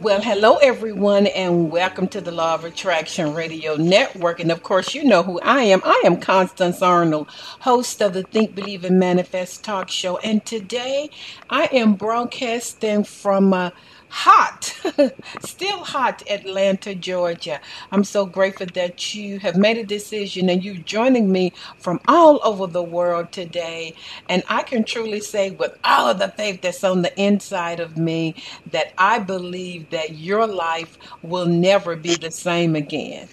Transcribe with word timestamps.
Well, 0.00 0.22
hello 0.22 0.58
everyone, 0.58 1.26
and 1.26 1.72
welcome 1.72 2.06
to 2.08 2.20
the 2.20 2.30
Law 2.30 2.54
of 2.54 2.64
Attraction 2.64 3.34
Radio 3.34 3.74
Network. 3.74 4.38
And 4.38 4.52
of 4.52 4.62
course, 4.62 4.94
you 4.94 5.02
know 5.02 5.24
who 5.24 5.40
I 5.40 5.62
am. 5.64 5.82
I 5.84 6.00
am 6.04 6.20
Constance 6.20 6.82
Arnold, 6.82 7.26
host 7.30 8.00
of 8.00 8.12
the 8.12 8.22
Think, 8.22 8.54
Believe, 8.54 8.84
and 8.84 9.00
Manifest 9.00 9.64
talk 9.64 9.90
show. 9.90 10.18
And 10.18 10.46
today 10.46 11.10
I 11.50 11.64
am 11.72 11.94
broadcasting 11.94 13.02
from 13.02 13.52
uh, 13.52 13.70
hot, 14.10 14.74
still 15.40 15.84
hot 15.84 16.22
Atlanta, 16.30 16.94
Georgia. 16.94 17.60
I'm 17.92 18.04
so 18.04 18.26
grateful 18.26 18.66
that 18.74 19.14
you 19.14 19.38
have 19.40 19.56
made 19.56 19.78
a 19.78 19.84
decision 19.84 20.50
and 20.50 20.64
you're 20.64 20.76
joining 20.76 21.32
me 21.32 21.52
from 21.78 22.00
all 22.08 22.40
over 22.44 22.66
the 22.66 22.82
world 22.82 23.32
today. 23.32 23.94
And 24.28 24.42
I 24.48 24.62
can 24.62 24.84
truly 24.84 25.20
say, 25.20 25.50
with 25.50 25.72
all 25.84 26.08
of 26.08 26.18
the 26.18 26.28
faith 26.28 26.62
that's 26.62 26.84
on 26.84 27.02
the 27.02 27.20
inside 27.20 27.80
of 27.80 27.96
me, 27.96 28.36
that 28.72 28.92
I 28.98 29.18
believe 29.20 29.90
that 29.90 30.16
your 30.18 30.46
life 30.46 30.98
will 31.22 31.46
never 31.46 31.96
be 31.96 32.16
the 32.16 32.30
same 32.30 32.76
again. 32.76 33.28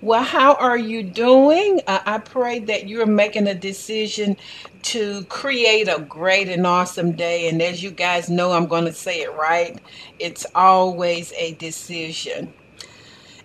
Well, 0.00 0.22
how 0.22 0.54
are 0.54 0.78
you 0.78 1.02
doing? 1.02 1.80
Uh, 1.88 1.98
I 2.06 2.18
pray 2.18 2.60
that 2.60 2.86
you're 2.86 3.04
making 3.04 3.48
a 3.48 3.54
decision 3.54 4.36
to 4.82 5.24
create 5.24 5.88
a 5.88 5.98
great 6.00 6.48
and 6.48 6.64
awesome 6.68 7.12
day. 7.12 7.48
And 7.48 7.60
as 7.60 7.82
you 7.82 7.90
guys 7.90 8.30
know, 8.30 8.52
I'm 8.52 8.66
going 8.66 8.84
to 8.84 8.92
say 8.92 9.22
it 9.22 9.34
right. 9.34 9.76
It's 10.20 10.46
always 10.54 11.32
a 11.32 11.54
decision. 11.54 12.54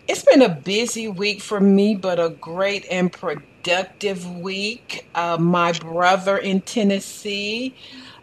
It's 0.07 0.23
been 0.23 0.43
a 0.43 0.49
busy 0.49 1.07
week 1.07 1.41
for 1.41 1.59
me, 1.59 1.95
but 1.95 2.19
a 2.19 2.29
great 2.29 2.85
and 2.91 3.11
productive 3.11 4.29
week. 4.29 5.07
Uh, 5.15 5.37
my 5.39 5.71
brother 5.71 6.37
in 6.37 6.61
Tennessee. 6.61 7.75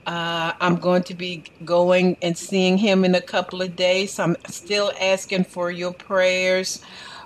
Uh, 0.06 0.52
I'm 0.60 0.76
going 0.76 1.02
to 1.04 1.14
be 1.14 1.44
going 1.64 2.16
and 2.22 2.38
seeing 2.38 2.78
him 2.78 3.04
in 3.04 3.14
a 3.14 3.20
couple 3.20 3.60
of 3.60 3.74
days. 3.74 4.18
I'm 4.20 4.36
still 4.48 4.92
asking 5.00 5.44
for 5.44 5.70
your 5.70 5.92
prayers 5.92 6.80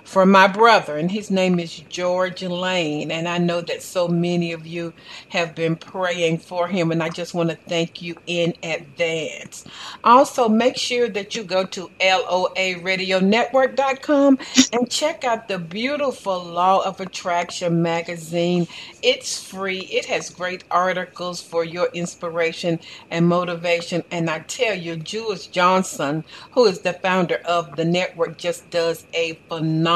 for 0.05 0.25
my 0.25 0.47
brother, 0.47 0.97
and 0.97 1.11
his 1.11 1.29
name 1.31 1.59
is 1.59 1.79
George 1.89 2.43
Lane. 2.43 3.11
And 3.11 3.27
I 3.27 3.39
know 3.39 3.59
that 3.61 3.81
so 3.81 4.07
many 4.07 4.53
of 4.53 4.67
you 4.67 4.93
have 5.29 5.55
been 5.55 5.75
praying 5.75 6.37
for 6.37 6.67
him, 6.67 6.91
and 6.91 7.01
I 7.01 7.09
just 7.09 7.33
want 7.33 7.49
to 7.49 7.55
thank 7.67 7.99
you 8.01 8.15
in 8.27 8.53
advance. 8.63 9.65
Also, 10.03 10.47
make 10.47 10.77
sure 10.77 11.09
that 11.09 11.35
you 11.35 11.43
go 11.43 11.65
to 11.65 11.89
LOARadionetwork.com 11.99 14.37
and 14.71 14.91
check 14.91 15.23
out 15.23 15.47
the 15.47 15.57
beautiful 15.57 16.43
Law 16.43 16.85
of 16.85 17.01
Attraction 17.01 17.81
magazine. 17.81 18.67
It's 19.01 19.43
free, 19.43 19.79
it 19.79 20.05
has 20.05 20.29
great 20.29 20.63
articles 20.69 21.41
for 21.41 21.65
your 21.65 21.87
inspiration 21.93 22.79
and 23.09 23.27
motivation. 23.27 24.03
And 24.11 24.29
I 24.29 24.37
tell 24.39 24.77
you, 24.77 24.97
Jules 24.97 25.47
Johnson, 25.47 26.23
who 26.51 26.65
is 26.65 26.81
the 26.81 26.93
founder 26.93 27.41
of 27.45 27.75
the 27.75 27.85
network, 27.85 28.37
just 28.37 28.69
does 28.69 29.07
a 29.13 29.39
phenomenal 29.49 29.94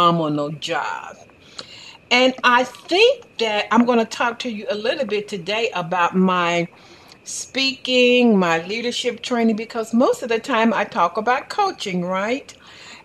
job. 0.60 1.18
And 2.12 2.34
I 2.44 2.64
think 2.64 3.38
that 3.38 3.68
I'm 3.72 3.86
going 3.86 4.00
to 4.00 4.06
talk 4.06 4.40
to 4.40 4.50
you 4.50 4.66
a 4.70 4.76
little 4.76 5.06
bit 5.06 5.28
today 5.28 5.70
about 5.76 6.16
my 6.16 6.68
speaking, 7.24 8.38
my 8.38 8.66
leadership 8.66 9.22
training, 9.22 9.56
because 9.56 9.94
most 9.94 10.24
of 10.24 10.30
the 10.30 10.40
time 10.40 10.74
I 10.74 10.86
talk 10.86 11.18
about 11.18 11.50
coaching, 11.50 12.04
right? 12.04 12.54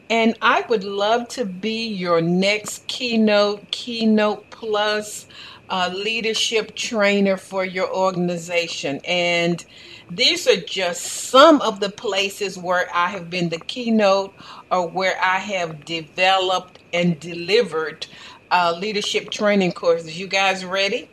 And 0.08 0.36
I 0.40 0.64
would 0.68 0.84
love 0.84 1.28
to 1.28 1.44
be 1.44 1.86
your 1.86 2.20
next 2.20 2.86
keynote, 2.86 3.70
keynote 3.70 4.48
plus 4.50 5.26
uh, 5.70 5.90
leadership 5.94 6.74
trainer 6.74 7.36
for 7.36 7.64
your 7.64 7.92
organization. 7.94 9.00
And 9.04 9.64
these 10.10 10.46
are 10.46 10.60
just 10.60 11.02
some 11.02 11.60
of 11.62 11.80
the 11.80 11.90
places 11.90 12.58
where 12.58 12.88
I 12.94 13.08
have 13.08 13.30
been 13.30 13.48
the 13.48 13.58
keynote 13.58 14.34
or 14.70 14.86
where 14.88 15.16
I 15.22 15.38
have 15.38 15.84
developed 15.84 16.78
and 16.92 17.18
delivered 17.18 18.06
uh, 18.50 18.76
leadership 18.78 19.30
training 19.30 19.72
courses. 19.72 20.18
You 20.18 20.26
guys 20.26 20.64
ready? 20.64 21.08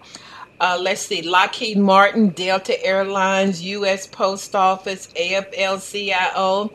Uh, 0.59 0.77
let's 0.79 1.01
see, 1.01 1.23
Lockheed 1.23 1.79
Martin, 1.79 2.29
Delta 2.29 2.79
Airlines, 2.85 3.63
U.S. 3.63 4.05
Post 4.05 4.53
Office, 4.53 5.07
AFL-CIO. 5.15 6.71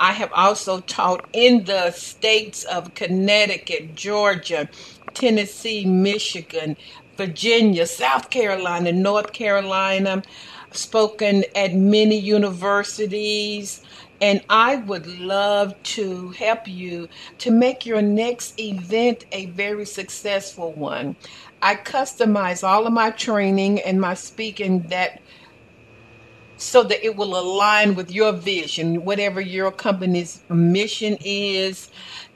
I 0.00 0.12
have 0.12 0.32
also 0.32 0.80
taught 0.80 1.24
in 1.32 1.64
the 1.64 1.92
states 1.92 2.64
of 2.64 2.94
Connecticut, 2.94 3.94
Georgia, 3.94 4.68
Tennessee, 5.14 5.84
Michigan, 5.84 6.76
Virginia, 7.18 7.84
South 7.84 8.30
Carolina, 8.30 8.92
North 8.92 9.32
Carolina, 9.32 10.22
spoken 10.70 11.44
at 11.56 11.74
many 11.74 12.16
universities. 12.16 13.82
And 14.20 14.42
I 14.48 14.76
would 14.76 15.06
love 15.20 15.80
to 15.94 16.30
help 16.30 16.66
you 16.66 17.08
to 17.38 17.50
make 17.50 17.84
your 17.84 18.02
next 18.02 18.58
event 18.58 19.26
a 19.32 19.46
very 19.46 19.84
successful 19.84 20.72
one. 20.72 21.16
I 21.60 21.74
customize 21.74 22.66
all 22.66 22.86
of 22.86 22.92
my 22.92 23.10
training 23.10 23.80
and 23.80 24.00
my 24.00 24.14
speaking 24.14 24.82
that 24.88 25.20
so 26.56 26.82
that 26.82 27.04
it 27.04 27.16
will 27.16 27.38
align 27.38 27.94
with 27.94 28.10
your 28.10 28.32
vision, 28.32 29.04
whatever 29.04 29.40
your 29.40 29.70
company's 29.70 30.42
mission 30.48 31.16
is. 31.20 31.90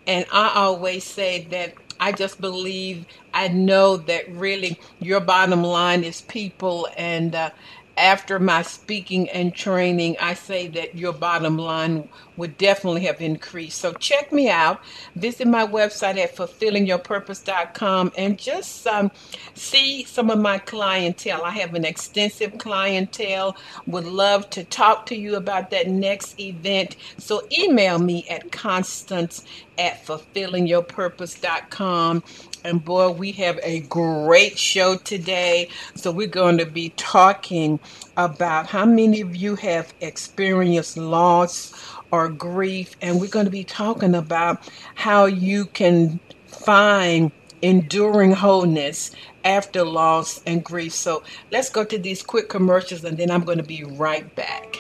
And 0.06 0.26
I 0.32 0.52
always 0.54 1.04
say 1.04 1.46
that 1.50 1.81
I 2.02 2.10
just 2.12 2.40
believe, 2.40 3.06
I 3.32 3.46
know 3.48 3.96
that 3.96 4.28
really 4.28 4.80
your 4.98 5.20
bottom 5.20 5.62
line 5.62 6.02
is 6.02 6.20
people 6.22 6.88
and 6.96 7.32
uh, 7.32 7.50
after 7.96 8.40
my 8.40 8.62
speaking 8.62 9.30
and 9.30 9.54
training, 9.54 10.16
I 10.20 10.34
say 10.34 10.66
that 10.68 10.96
your 10.96 11.12
bottom 11.12 11.56
line 11.58 12.08
would 12.36 12.58
definitely 12.58 13.02
have 13.02 13.20
increased. 13.20 13.78
So 13.78 13.92
check 13.92 14.32
me 14.32 14.50
out. 14.50 14.80
Visit 15.16 15.48
my 15.48 15.66
website 15.66 16.16
at 16.18 16.36
fulfillingyourpurpose.com 16.36 18.12
and 18.16 18.38
just 18.38 18.86
um, 18.86 19.10
see 19.54 20.04
some 20.04 20.30
of 20.30 20.38
my 20.38 20.58
clientele. 20.58 21.42
I 21.44 21.50
have 21.50 21.74
an 21.74 21.84
extensive 21.84 22.56
clientele. 22.58 23.56
Would 23.86 24.04
love 24.04 24.48
to 24.50 24.62
talk 24.64 25.06
to 25.06 25.16
you 25.16 25.36
about 25.36 25.70
that 25.70 25.88
next 25.88 26.38
event. 26.40 26.96
So 27.18 27.42
email 27.56 27.98
me 27.98 28.26
at 28.28 28.52
constance 28.52 29.44
at 29.78 30.04
fulfillingyourpurpose.com 30.04 32.22
and 32.64 32.84
boy, 32.84 33.10
we 33.10 33.32
have 33.32 33.58
a 33.62 33.80
great 33.80 34.58
show 34.58 34.96
today. 34.96 35.68
So, 35.94 36.12
we're 36.12 36.28
going 36.28 36.58
to 36.58 36.66
be 36.66 36.90
talking 36.90 37.80
about 38.16 38.66
how 38.66 38.84
many 38.84 39.20
of 39.20 39.34
you 39.34 39.56
have 39.56 39.92
experienced 40.00 40.96
loss 40.96 41.72
or 42.12 42.28
grief. 42.28 42.96
And 43.02 43.20
we're 43.20 43.26
going 43.26 43.46
to 43.46 43.50
be 43.50 43.64
talking 43.64 44.14
about 44.14 44.70
how 44.94 45.24
you 45.24 45.64
can 45.66 46.20
find 46.46 47.32
enduring 47.62 48.32
wholeness 48.32 49.10
after 49.44 49.84
loss 49.84 50.40
and 50.46 50.62
grief. 50.62 50.92
So, 50.92 51.24
let's 51.50 51.70
go 51.70 51.84
to 51.84 51.98
these 51.98 52.22
quick 52.22 52.48
commercials 52.48 53.02
and 53.04 53.18
then 53.18 53.30
I'm 53.30 53.42
going 53.42 53.58
to 53.58 53.64
be 53.64 53.82
right 53.82 54.32
back. 54.36 54.78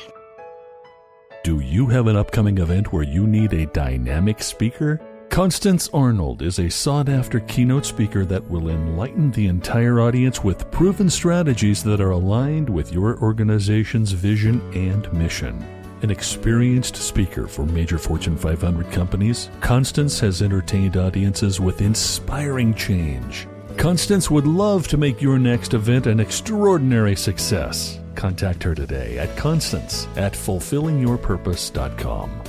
Do 1.42 1.58
you 1.58 1.88
have 1.88 2.06
an 2.06 2.16
upcoming 2.16 2.58
event 2.58 2.92
where 2.92 3.02
you 3.02 3.26
need 3.26 3.52
a 3.52 3.66
dynamic 3.66 4.42
speaker? 4.42 5.00
Constance 5.28 5.88
Arnold 5.94 6.42
is 6.42 6.58
a 6.58 6.68
sought 6.68 7.08
after 7.08 7.40
keynote 7.40 7.86
speaker 7.86 8.24
that 8.26 8.48
will 8.50 8.68
enlighten 8.68 9.30
the 9.30 9.46
entire 9.46 9.98
audience 9.98 10.44
with 10.44 10.70
proven 10.70 11.08
strategies 11.08 11.82
that 11.84 12.00
are 12.02 12.10
aligned 12.10 12.68
with 12.68 12.92
your 12.92 13.18
organization's 13.18 14.12
vision 14.12 14.60
and 14.74 15.10
mission. 15.12 15.81
An 16.02 16.10
experienced 16.10 16.96
speaker 16.96 17.46
for 17.46 17.64
major 17.64 17.96
Fortune 17.96 18.36
500 18.36 18.90
companies, 18.90 19.48
Constance 19.60 20.18
has 20.18 20.42
entertained 20.42 20.96
audiences 20.96 21.60
with 21.60 21.80
inspiring 21.80 22.74
change. 22.74 23.46
Constance 23.76 24.28
would 24.28 24.46
love 24.46 24.88
to 24.88 24.96
make 24.96 25.22
your 25.22 25.38
next 25.38 25.74
event 25.74 26.08
an 26.08 26.18
extraordinary 26.18 27.14
success. 27.14 28.00
Contact 28.16 28.64
her 28.64 28.74
today 28.74 29.16
at 29.18 29.36
constance 29.36 30.08
at 30.16 30.32
fulfillingyourpurpose.com. 30.32 32.42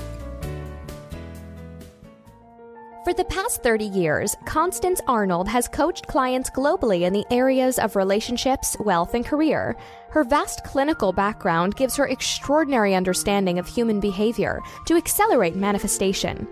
For 3.04 3.14
the 3.14 3.26
past 3.26 3.62
30 3.62 3.86
years, 3.86 4.36
Constance 4.46 5.02
Arnold 5.08 5.50
has 5.50 5.68
coached 5.68 6.08
clients 6.08 6.50
globally 6.50 7.02
in 7.02 7.12
the 7.12 7.26
areas 7.30 7.78
of 7.78 7.98
relationships, 7.98 8.78
wealth, 8.80 9.14
and 9.14 9.26
career. 9.26 9.76
Her 10.14 10.24
vast 10.24 10.64
clinical 10.64 11.12
background 11.12 11.76
gives 11.76 11.96
her 11.96 12.06
extraordinary 12.06 12.94
understanding 12.94 13.58
of 13.58 13.68
human 13.68 14.00
behavior 14.00 14.62
to 14.86 14.96
accelerate 14.96 15.56
manifestation. 15.56 16.48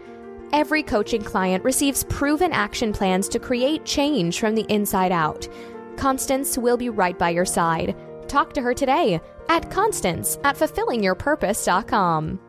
Every 0.51 0.81
coaching 0.81 1.21
client 1.21 1.63
receives 1.63 2.03
proven 2.05 2.53
action 2.53 2.91
plans 2.91 3.29
to 3.29 3.37
create 3.37 3.85
change 3.85 4.39
from 4.39 4.55
the 4.55 4.65
inside 4.67 5.11
out. 5.11 5.47
Constance 5.95 6.57
will 6.57 6.75
be 6.75 6.89
right 6.89 7.19
by 7.19 7.29
your 7.29 7.45
side. 7.45 7.95
Talk 8.27 8.51
to 8.53 8.63
her 8.63 8.73
today 8.73 9.21
at 9.47 9.69
Constance 9.69 10.39
at 10.43 10.57
fulfillingyourpurpose.com. 10.57 12.39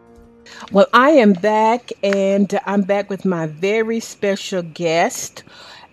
Well, 0.73 0.87
I 0.95 1.11
am 1.11 1.35
back, 1.35 1.93
and 2.03 2.59
I'm 2.65 2.83
back 2.83 3.11
with 3.11 3.27
my 3.27 3.49
very 3.49 4.01
special 4.01 4.63
guest, 4.63 5.45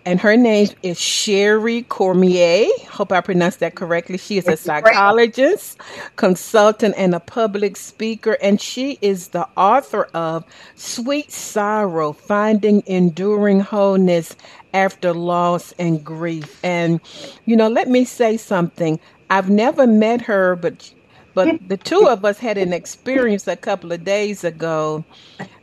and 0.09 0.19
her 0.19 0.35
name 0.35 0.69
is 0.81 0.99
Sherry 0.99 1.83
Cormier. 1.83 2.65
Hope 2.89 3.11
I 3.11 3.21
pronounced 3.21 3.59
that 3.59 3.75
correctly. 3.75 4.17
She 4.17 4.39
is 4.39 4.47
a 4.47 4.57
psychologist, 4.57 5.77
consultant, 6.15 6.95
and 6.97 7.13
a 7.13 7.19
public 7.19 7.77
speaker, 7.77 8.35
and 8.41 8.59
she 8.59 8.97
is 9.03 9.27
the 9.27 9.47
author 9.55 10.05
of 10.15 10.45
Sweet 10.73 11.31
Sorrow 11.31 12.13
Finding 12.13 12.81
Enduring 12.87 13.59
Wholeness 13.59 14.35
After 14.73 15.13
Loss 15.13 15.75
and 15.77 16.03
Grief. 16.03 16.59
And, 16.63 16.99
you 17.45 17.55
know, 17.55 17.67
let 17.67 17.87
me 17.87 18.03
say 18.03 18.35
something. 18.35 18.99
I've 19.29 19.51
never 19.51 19.85
met 19.85 20.21
her, 20.21 20.55
but 20.55 20.91
but 21.33 21.67
the 21.67 21.77
two 21.77 22.07
of 22.07 22.25
us 22.25 22.39
had 22.39 22.57
an 22.57 22.73
experience 22.73 23.47
a 23.47 23.55
couple 23.55 23.91
of 23.91 24.03
days 24.03 24.43
ago 24.43 25.03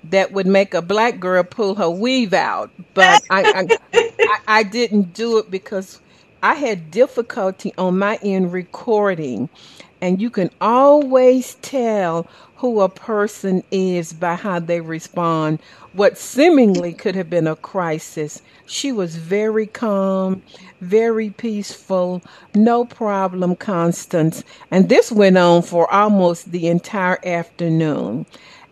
that 0.04 0.32
would 0.32 0.46
make 0.46 0.74
a 0.74 0.82
black 0.82 1.18
girl 1.20 1.42
pull 1.42 1.74
her 1.74 1.90
weave 1.90 2.32
out. 2.32 2.70
But 2.94 3.22
I, 3.30 3.68
I, 3.92 4.38
I, 4.46 4.62
didn't 4.62 5.12
do 5.12 5.38
it 5.38 5.50
because 5.50 6.00
I 6.42 6.54
had 6.54 6.90
difficulty 6.90 7.72
on 7.76 7.98
my 7.98 8.18
end 8.22 8.52
recording. 8.52 9.48
And 10.00 10.20
you 10.20 10.30
can 10.30 10.50
always 10.60 11.54
tell 11.56 12.26
who 12.56 12.80
a 12.80 12.88
person 12.88 13.62
is 13.70 14.12
by 14.12 14.34
how 14.34 14.58
they 14.60 14.80
respond. 14.80 15.60
What 15.92 16.18
seemingly 16.18 16.92
could 16.92 17.14
have 17.14 17.30
been 17.30 17.46
a 17.46 17.56
crisis, 17.56 18.42
she 18.66 18.92
was 18.92 19.16
very 19.16 19.66
calm, 19.66 20.42
very 20.80 21.30
peaceful, 21.30 22.22
no 22.54 22.84
problem, 22.84 23.56
Constance. 23.56 24.44
And 24.70 24.88
this 24.88 25.12
went 25.12 25.38
on 25.38 25.62
for 25.62 25.92
almost 25.92 26.52
the 26.52 26.68
entire 26.68 27.18
afternoon. 27.26 28.26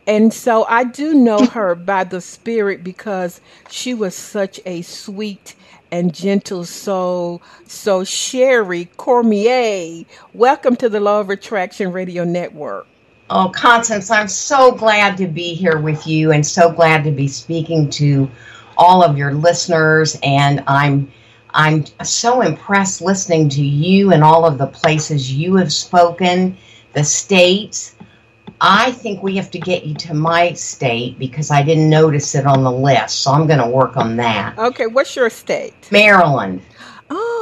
And 0.06 0.32
so 0.34 0.64
I 0.68 0.84
do 0.84 1.14
know 1.14 1.46
her 1.52 1.74
by 1.74 2.04
the 2.04 2.20
Spirit 2.20 2.84
because 2.84 3.40
she 3.70 3.94
was 3.94 4.14
such 4.14 4.60
a 4.66 4.82
sweet 4.82 5.54
and 5.92 6.14
gentle 6.14 6.64
soul. 6.64 7.42
So, 7.66 8.04
Sherry 8.04 8.86
Cormier, 8.96 10.04
welcome 10.34 10.76
to 10.76 10.88
the 10.88 11.00
Law 11.00 11.20
of 11.20 11.30
Attraction 11.30 11.92
Radio 11.92 12.24
Network. 12.24 12.86
Oh, 13.30 13.50
Constance, 13.54 14.10
I'm 14.10 14.28
so 14.28 14.72
glad 14.72 15.16
to 15.16 15.26
be 15.26 15.54
here 15.54 15.78
with 15.78 16.06
you 16.06 16.32
and 16.32 16.46
so 16.46 16.70
glad 16.70 17.04
to 17.04 17.10
be 17.10 17.26
speaking 17.26 17.88
to 17.90 18.30
all 18.76 19.02
of 19.02 19.16
your 19.16 19.32
listeners. 19.32 20.18
And 20.22 20.62
I'm 20.66 21.10
I'm 21.54 21.84
so 22.04 22.42
impressed 22.42 23.00
listening 23.00 23.48
to 23.50 23.62
you 23.64 24.12
and 24.12 24.24
all 24.24 24.44
of 24.44 24.58
the 24.58 24.66
places 24.66 25.32
you 25.32 25.54
have 25.56 25.72
spoken, 25.72 26.56
the 26.92 27.04
states. 27.04 27.94
I 28.60 28.92
think 28.92 29.22
we 29.22 29.36
have 29.36 29.50
to 29.52 29.58
get 29.58 29.84
you 29.84 29.94
to 29.94 30.14
my 30.14 30.52
state 30.52 31.18
because 31.18 31.50
I 31.50 31.62
didn't 31.62 31.88
notice 31.88 32.34
it 32.34 32.46
on 32.46 32.62
the 32.62 32.72
list. 32.72 33.20
So 33.20 33.30
I'm 33.30 33.46
going 33.46 33.60
to 33.60 33.68
work 33.68 33.96
on 33.96 34.16
that. 34.16 34.58
Okay, 34.58 34.86
what's 34.86 35.16
your 35.16 35.30
state? 35.30 35.88
Maryland. 35.90 36.60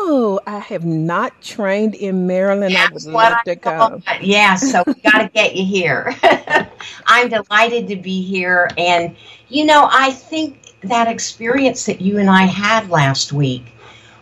Oh, 0.04 0.40
I 0.48 0.58
have 0.58 0.84
not 0.84 1.40
trained 1.40 1.94
in 1.94 2.26
Maryland. 2.26 2.74
That's 2.74 3.06
I 3.06 3.08
would 3.08 3.14
love 3.14 3.38
to 3.44 3.54
go. 3.54 4.02
Yeah, 4.20 4.56
so 4.56 4.82
we 4.84 4.94
got 5.04 5.18
to 5.18 5.28
get 5.28 5.54
you 5.54 5.64
here. 5.64 6.12
I'm 7.06 7.28
delighted 7.28 7.86
to 7.86 7.94
be 7.94 8.20
here. 8.20 8.68
And, 8.76 9.14
you 9.48 9.64
know, 9.64 9.88
I 9.92 10.10
think 10.10 10.72
that 10.80 11.06
experience 11.06 11.86
that 11.86 12.00
you 12.00 12.18
and 12.18 12.28
I 12.28 12.42
had 12.42 12.90
last 12.90 13.32
week 13.32 13.64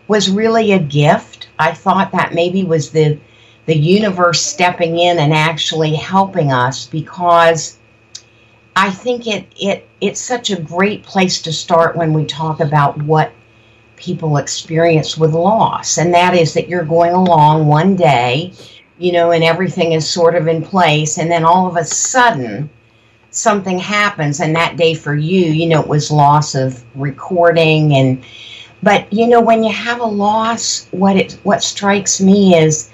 was 0.06 0.30
really 0.30 0.72
a 0.72 0.78
gift. 0.78 1.48
I 1.58 1.72
thought 1.72 2.12
that 2.12 2.34
maybe 2.34 2.62
was 2.62 2.90
the 2.90 3.18
the 3.64 3.76
universe 3.76 4.42
stepping 4.42 4.98
in 4.98 5.18
and 5.18 5.32
actually 5.32 5.94
helping 5.94 6.52
us 6.52 6.86
because 6.88 7.78
I 8.76 8.90
think 8.90 9.26
it 9.26 9.46
it 9.58 9.88
it's 10.02 10.20
such 10.20 10.50
a 10.50 10.60
great 10.60 11.04
place 11.04 11.40
to 11.42 11.52
start 11.52 11.96
when 11.96 12.12
we 12.12 12.26
talk 12.26 12.60
about 12.60 13.00
what 13.02 13.32
people 14.00 14.38
experience 14.38 15.16
with 15.16 15.32
loss. 15.32 15.98
And 15.98 16.12
that 16.14 16.34
is 16.34 16.54
that 16.54 16.68
you're 16.68 16.84
going 16.84 17.12
along 17.12 17.66
one 17.66 17.96
day 17.96 18.52
you 18.98 19.12
know 19.12 19.32
and 19.32 19.42
everything 19.42 19.92
is 19.92 20.08
sort 20.08 20.36
of 20.36 20.46
in 20.46 20.62
place. 20.62 21.18
And 21.18 21.30
then 21.30 21.44
all 21.44 21.66
of 21.66 21.76
a 21.76 21.84
sudden 21.84 22.68
something 23.30 23.78
happens. 23.78 24.40
And 24.40 24.54
that 24.54 24.76
day 24.76 24.94
for 24.94 25.14
you 25.14 25.46
you 25.46 25.66
know 25.66 25.80
it 25.80 25.88
was 25.88 26.10
loss 26.10 26.54
of 26.54 26.84
recording. 26.94 27.94
And 27.94 28.24
but 28.82 29.12
you 29.12 29.26
know, 29.26 29.40
when 29.40 29.62
you 29.62 29.72
have 29.72 30.00
a 30.00 30.06
loss, 30.06 30.86
what 30.90 31.16
it 31.16 31.38
what 31.42 31.62
strikes 31.62 32.20
me 32.20 32.56
is, 32.56 32.90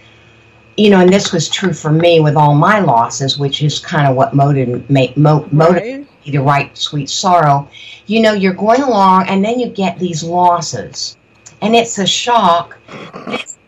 you 0.76 0.90
know, 0.90 1.00
and 1.00 1.12
this 1.12 1.32
was 1.32 1.48
true 1.48 1.72
for 1.72 1.92
me 1.92 2.20
with 2.20 2.36
all 2.36 2.54
my 2.54 2.80
losses, 2.80 3.38
which 3.38 3.62
is 3.62 3.78
kind 3.78 4.08
of 4.08 4.16
what 4.16 4.34
motivated 4.34 5.16
motivated 5.16 6.05
to 6.32 6.42
write 6.42 6.76
Sweet 6.76 7.10
Sorrow. 7.10 7.68
You 8.06 8.20
know, 8.20 8.32
you're 8.32 8.54
going 8.54 8.82
along, 8.82 9.28
and 9.28 9.44
then 9.44 9.58
you 9.58 9.68
get 9.68 9.98
these 9.98 10.22
losses, 10.22 11.16
and 11.62 11.74
it's 11.74 11.98
a 11.98 12.06
shock. 12.06 12.78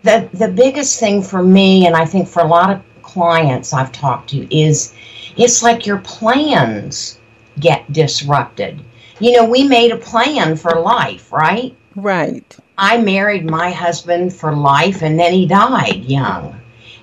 the 0.03 0.29
the 0.33 0.49
biggest 0.49 1.01
thing 1.01 1.23
for 1.23 1.43
me, 1.43 1.87
and 1.87 1.97
I 1.97 2.05
think 2.05 2.29
for 2.29 2.43
a 2.43 2.49
lot 2.49 2.71
of 2.71 2.83
clients 3.03 3.73
I've 3.73 3.93
talked 3.93 4.31
to, 4.31 4.57
is 4.57 4.95
it's 5.37 5.63
like 5.63 5.87
your 5.87 5.99
plans 5.99 7.19
get 7.61 7.93
disrupted. 7.93 8.81
You 9.21 9.33
know, 9.33 9.45
we 9.45 9.65
made 9.65 9.91
a 9.91 9.97
plan 9.97 10.57
for 10.57 10.81
life, 10.81 11.33
right? 11.33 11.75
Right. 11.97 12.57
I 12.77 12.99
married 12.99 13.45
my 13.45 13.71
husband 13.71 14.33
for 14.33 14.55
life 14.55 15.03
and 15.03 15.19
then 15.19 15.33
he 15.33 15.47
died 15.47 16.05
young. 16.05 16.58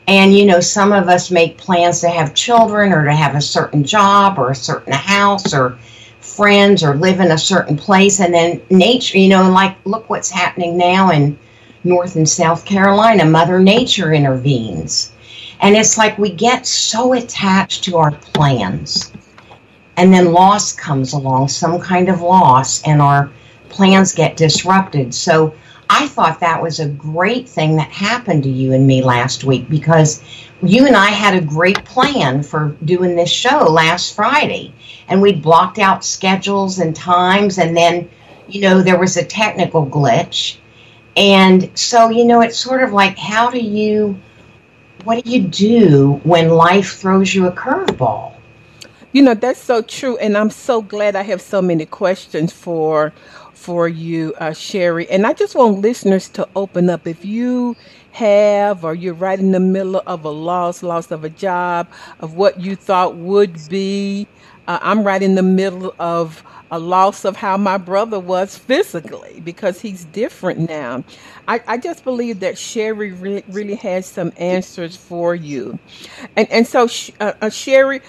And, 0.07 0.35
you 0.35 0.45
know, 0.45 0.59
some 0.59 0.93
of 0.93 1.07
us 1.07 1.31
make 1.31 1.57
plans 1.57 2.01
to 2.01 2.09
have 2.09 2.35
children 2.35 2.93
or 2.93 3.05
to 3.05 3.13
have 3.13 3.35
a 3.35 3.41
certain 3.41 3.83
job 3.83 4.37
or 4.37 4.51
a 4.51 4.55
certain 4.55 4.93
house 4.93 5.53
or 5.53 5.79
friends 6.19 6.83
or 6.83 6.95
live 6.95 7.19
in 7.19 7.31
a 7.31 7.37
certain 7.37 7.77
place. 7.77 8.19
And 8.19 8.33
then 8.33 8.61
nature, 8.69 9.17
you 9.17 9.29
know, 9.29 9.49
like, 9.49 9.77
look 9.85 10.09
what's 10.09 10.29
happening 10.29 10.77
now 10.77 11.11
in 11.11 11.37
North 11.83 12.15
and 12.15 12.27
South 12.27 12.65
Carolina. 12.65 13.25
Mother 13.25 13.59
Nature 13.59 14.13
intervenes. 14.13 15.11
And 15.61 15.75
it's 15.75 15.97
like 15.97 16.17
we 16.17 16.31
get 16.31 16.67
so 16.67 17.13
attached 17.13 17.83
to 17.85 17.97
our 17.97 18.11
plans. 18.11 19.11
And 19.97 20.13
then 20.13 20.33
loss 20.33 20.73
comes 20.73 21.13
along, 21.13 21.47
some 21.47 21.79
kind 21.79 22.09
of 22.09 22.21
loss, 22.21 22.83
and 22.83 23.01
our 23.01 23.31
plans 23.69 24.13
get 24.13 24.37
disrupted. 24.37 25.15
So 25.15 25.55
I 25.89 26.07
thought 26.07 26.39
that 26.39 26.61
was 26.61 26.79
a 26.79 26.89
great 26.89 27.47
thing 27.47 27.75
that 27.77 27.89
happened 27.89 28.43
to 28.43 28.49
you 28.49 28.73
and 28.73 28.87
me 28.87 29.03
last 29.03 29.43
week 29.43 29.69
because 29.69 30.23
you 30.61 30.87
and 30.87 30.95
I 30.95 31.09
had 31.09 31.35
a 31.35 31.45
great 31.45 31.83
plan 31.85 32.43
for 32.43 32.75
doing 32.85 33.15
this 33.15 33.29
show 33.29 33.65
last 33.65 34.15
Friday. 34.15 34.73
And 35.07 35.21
we'd 35.21 35.41
blocked 35.41 35.77
out 35.77 36.03
schedules 36.03 36.79
and 36.79 36.95
times, 36.95 37.59
and 37.59 37.77
then, 37.77 38.09
you 38.47 38.61
know, 38.61 38.81
there 38.81 38.97
was 38.97 39.17
a 39.17 39.23
technical 39.23 39.85
glitch. 39.85 40.57
And 41.15 41.69
so, 41.77 42.09
you 42.09 42.25
know, 42.25 42.41
it's 42.41 42.57
sort 42.57 42.83
of 42.83 42.91
like, 42.91 43.17
how 43.17 43.51
do 43.51 43.59
you, 43.59 44.19
what 45.03 45.23
do 45.23 45.29
you 45.29 45.41
do 45.41 46.19
when 46.23 46.49
life 46.49 46.97
throws 46.97 47.35
you 47.35 47.47
a 47.47 47.51
curveball? 47.51 48.33
You 49.11 49.21
know, 49.21 49.33
that's 49.33 49.61
so 49.61 49.81
true. 49.81 50.17
And 50.17 50.35
I'm 50.35 50.49
so 50.49 50.81
glad 50.81 51.15
I 51.15 51.21
have 51.21 51.41
so 51.41 51.61
many 51.61 51.85
questions 51.85 52.51
for 52.51 53.13
for 53.65 53.89
you, 53.89 54.31
uh, 54.39 54.53
Sherry. 54.53 55.09
And 55.09 55.25
I 55.25 55.33
just 55.33 55.55
want 55.55 55.81
listeners 55.81 56.29
to 56.29 56.47
open 56.55 56.87
up. 56.91 57.07
If 57.07 57.25
you 57.25 57.75
have, 58.11 58.85
or 58.85 58.93
you're 58.93 59.15
right 59.15 59.39
in 59.39 59.53
the 59.53 59.59
middle 59.59 60.03
of 60.05 60.23
a 60.23 60.29
loss, 60.29 60.83
loss 60.83 61.09
of 61.11 61.23
a 61.23 61.31
job, 61.31 61.87
of 62.19 62.35
what 62.35 62.61
you 62.61 62.75
thought 62.75 63.15
would 63.15 63.57
be, 63.67 64.27
uh, 64.67 64.77
I'm 64.83 65.03
right 65.03 65.23
in 65.23 65.33
the 65.33 65.43
middle 65.43 65.95
of 65.99 66.43
a 66.71 66.79
loss 66.79 67.25
of 67.25 67.37
how 67.37 67.57
my 67.57 67.77
brother 67.77 68.19
was 68.19 68.57
physically 68.57 69.41
because 69.43 69.81
he's 69.81 70.05
different 70.05 70.69
now. 70.69 71.03
I, 71.47 71.61
I 71.67 71.77
just 71.79 72.03
believe 72.03 72.41
that 72.41 72.59
Sherry 72.59 73.13
really, 73.13 73.75
has 73.75 74.05
some 74.05 74.31
answers 74.37 74.95
for 74.95 75.35
you. 75.35 75.79
And, 76.35 76.51
and 76.51 76.67
so, 76.67 76.87
uh, 77.19 77.33
uh, 77.41 77.49
Sherry, 77.49 78.01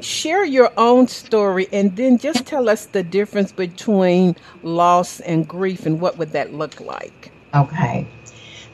share 0.00 0.44
your 0.44 0.72
own 0.76 1.08
story 1.08 1.68
and 1.72 1.96
then 1.96 2.18
just 2.18 2.46
tell 2.46 2.68
us 2.68 2.86
the 2.86 3.02
difference 3.02 3.52
between 3.52 4.36
loss 4.62 5.20
and 5.20 5.46
grief 5.46 5.86
and 5.86 6.00
what 6.00 6.18
would 6.18 6.32
that 6.32 6.52
look 6.52 6.80
like. 6.80 7.30
Okay. 7.54 8.06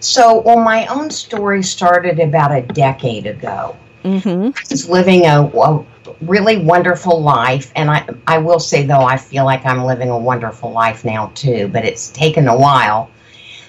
So, 0.01 0.41
well, 0.41 0.61
my 0.61 0.87
own 0.87 1.11
story 1.11 1.63
started 1.63 2.19
about 2.19 2.53
a 2.53 2.63
decade 2.63 3.27
ago. 3.27 3.77
Mm-hmm. 4.05 4.57
I 4.57 4.63
was 4.71 4.89
living 4.89 5.27
a, 5.27 5.43
a, 5.43 5.85
really 6.23 6.57
wonderful 6.57 7.21
life, 7.21 7.71
and 7.77 7.91
I 7.91 8.09
I 8.27 8.39
will 8.39 8.59
say 8.59 8.87
though 8.87 9.03
I 9.03 9.19
feel 9.19 9.45
like 9.45 9.65
I'm 9.67 9.85
living 9.85 10.09
a 10.09 10.19
wonderful 10.19 10.73
life 10.73 11.05
now 11.05 11.31
too, 11.35 11.69
but 11.69 11.85
it's 11.85 12.09
taken 12.11 12.49
a 12.49 12.57
while. 12.57 13.11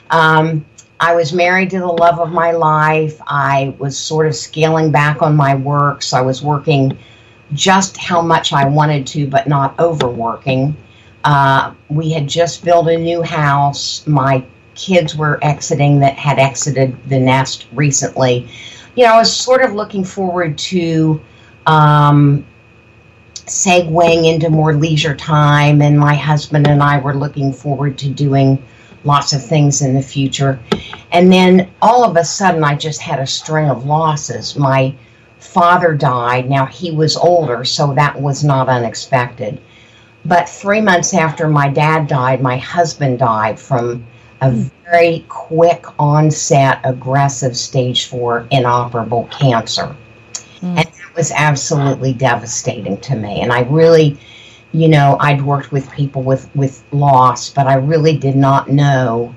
Um, 0.10 0.66
I 1.02 1.16
was 1.16 1.34
married 1.34 1.70
to 1.72 1.80
the 1.80 1.88
love 1.88 2.20
of 2.20 2.32
my 2.32 2.52
life. 2.52 3.20
I 3.28 3.76
was 3.78 3.98
sort 3.98 4.28
of 4.28 4.36
scaling 4.36 4.92
back 4.92 5.22
on 5.22 5.36
my 5.36 5.56
work, 5.56 6.02
so 6.02 6.18
I 6.18 6.22
was 6.22 6.42
working 6.42 6.98
just 7.54 7.98
how 7.98 8.22
much 8.22 8.54
I 8.54 8.68
wanted 8.68 9.06
to, 9.08 9.28
but 9.28 9.48
not 9.48 9.80
overworking. 9.80 10.76
Uh, 11.24 11.74
we 11.90 12.12
had 12.12 12.28
just 12.28 12.64
built 12.64 12.88
a 12.88 12.98
new 12.98 13.22
house. 13.22 14.06
My 14.08 14.44
kids 14.76 15.16
were 15.16 15.40
exiting 15.44 16.00
that 16.00 16.16
had 16.16 16.40
exited 16.40 16.98
the 17.10 17.20
nest 17.20 17.68
recently. 17.74 18.50
You 18.96 19.06
know, 19.06 19.14
I 19.14 19.18
was 19.20 19.36
sort 19.36 19.64
of 19.64 19.74
looking 19.74 20.04
forward 20.04 20.58
to 20.58 21.22
um, 21.68 22.46
segueing 23.34 24.32
into 24.32 24.50
more 24.50 24.74
leisure 24.74 25.16
time, 25.16 25.82
and 25.82 26.00
my 26.00 26.16
husband 26.16 26.68
and 26.68 26.82
I 26.82 27.00
were 27.00 27.16
looking 27.16 27.54
forward 27.54 27.98
to 28.00 28.10
doing 28.10 28.64
lots 29.04 29.34
of 29.34 29.44
things 29.44 29.82
in 29.82 29.94
the 29.94 30.02
future. 30.02 30.60
And 31.12 31.32
then 31.32 31.70
all 31.82 32.04
of 32.04 32.16
a 32.16 32.24
sudden, 32.24 32.64
I 32.64 32.76
just 32.76 33.02
had 33.02 33.20
a 33.20 33.28
string 33.28 33.70
of 33.70 33.86
losses. 33.86 34.58
My 34.58 34.96
father 35.42 35.94
died. 35.94 36.50
Now, 36.50 36.66
he 36.66 36.92
was 36.92 37.18
older, 37.18 37.66
so 37.66 37.94
that 37.96 38.20
was 38.20 38.44
not 38.44 38.70
unexpected. 38.70 39.60
But 40.24 40.48
three 40.48 40.82
months 40.82 41.14
after 41.14 41.48
my 41.48 41.68
dad 41.68 42.08
died, 42.08 42.42
my 42.42 42.58
husband 42.58 43.20
died 43.20 43.60
from 43.60 44.06
a 44.42 44.52
very 44.52 45.26
quick 45.30 45.86
onset, 46.00 46.80
aggressive 46.84 47.58
stage 47.58 48.08
four 48.08 48.48
inoperable 48.52 49.28
cancer. 49.32 49.96
Mm. 50.62 50.78
And 50.78 50.78
that 50.78 51.16
was 51.16 51.32
absolutely 51.32 52.14
devastating 52.14 52.98
to 53.02 53.16
me. 53.16 53.42
And 53.42 53.52
I 53.52 53.62
really, 53.62 54.20
you 54.74 54.90
know, 54.90 55.18
I'd 55.20 55.42
worked 55.42 55.72
with 55.72 55.92
people 55.92 56.22
with, 56.22 56.54
with 56.56 56.84
loss, 56.92 57.50
but 57.50 57.66
I 57.66 57.76
really 57.76 58.16
did 58.16 58.36
not 58.36 58.70
know 58.70 59.34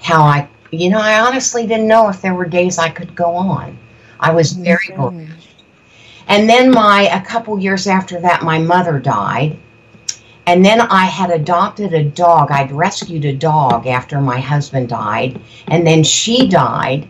how 0.00 0.22
I, 0.22 0.48
you 0.70 0.90
know, 0.90 1.00
I 1.00 1.20
honestly 1.20 1.66
didn't 1.66 1.88
know 1.88 2.08
if 2.08 2.22
there 2.22 2.34
were 2.34 2.46
days 2.46 2.78
I 2.78 2.88
could 2.88 3.16
go 3.16 3.34
on. 3.34 3.76
I 4.20 4.32
was 4.32 4.52
very 4.52 4.88
mm 4.88 5.28
And 6.30 6.48
then 6.48 6.70
my, 6.70 7.02
a 7.12 7.22
couple 7.22 7.58
years 7.58 7.86
after 7.86 8.18
that, 8.20 8.42
my 8.42 8.58
mother 8.58 8.98
died 8.98 9.58
and 10.50 10.64
then 10.64 10.80
I 10.80 11.04
had 11.04 11.30
adopted 11.30 11.92
a 11.92 12.02
dog. 12.02 12.50
I'd 12.50 12.72
rescued 12.72 13.24
a 13.24 13.32
dog 13.32 13.86
after 13.86 14.20
my 14.20 14.40
husband 14.40 14.88
died. 14.88 15.40
And 15.68 15.86
then 15.86 16.02
she 16.02 16.48
died. 16.48 17.08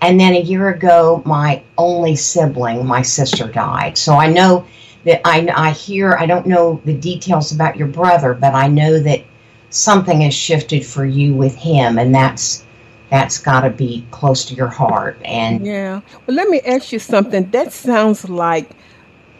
And 0.00 0.18
then 0.18 0.34
a 0.34 0.40
year 0.40 0.70
ago, 0.70 1.22
my 1.24 1.62
only 1.78 2.16
sibling, 2.16 2.84
my 2.84 3.02
sister, 3.02 3.46
died. 3.46 3.96
So 3.96 4.14
I 4.14 4.26
know 4.26 4.66
that 5.04 5.20
I, 5.24 5.48
I 5.54 5.70
hear, 5.70 6.14
I 6.14 6.26
don't 6.26 6.46
know 6.46 6.80
the 6.84 6.94
details 6.94 7.52
about 7.52 7.76
your 7.76 7.86
brother, 7.86 8.34
but 8.34 8.52
I 8.54 8.66
know 8.66 8.98
that 8.98 9.22
something 9.70 10.22
has 10.22 10.34
shifted 10.34 10.84
for 10.84 11.04
you 11.04 11.34
with 11.34 11.54
him. 11.54 11.98
And 11.98 12.12
that's 12.12 12.64
that's 13.12 13.38
got 13.38 13.60
to 13.60 13.70
be 13.70 14.04
close 14.10 14.44
to 14.46 14.54
your 14.54 14.68
heart 14.68 15.16
and 15.24 15.64
yeah 15.64 16.00
well 16.26 16.36
let 16.36 16.48
me 16.48 16.60
ask 16.62 16.92
you 16.92 16.98
something 16.98 17.48
that 17.52 17.72
sounds 17.72 18.28
like 18.28 18.70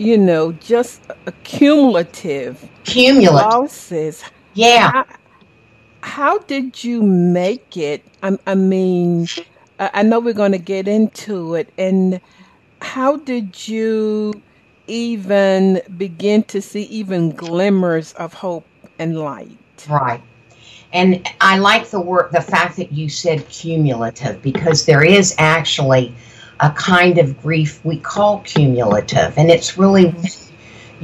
you 0.02 0.18
know, 0.18 0.52
just 0.52 1.02
a 1.26 1.32
cumulative 1.44 2.68
cumulative 2.84 3.34
losses. 3.34 4.24
Yeah. 4.54 4.90
How, 4.90 5.06
how 6.02 6.38
did 6.38 6.82
you 6.82 7.02
make 7.02 7.76
it? 7.76 8.04
I, 8.22 8.38
I 8.46 8.54
mean, 8.54 9.28
I 9.78 10.02
know 10.02 10.20
we're 10.20 10.34
going 10.34 10.52
to 10.52 10.58
get 10.58 10.88
into 10.88 11.54
it, 11.54 11.72
and 11.78 12.20
how 12.80 13.16
did 13.18 13.68
you 13.68 14.42
even 14.88 15.80
begin 15.96 16.42
to 16.44 16.60
see 16.60 16.82
even 16.84 17.30
glimmers 17.30 18.12
of 18.14 18.34
hope 18.34 18.66
and 18.98 19.18
light? 19.18 19.86
Right. 19.88 20.22
And 20.92 21.26
I 21.40 21.58
like 21.58 21.88
the 21.88 22.00
word, 22.00 22.30
the 22.32 22.40
fact 22.40 22.76
that 22.76 22.92
you 22.92 23.08
said 23.08 23.48
cumulative, 23.48 24.42
because 24.42 24.84
there 24.84 25.02
is 25.02 25.34
actually 25.38 26.14
a 26.60 26.70
kind 26.70 27.18
of 27.18 27.40
grief 27.42 27.84
we 27.84 27.98
call 27.98 28.40
cumulative. 28.40 29.36
And 29.36 29.50
it's 29.50 29.78
really 29.78 30.06
mm-hmm. 30.06 30.54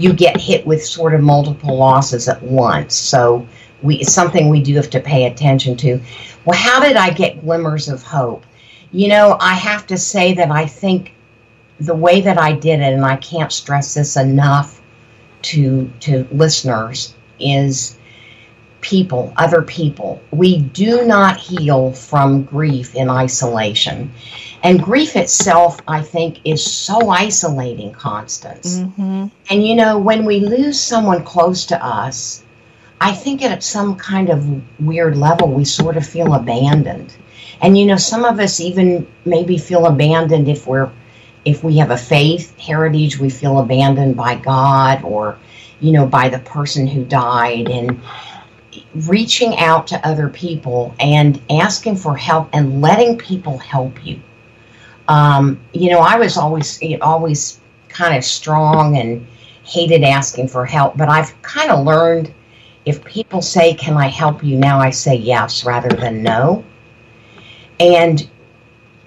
you 0.01 0.13
get 0.13 0.41
hit 0.41 0.67
with 0.67 0.85
sort 0.85 1.15
of 1.15 1.23
multiple 1.23 1.77
losses 1.77 2.29
at 2.29 2.43
once. 2.43 2.95
So 2.95 3.47
we 3.83 3.97
it's 3.97 4.13
something 4.13 4.49
we 4.49 4.63
do 4.63 4.75
have 4.77 4.91
to 4.91 5.01
pay 5.01 5.27
attention 5.27 5.77
to. 5.79 6.01
Well, 6.45 6.59
how 6.59 6.81
did 6.81 6.97
I 6.97 7.11
get 7.11 7.43
glimmers 7.43 7.89
of 7.89 8.03
hope? 8.03 8.45
You 8.93 9.09
know, 9.09 9.37
I 9.41 9.55
have 9.55 9.87
to 9.89 9.99
say 9.99 10.35
that 10.35 10.51
I 10.51 10.67
think 10.67 11.15
the 11.81 11.95
way 11.95 12.21
that 12.23 12.39
I 12.39 12.53
did 12.53 12.81
it, 12.81 12.93
and 12.93 13.05
I 13.05 13.17
can't 13.17 13.53
stress 13.53 13.95
this 13.95 14.17
enough 14.17 14.81
to 15.43 15.91
to 16.01 16.27
listeners, 16.31 17.15
is 17.41 17.98
people, 18.89 19.35
other 19.37 19.61
people. 19.61 20.19
We 20.31 20.61
do 20.61 21.05
not 21.05 21.37
heal 21.37 21.93
from 21.93 22.45
grief 22.45 22.95
in 22.95 23.11
isolation. 23.11 24.11
And 24.63 24.83
grief 24.83 25.15
itself, 25.15 25.79
I 25.87 26.01
think, 26.01 26.41
is 26.45 26.65
so 26.65 27.11
isolating, 27.11 27.93
Constance. 27.93 28.79
Mm-hmm. 28.79 29.27
And 29.51 29.67
you 29.67 29.75
know, 29.75 29.99
when 29.99 30.25
we 30.25 30.41
lose 30.41 30.81
someone 30.81 31.23
close 31.23 31.67
to 31.67 31.85
us, 31.85 32.43
I 32.99 33.13
think 33.13 33.43
at 33.43 33.63
some 33.63 33.95
kind 33.97 34.31
of 34.31 34.63
weird 34.81 35.19
level, 35.19 35.49
we 35.49 35.67
sort 35.67 35.99
of 35.99 36.07
feel 36.07 36.33
abandoned. 36.33 37.15
And 37.61 37.77
you 37.77 37.85
know, 37.85 37.97
some 37.97 38.25
of 38.25 38.41
us 38.41 38.59
even 38.59 39.07
maybe 39.27 39.59
feel 39.59 39.85
abandoned 39.85 40.49
if 40.49 40.67
we're 40.67 40.91
if 41.45 41.63
we 41.63 41.77
have 41.77 41.91
a 41.91 41.97
faith 41.99 42.59
heritage, 42.59 43.19
we 43.19 43.31
feel 43.31 43.59
abandoned 43.59 44.17
by 44.17 44.37
God 44.37 45.05
or 45.05 45.39
you 45.81 45.93
know 45.93 46.07
by 46.07 46.31
the 46.31 46.39
person 46.39 46.87
who 46.87 47.05
died 47.05 47.69
and 47.69 48.01
reaching 49.07 49.57
out 49.59 49.87
to 49.87 50.07
other 50.07 50.29
people 50.29 50.95
and 51.01 51.41
asking 51.51 51.97
for 51.97 52.17
help 52.17 52.49
and 52.53 52.81
letting 52.81 53.17
people 53.17 53.59
help 53.59 54.05
you 54.05 54.21
um, 55.09 55.59
you 55.73 55.91
know, 55.91 56.01
I 56.01 56.17
was 56.17 56.37
always 56.37 56.81
always 57.01 57.61
kind 57.89 58.17
of 58.17 58.25
strong 58.25 58.99
and 58.99 59.27
hated 59.65 60.05
asking 60.05 60.49
for 60.49 60.65
help, 60.67 60.97
but 60.97 61.09
I've 61.09 61.41
kind 61.43 61.71
of 61.71 61.85
learned 61.85 62.33
if 62.85 63.03
people 63.05 63.43
say, 63.43 63.75
"Can 63.75 63.97
I 63.97 64.09
help 64.09 64.45
you?" 64.45 64.57
now 64.57 64.79
I 64.81 64.91
say 64.91 65.15
yes 65.15 65.65
rather 65.65 65.89
than 65.89 66.23
no. 66.23 66.63
And 67.81 68.29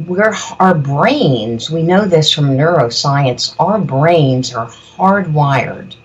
we're 0.07 0.33
our 0.59 0.73
brains, 0.73 1.69
we 1.69 1.83
know 1.83 2.05
this 2.05 2.31
from 2.31 2.57
neuroscience, 2.57 3.55
our 3.59 3.77
brains 3.77 4.53
are 4.55 4.67
hardwired 4.67 5.95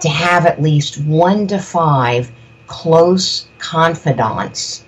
to 0.00 0.08
have 0.08 0.46
at 0.46 0.60
least 0.60 1.00
1 1.04 1.46
to 1.48 1.58
5 1.58 2.32
close 2.68 3.48
confidants 3.58 4.84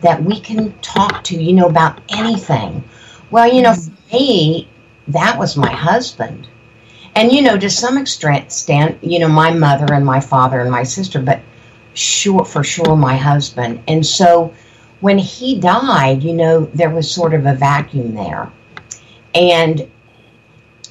that 0.00 0.22
we 0.22 0.38
can 0.38 0.72
talk 0.80 1.24
to, 1.24 1.42
you 1.42 1.52
know, 1.52 1.66
about 1.66 2.00
anything 2.10 2.84
well, 3.30 3.52
you 3.52 3.62
know, 3.62 3.74
for 3.74 3.90
me, 4.12 4.68
that 5.08 5.38
was 5.38 5.56
my 5.56 5.70
husband. 5.70 6.46
And, 7.14 7.32
you 7.32 7.42
know, 7.42 7.56
to 7.56 7.70
some 7.70 7.98
extent, 7.98 9.02
you 9.02 9.18
know, 9.18 9.28
my 9.28 9.50
mother 9.50 9.92
and 9.92 10.04
my 10.04 10.20
father 10.20 10.60
and 10.60 10.70
my 10.70 10.82
sister, 10.82 11.20
but 11.20 11.40
sure, 11.94 12.44
for 12.44 12.62
sure, 12.62 12.94
my 12.96 13.16
husband. 13.16 13.82
And 13.88 14.04
so 14.04 14.54
when 15.00 15.18
he 15.18 15.58
died, 15.58 16.22
you 16.22 16.34
know, 16.34 16.66
there 16.66 16.90
was 16.90 17.10
sort 17.10 17.34
of 17.34 17.46
a 17.46 17.54
vacuum 17.54 18.14
there. 18.14 18.52
And 19.34 19.90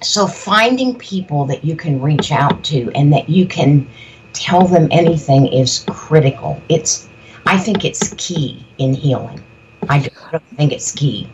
so 0.01 0.27
finding 0.27 0.96
people 0.96 1.46
that 1.46 1.63
you 1.63 1.75
can 1.75 2.01
reach 2.01 2.32
out 2.32 2.63
to 2.65 2.91
and 2.96 3.13
that 3.13 3.29
you 3.29 3.46
can 3.46 3.88
tell 4.36 4.68
them 4.68 4.88
anything 4.92 5.48
is 5.48 5.86
critical. 5.89 6.62
It's, 6.70 7.08
I 7.46 7.58
think 7.58 7.86
it's 7.86 8.13
key 8.18 8.65
in 8.77 8.94
healing. 8.94 9.42
I 9.89 10.00
think 10.58 10.72
it's 10.72 10.92
key. 10.92 11.30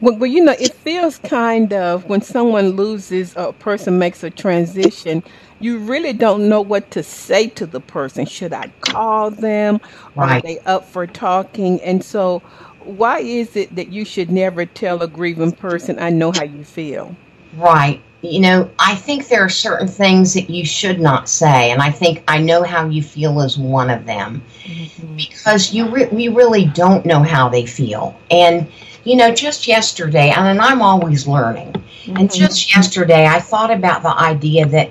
Well, 0.00 0.16
well, 0.16 0.30
you 0.30 0.42
know, 0.42 0.56
it 0.58 0.74
feels 0.74 1.18
kind 1.18 1.72
of 1.74 2.06
when 2.06 2.22
someone 2.22 2.70
loses, 2.70 3.34
a 3.36 3.52
person 3.52 3.98
makes 3.98 4.22
a 4.24 4.30
transition, 4.30 5.22
you 5.60 5.78
really 5.78 6.14
don't 6.14 6.48
know 6.48 6.62
what 6.62 6.90
to 6.92 7.02
say 7.02 7.48
to 7.48 7.66
the 7.66 7.80
person. 7.80 8.24
Should 8.24 8.54
I 8.54 8.68
call 8.80 9.30
them? 9.30 9.78
Right. 10.16 10.38
Are 10.38 10.40
they 10.40 10.58
up 10.60 10.86
for 10.86 11.06
talking? 11.06 11.82
And 11.82 12.02
so, 12.02 12.38
why 12.80 13.18
is 13.18 13.56
it 13.56 13.76
that 13.76 13.92
you 13.92 14.06
should 14.06 14.30
never 14.30 14.64
tell 14.64 15.02
a 15.02 15.08
grieving 15.08 15.52
person, 15.52 15.98
I 15.98 16.08
know 16.08 16.32
how 16.32 16.44
you 16.44 16.64
feel? 16.64 17.14
Right. 17.56 18.00
You 18.22 18.40
know, 18.40 18.70
I 18.78 18.94
think 18.94 19.28
there 19.28 19.42
are 19.42 19.48
certain 19.48 19.88
things 19.88 20.34
that 20.34 20.50
you 20.50 20.64
should 20.64 21.00
not 21.00 21.28
say, 21.28 21.70
and 21.70 21.80
I 21.80 21.90
think 21.90 22.22
I 22.28 22.38
know 22.38 22.62
how 22.62 22.86
you 22.86 23.02
feel 23.02 23.40
is 23.40 23.56
one 23.56 23.88
of 23.88 24.04
them, 24.04 24.42
mm-hmm. 24.62 25.16
because 25.16 25.72
you 25.72 25.88
re- 25.88 26.08
we 26.08 26.28
really 26.28 26.66
don't 26.66 27.06
know 27.06 27.22
how 27.22 27.48
they 27.48 27.64
feel, 27.64 28.14
and 28.30 28.70
you 29.04 29.16
know, 29.16 29.34
just 29.34 29.66
yesterday, 29.66 30.34
and 30.36 30.60
I'm 30.60 30.82
always 30.82 31.26
learning, 31.26 31.72
mm-hmm. 31.72 32.16
and 32.18 32.30
just 32.30 32.74
yesterday, 32.74 33.24
I 33.26 33.40
thought 33.40 33.70
about 33.70 34.02
the 34.02 34.14
idea 34.14 34.66
that 34.66 34.90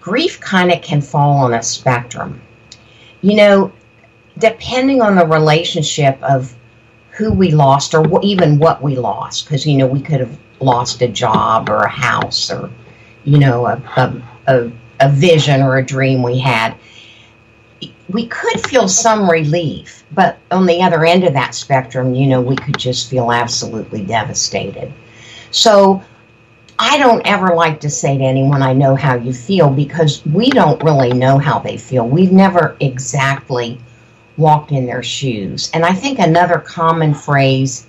grief 0.00 0.40
kind 0.40 0.72
of 0.72 0.80
can 0.80 1.02
fall 1.02 1.36
on 1.44 1.52
a 1.52 1.62
spectrum. 1.62 2.40
You 3.20 3.36
know, 3.36 3.72
depending 4.38 5.02
on 5.02 5.16
the 5.16 5.26
relationship 5.26 6.18
of 6.22 6.56
who 7.10 7.30
we 7.30 7.50
lost 7.50 7.94
or 7.94 8.06
even 8.22 8.58
what 8.58 8.82
we 8.82 8.96
lost 8.96 9.44
because 9.44 9.66
you 9.66 9.76
know 9.76 9.86
we 9.86 10.00
could 10.00 10.20
have 10.20 10.38
lost 10.60 11.02
a 11.02 11.08
job 11.08 11.68
or 11.68 11.78
a 11.78 11.88
house 11.88 12.50
or 12.50 12.70
you 13.24 13.38
know 13.38 13.66
a, 13.66 13.82
a, 13.96 14.22
a, 14.46 14.72
a 15.00 15.10
vision 15.10 15.62
or 15.62 15.78
a 15.78 15.84
dream 15.84 16.22
we 16.22 16.38
had 16.38 16.74
we 18.08 18.26
could 18.26 18.60
feel 18.66 18.88
some 18.88 19.30
relief 19.30 20.04
but 20.12 20.38
on 20.50 20.66
the 20.66 20.82
other 20.82 21.04
end 21.04 21.24
of 21.24 21.32
that 21.32 21.54
spectrum 21.54 22.14
you 22.14 22.26
know 22.26 22.40
we 22.40 22.56
could 22.56 22.78
just 22.78 23.08
feel 23.08 23.32
absolutely 23.32 24.04
devastated 24.04 24.92
so 25.50 26.02
I 26.82 26.96
don't 26.96 27.26
ever 27.26 27.54
like 27.54 27.78
to 27.80 27.90
say 27.90 28.16
to 28.16 28.24
anyone, 28.24 28.62
I 28.62 28.72
know 28.72 28.94
how 28.94 29.14
you 29.14 29.34
feel, 29.34 29.68
because 29.68 30.24
we 30.24 30.48
don't 30.48 30.82
really 30.82 31.12
know 31.12 31.36
how 31.36 31.58
they 31.58 31.76
feel. 31.76 32.08
We've 32.08 32.32
never 32.32 32.74
exactly 32.80 33.78
walked 34.38 34.72
in 34.72 34.86
their 34.86 35.02
shoes. 35.02 35.70
And 35.74 35.84
I 35.84 35.92
think 35.92 36.18
another 36.18 36.58
common 36.58 37.12
phrase 37.12 37.86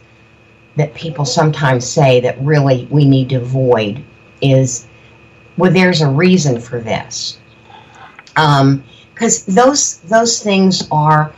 that 0.76 0.94
people 0.94 1.26
sometimes 1.26 1.90
say 1.90 2.20
that 2.22 2.40
really 2.42 2.88
we 2.90 3.06
need 3.06 3.30
to 3.30 3.36
avoid 3.36 4.04
is, 4.42 4.88
well, 5.58 5.72
there's 5.72 6.02
a 6.02 6.08
reason 6.08 6.60
for 6.60 6.80
this. 6.80 7.40
Because 8.34 9.48
um, 9.48 9.54
those, 9.54 9.98
those 10.00 10.42
things 10.42 10.88
are, 10.92 11.34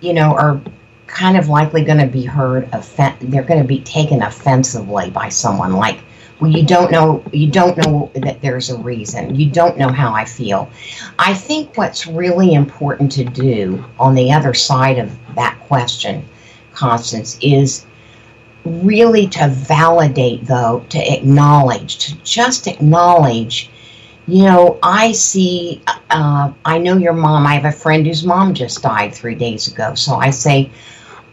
you 0.00 0.14
know, 0.14 0.34
are 0.34 0.60
kind 1.06 1.36
of 1.36 1.48
likely 1.48 1.84
going 1.84 1.98
to 1.98 2.06
be 2.06 2.24
heard, 2.24 2.72
offen- 2.72 3.16
they're 3.20 3.42
going 3.42 3.60
to 3.60 3.66
be 3.66 3.80
taken 3.80 4.22
offensively 4.22 5.10
by 5.10 5.28
someone 5.28 5.72
like, 5.72 5.98
well, 6.40 6.50
you 6.50 6.64
don't 6.64 6.90
know 6.90 7.22
you 7.32 7.50
don't 7.50 7.76
know 7.76 8.10
that 8.14 8.40
there's 8.40 8.70
a 8.70 8.78
reason 8.78 9.34
you 9.34 9.50
don't 9.50 9.76
know 9.76 9.88
how 9.88 10.14
i 10.14 10.24
feel 10.24 10.70
i 11.18 11.34
think 11.34 11.76
what's 11.76 12.06
really 12.06 12.54
important 12.54 13.12
to 13.12 13.24
do 13.24 13.84
on 13.98 14.14
the 14.14 14.32
other 14.32 14.54
side 14.54 14.98
of 14.98 15.14
that 15.34 15.58
question 15.60 16.26
constance 16.72 17.38
is 17.42 17.84
really 18.64 19.26
to 19.26 19.48
validate 19.48 20.44
though 20.44 20.84
to 20.90 20.98
acknowledge 20.98 21.98
to 21.98 22.14
just 22.22 22.66
acknowledge 22.66 23.70
you 24.26 24.44
know 24.44 24.78
i 24.82 25.12
see 25.12 25.82
uh, 26.10 26.52
i 26.64 26.78
know 26.78 26.96
your 26.96 27.14
mom 27.14 27.46
i 27.46 27.54
have 27.54 27.64
a 27.64 27.72
friend 27.76 28.06
whose 28.06 28.24
mom 28.24 28.52
just 28.52 28.82
died 28.82 29.14
three 29.14 29.34
days 29.34 29.66
ago 29.68 29.94
so 29.94 30.14
i 30.16 30.30
say 30.30 30.70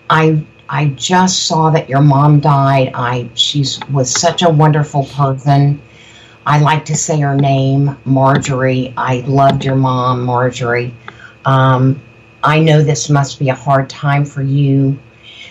i 0.09 0.41
I 0.69 0.87
just 0.89 1.45
saw 1.47 1.69
that 1.71 1.89
your 1.89 2.01
mom 2.01 2.39
died. 2.39 2.91
I 2.93 3.29
she 3.35 3.63
was 3.91 4.11
such 4.11 4.41
a 4.41 4.49
wonderful 4.49 5.05
person. 5.05 5.81
I 6.45 6.59
like 6.59 6.85
to 6.85 6.95
say 6.95 7.19
her 7.21 7.35
name, 7.35 7.97
Marjorie. 8.05 8.93
I 8.97 9.19
loved 9.27 9.63
your 9.65 9.75
mom, 9.75 10.23
Marjorie. 10.23 10.93
Um, 11.45 12.01
I 12.43 12.59
know 12.59 12.81
this 12.81 13.09
must 13.09 13.39
be 13.39 13.49
a 13.49 13.55
hard 13.55 13.89
time 13.89 14.25
for 14.25 14.41
you. 14.41 14.97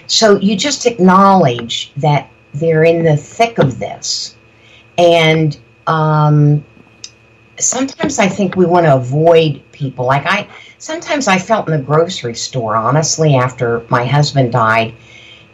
So 0.07 0.39
you 0.41 0.57
just 0.57 0.87
acknowledge 0.87 1.93
that 1.97 2.31
they're 2.55 2.85
in 2.85 3.05
the 3.05 3.17
thick 3.17 3.59
of 3.59 3.79
this. 3.79 4.37
And 4.99 5.59
um, 5.87 6.65
sometimes 7.59 8.19
I 8.19 8.29
think 8.29 8.57
we 8.57 8.67
want 8.67 8.87
to 8.87 8.95
avoid 8.95 9.63
people. 9.73 10.07
Like 10.07 10.27
I, 10.27 10.49
sometimes 10.79 11.29
I 11.29 11.39
felt 11.39 11.69
in 11.69 11.77
the 11.77 11.83
grocery 11.83 12.35
store, 12.35 12.77
honestly, 12.77 13.35
after 13.35 13.85
my 13.89 14.05
husband 14.05 14.53
died, 14.53 14.95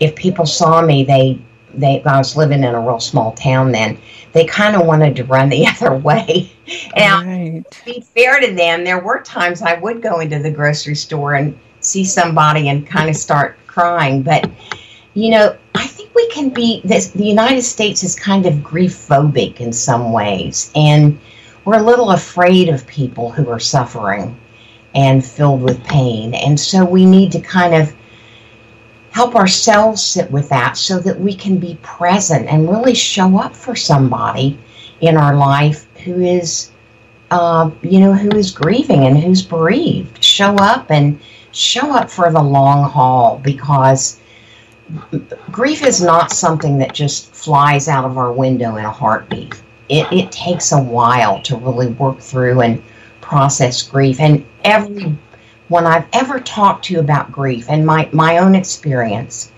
if 0.00 0.14
people 0.14 0.46
saw 0.46 0.82
me, 0.82 1.04
they 1.04 1.40
they 1.74 2.02
I 2.04 2.18
was 2.18 2.36
living 2.36 2.64
in 2.64 2.74
a 2.74 2.80
real 2.80 3.00
small 3.00 3.32
town 3.32 3.72
then. 3.72 3.98
They 4.32 4.44
kind 4.44 4.76
of 4.76 4.86
wanted 4.86 5.16
to 5.16 5.24
run 5.24 5.48
the 5.48 5.66
other 5.80 5.94
way. 5.94 6.52
and 6.94 7.26
right. 7.26 7.70
to 7.70 7.84
be 7.84 8.04
fair 8.14 8.40
to 8.40 8.52
them, 8.54 8.84
there 8.84 9.00
were 9.00 9.22
times 9.22 9.62
I 9.62 9.78
would 9.78 10.02
go 10.02 10.20
into 10.20 10.38
the 10.38 10.50
grocery 10.50 10.94
store 10.94 11.34
and 11.34 11.58
see 11.80 12.04
somebody 12.04 12.68
and 12.68 12.86
kind 12.86 13.08
of 13.08 13.16
start 13.16 13.58
crying. 13.72 14.22
But 14.22 14.50
you 15.14 15.30
know, 15.30 15.56
I 15.74 15.86
think 15.86 16.14
we 16.14 16.28
can 16.30 16.50
be 16.50 16.80
this. 16.84 17.10
The 17.10 17.24
United 17.24 17.62
States 17.62 18.02
is 18.02 18.14
kind 18.14 18.46
of 18.46 18.62
grief 18.62 18.92
phobic 18.92 19.60
in 19.60 19.72
some 19.72 20.12
ways, 20.12 20.70
and 20.74 21.18
we're 21.64 21.78
a 21.78 21.82
little 21.82 22.10
afraid 22.10 22.68
of 22.68 22.86
people 22.86 23.30
who 23.30 23.48
are 23.48 23.60
suffering 23.60 24.36
and 24.94 25.24
filled 25.24 25.62
with 25.62 25.82
pain. 25.84 26.34
And 26.34 26.58
so 26.58 26.84
we 26.84 27.06
need 27.06 27.32
to 27.32 27.40
kind 27.40 27.74
of 27.74 27.94
help 29.10 29.36
ourselves 29.36 30.02
sit 30.02 30.30
with 30.30 30.48
that 30.48 30.76
so 30.76 30.98
that 30.98 31.18
we 31.18 31.34
can 31.34 31.58
be 31.58 31.78
present 31.82 32.48
and 32.48 32.68
really 32.68 32.94
show 32.94 33.38
up 33.38 33.54
for 33.54 33.76
somebody 33.76 34.58
in 35.00 35.16
our 35.16 35.36
life 35.36 35.86
who 35.98 36.20
is 36.20 36.70
uh, 37.30 37.70
you 37.82 38.00
know 38.00 38.12
who 38.12 38.30
is 38.36 38.50
grieving 38.50 39.04
and 39.04 39.18
who's 39.18 39.42
bereaved 39.42 40.22
show 40.22 40.54
up 40.56 40.90
and 40.90 41.18
show 41.52 41.92
up 41.92 42.10
for 42.10 42.30
the 42.30 42.42
long 42.42 42.88
haul 42.88 43.40
because 43.42 44.20
grief 45.50 45.82
is 45.82 46.02
not 46.02 46.30
something 46.30 46.78
that 46.78 46.92
just 46.92 47.32
flies 47.34 47.88
out 47.88 48.04
of 48.04 48.18
our 48.18 48.32
window 48.32 48.76
in 48.76 48.84
a 48.84 48.90
heartbeat 48.90 49.60
it, 49.88 50.10
it 50.12 50.32
takes 50.32 50.72
a 50.72 50.82
while 50.82 51.40
to 51.42 51.56
really 51.56 51.88
work 51.88 52.18
through 52.18 52.60
and 52.60 52.82
process 53.20 53.82
grief 53.82 54.20
and 54.20 54.44
every 54.64 55.16
when 55.72 55.86
I've 55.86 56.06
ever 56.12 56.38
talked 56.38 56.84
to 56.86 57.00
about 57.00 57.32
grief 57.32 57.66
and 57.68 57.86
my, 57.86 58.08
my 58.12 58.38
own 58.38 58.54
experience, 58.54 59.50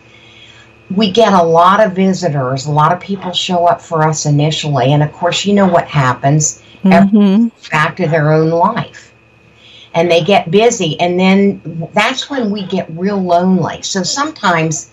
we 0.95 1.11
get 1.11 1.33
a 1.33 1.43
lot 1.43 1.81
of 1.81 1.93
visitors, 1.93 2.67
a 2.67 2.71
lot 2.71 2.93
of 2.93 3.01
people 3.01 3.33
show 3.33 3.67
up 3.67 3.81
for 3.81 4.07
us 4.07 4.27
initially, 4.27 4.93
and 4.93 5.03
of 5.03 5.13
course, 5.13 5.45
you 5.45 5.55
know 5.55 5.67
what 5.67 5.89
happens. 5.89 6.63
Mm-hmm. 6.85 7.49
Back 7.71 7.97
to 7.97 8.07
their 8.07 8.33
own 8.33 8.51
life. 8.51 9.14
And 9.95 10.11
they 10.11 10.25
get 10.25 10.51
busy, 10.51 10.99
and 10.99 11.19
then 11.19 11.89
that's 11.95 12.29
when 12.29 12.51
we 12.51 12.67
get 12.67 12.91
real 12.91 13.23
lonely. 13.23 13.81
So 13.83 14.03
sometimes 14.03 14.91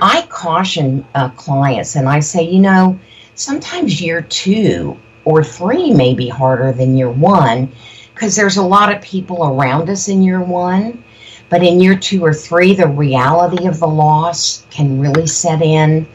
I 0.00 0.26
caution 0.28 1.06
uh, 1.14 1.30
clients 1.30 1.94
and 1.94 2.08
I 2.08 2.20
say, 2.20 2.42
you 2.42 2.60
know, 2.60 2.98
sometimes 3.34 4.00
year 4.00 4.22
two 4.22 4.98
or 5.24 5.44
three 5.44 5.92
may 5.92 6.14
be 6.14 6.28
harder 6.28 6.72
than 6.72 6.96
year 6.96 7.10
one 7.10 7.70
because 8.12 8.34
there's 8.36 8.56
a 8.56 8.62
lot 8.62 8.94
of 8.94 9.00
people 9.02 9.44
around 9.44 9.88
us 9.88 10.08
in 10.08 10.22
year 10.22 10.42
one. 10.42 11.04
But 11.48 11.62
in 11.62 11.80
year 11.80 11.98
two 11.98 12.24
or 12.24 12.32
three, 12.32 12.74
the 12.74 12.86
reality 12.86 13.66
of 13.66 13.80
the 13.80 13.88
loss 13.88 14.64
can 14.70 15.00
really 15.00 15.26
set 15.26 15.62
in. 15.62 16.08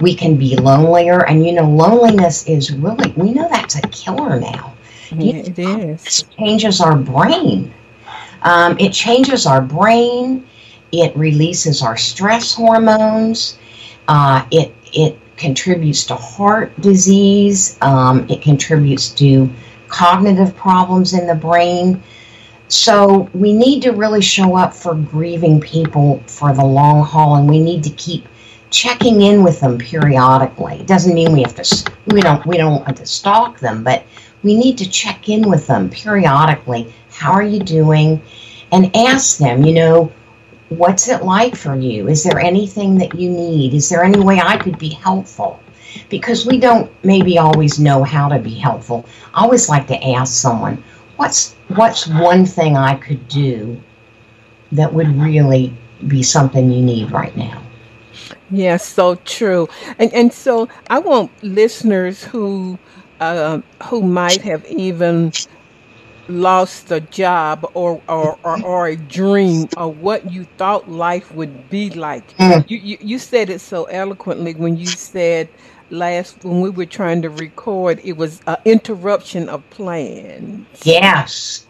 We 0.00 0.14
can 0.14 0.36
be 0.36 0.56
lonelier. 0.56 1.26
And, 1.26 1.46
you 1.46 1.52
know, 1.52 1.68
loneliness 1.68 2.46
is 2.46 2.72
really, 2.72 3.12
we 3.12 3.32
know 3.32 3.48
that's 3.48 3.76
a 3.76 3.82
killer 3.82 4.40
now. 4.40 4.74
Yeah, 5.12 5.36
it 5.36 5.58
is. 5.58 6.20
It 6.22 6.26
changes 6.36 6.80
our 6.80 6.96
brain. 6.96 7.72
Um, 8.42 8.78
it 8.78 8.92
changes 8.92 9.46
our 9.46 9.60
brain. 9.60 10.46
It 10.92 11.16
releases 11.16 11.82
our 11.82 11.96
stress 11.96 12.54
hormones. 12.54 13.58
Uh, 14.08 14.44
it, 14.50 14.74
it 14.92 15.18
contributes 15.36 16.04
to 16.04 16.14
heart 16.16 16.78
disease. 16.80 17.78
Um, 17.80 18.26
it 18.28 18.42
contributes 18.42 19.08
to 19.10 19.50
cognitive 19.88 20.56
problems 20.56 21.14
in 21.14 21.26
the 21.26 21.34
brain. 21.34 22.02
So 22.68 23.28
we 23.34 23.52
need 23.52 23.82
to 23.82 23.90
really 23.90 24.22
show 24.22 24.56
up 24.56 24.72
for 24.72 24.94
grieving 24.94 25.60
people 25.60 26.22
for 26.26 26.52
the 26.52 26.64
long 26.64 27.04
haul, 27.04 27.34
and 27.36 27.48
we 27.48 27.58
need 27.60 27.82
to 27.82 27.90
keep 27.90 28.26
checking 28.70 29.22
in 29.22 29.42
with 29.42 29.58
them 29.60 29.76
periodically. 29.76 30.76
It 30.80 30.86
doesn't 30.86 31.12
mean 31.12 31.32
we 31.32 31.42
have 31.42 31.56
to 31.56 31.92
we 32.06 32.20
don't 32.20 32.46
we 32.46 32.56
don't 32.56 32.82
want 32.82 32.96
to 32.98 33.06
stalk 33.06 33.58
them, 33.58 33.82
but 33.82 34.04
we 34.44 34.56
need 34.56 34.78
to 34.78 34.88
check 34.88 35.28
in 35.28 35.48
with 35.48 35.66
them 35.66 35.90
periodically. 35.90 36.94
How 37.20 37.32
are 37.32 37.42
you 37.42 37.60
doing? 37.60 38.22
And 38.72 38.94
ask 38.96 39.38
them, 39.38 39.64
you 39.64 39.74
know, 39.74 40.12
what's 40.68 41.08
it 41.08 41.22
like 41.22 41.54
for 41.54 41.74
you? 41.74 42.08
Is 42.08 42.24
there 42.24 42.40
anything 42.40 42.98
that 42.98 43.14
you 43.14 43.28
need? 43.30 43.74
Is 43.74 43.88
there 43.88 44.04
any 44.04 44.20
way 44.20 44.40
I 44.40 44.56
could 44.56 44.78
be 44.78 44.90
helpful? 44.90 45.60
because 46.08 46.46
we 46.46 46.58
don't 46.58 46.90
maybe 47.04 47.38
always 47.38 47.78
know 47.78 48.04
how 48.04 48.28
to 48.28 48.38
be 48.38 48.54
helpful. 48.54 49.06
I 49.34 49.42
always 49.42 49.68
like 49.68 49.86
to 49.88 50.10
ask 50.12 50.32
someone, 50.32 50.82
what's 51.16 51.54
what's 51.68 52.06
one 52.06 52.46
thing 52.46 52.76
I 52.76 52.94
could 52.94 53.26
do 53.28 53.80
that 54.72 54.92
would 54.92 55.08
really 55.16 55.76
be 56.06 56.22
something 56.22 56.70
you 56.70 56.82
need 56.82 57.10
right 57.10 57.36
now? 57.36 57.62
Yes, 58.50 58.86
so 58.86 59.16
true. 59.16 59.68
And 59.98 60.12
and 60.12 60.32
so 60.32 60.68
I 60.88 60.98
want 60.98 61.30
listeners 61.42 62.24
who 62.24 62.78
uh, 63.20 63.60
who 63.84 64.02
might 64.02 64.42
have 64.42 64.64
even 64.66 65.32
lost 66.30 66.90
a 66.90 67.00
job 67.00 67.68
or, 67.74 68.00
or, 68.08 68.38
or, 68.44 68.64
or, 68.64 68.88
a 68.88 68.96
dream 68.96 69.68
of 69.76 69.98
what 69.98 70.30
you 70.32 70.44
thought 70.56 70.88
life 70.90 71.32
would 71.34 71.68
be 71.68 71.90
like. 71.90 72.36
Mm. 72.36 72.68
You, 72.70 72.78
you, 72.78 72.98
you 73.00 73.18
said 73.18 73.50
it 73.50 73.60
so 73.60 73.84
eloquently 73.84 74.54
when 74.54 74.76
you 74.76 74.86
said 74.86 75.48
last 75.90 76.44
when 76.44 76.60
we 76.60 76.70
were 76.70 76.86
trying 76.86 77.20
to 77.20 77.28
record 77.28 78.00
it 78.04 78.16
was 78.16 78.40
an 78.46 78.56
interruption 78.64 79.48
of 79.48 79.68
plans. 79.70 80.66
Yes. 80.84 81.66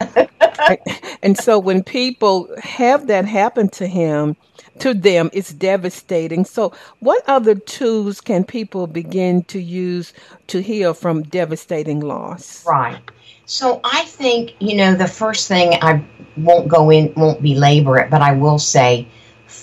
And 1.23 1.39
so 1.39 1.59
when 1.59 1.83
people 1.83 2.55
have 2.63 3.07
that 3.07 3.25
happen 3.25 3.69
to 3.71 3.87
him 3.87 4.37
to 4.79 4.93
them 4.93 5.31
it's 5.33 5.53
devastating. 5.55 6.45
So 6.45 6.73
what 6.99 7.23
other 7.27 7.55
tools 7.55 8.21
can 8.21 8.45
people 8.45 8.87
begin 8.87 9.43
to 9.45 9.61
use 9.61 10.13
to 10.49 10.61
heal 10.61 10.93
from 10.93 11.23
devastating 11.23 12.01
loss? 12.01 12.65
Right 12.67 13.01
so 13.51 13.81
i 13.85 14.05
think 14.05 14.55
you 14.61 14.77
know 14.77 14.95
the 14.95 15.07
first 15.07 15.49
thing 15.49 15.75
i 15.83 16.03
won't 16.37 16.69
go 16.69 16.91
in 16.91 17.13
won't 17.17 17.43
belabor 17.43 17.99
it 17.99 18.09
but 18.11 18.23
i 18.23 18.33
will 18.33 18.59
say 18.59 19.07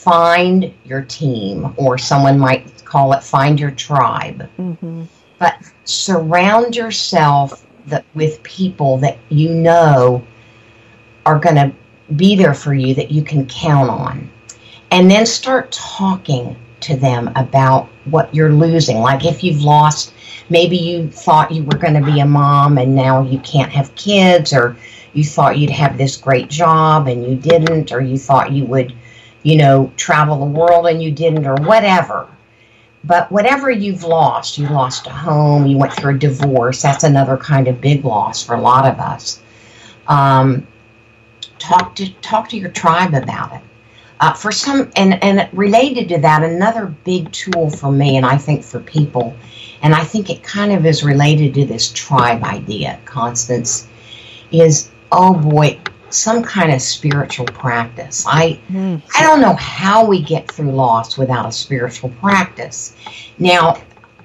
find 0.07 0.73
your 0.85 1.01
team, 1.01 1.73
or 1.75 1.97
someone 1.97 2.37
might 2.39 2.85
call 2.85 3.13
it 3.13 3.23
find 3.23 3.59
your 3.59 3.71
tribe. 3.71 4.49
Mm-hmm. 4.57 5.03
But 5.39 5.55
surround 5.85 6.75
yourself 6.75 7.65
that, 7.87 8.05
with 8.13 8.41
people 8.43 8.97
that 8.99 9.17
you 9.29 9.53
know 9.53 10.25
are 11.25 11.39
going 11.39 11.55
to 11.55 11.73
be 12.15 12.35
there 12.35 12.53
for 12.53 12.73
you 12.73 12.93
that 12.95 13.11
you 13.11 13.21
can 13.21 13.45
count 13.47 13.89
on. 13.89 14.29
And 14.91 15.11
then 15.11 15.25
start 15.25 15.71
talking 15.73 16.55
to 16.87 16.97
them 16.97 17.31
about 17.35 17.87
what 18.05 18.33
you're 18.33 18.53
losing. 18.53 18.99
Like 18.99 19.25
if 19.25 19.43
you've 19.43 19.61
lost, 19.61 20.13
maybe 20.49 20.77
you 20.77 21.09
thought 21.09 21.51
you 21.51 21.63
were 21.63 21.77
going 21.77 21.93
to 21.93 22.11
be 22.11 22.19
a 22.19 22.25
mom 22.25 22.77
and 22.77 22.95
now 22.95 23.21
you 23.21 23.39
can't 23.39 23.71
have 23.71 23.93
kids, 23.95 24.53
or 24.53 24.75
you 25.13 25.23
thought 25.23 25.57
you'd 25.57 25.69
have 25.69 25.97
this 25.97 26.17
great 26.17 26.49
job 26.49 27.07
and 27.07 27.25
you 27.25 27.35
didn't, 27.35 27.91
or 27.91 28.01
you 28.01 28.17
thought 28.17 28.51
you 28.51 28.65
would, 28.65 28.93
you 29.43 29.57
know, 29.57 29.91
travel 29.97 30.39
the 30.39 30.59
world 30.59 30.87
and 30.87 31.01
you 31.01 31.11
didn't, 31.11 31.45
or 31.45 31.55
whatever. 31.55 32.27
But 33.03 33.31
whatever 33.31 33.69
you've 33.69 34.03
lost, 34.03 34.57
you 34.57 34.67
lost 34.67 35.07
a 35.07 35.11
home, 35.11 35.65
you 35.65 35.77
went 35.77 35.93
through 35.93 36.15
a 36.15 36.17
divorce, 36.17 36.81
that's 36.81 37.03
another 37.03 37.37
kind 37.37 37.67
of 37.67 37.79
big 37.79 38.03
loss 38.03 38.43
for 38.43 38.55
a 38.55 38.61
lot 38.61 38.85
of 38.85 38.99
us. 38.99 39.41
Um, 40.07 40.67
talk 41.59 41.95
to 41.95 42.09
talk 42.21 42.49
to 42.49 42.57
your 42.57 42.69
tribe 42.69 43.13
about 43.13 43.53
it. 43.53 43.61
Uh, 44.19 44.33
for 44.33 44.51
some, 44.51 44.91
and 44.95 45.23
and 45.23 45.47
related 45.53 46.09
to 46.09 46.17
that, 46.17 46.41
another 46.41 46.87
big 47.03 47.31
tool 47.31 47.69
for 47.69 47.91
me, 47.91 48.17
and 48.17 48.25
I 48.25 48.37
think 48.37 48.63
for 48.63 48.79
people, 48.79 49.35
and 49.83 49.93
I 49.93 50.03
think 50.03 50.29
it 50.29 50.41
kind 50.43 50.71
of 50.71 50.85
is 50.85 51.03
related 51.03 51.53
to 51.53 51.65
this 51.65 51.91
tribe 51.93 52.43
idea, 52.43 52.99
Constance, 53.05 53.87
is 54.51 54.89
oh 55.11 55.35
boy, 55.35 55.79
some 56.09 56.41
kind 56.41 56.71
of 56.71 56.81
spiritual 56.81 57.45
practice. 57.45 58.25
I 58.27 58.59
mm. 58.71 59.01
I 59.15 59.23
don't 59.23 59.41
know 59.41 59.53
how 59.53 60.05
we 60.05 60.21
get 60.21 60.51
through 60.51 60.71
loss 60.71 61.17
without 61.17 61.45
a 61.45 61.51
spiritual 61.51 62.09
practice. 62.19 62.95
Now, 63.37 63.81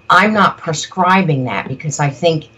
I'm 0.09 0.33
not 0.33 0.59
prescribing 0.59 1.45
that 1.45 1.69
because 1.69 2.01
I 2.01 2.09
think 2.09 2.49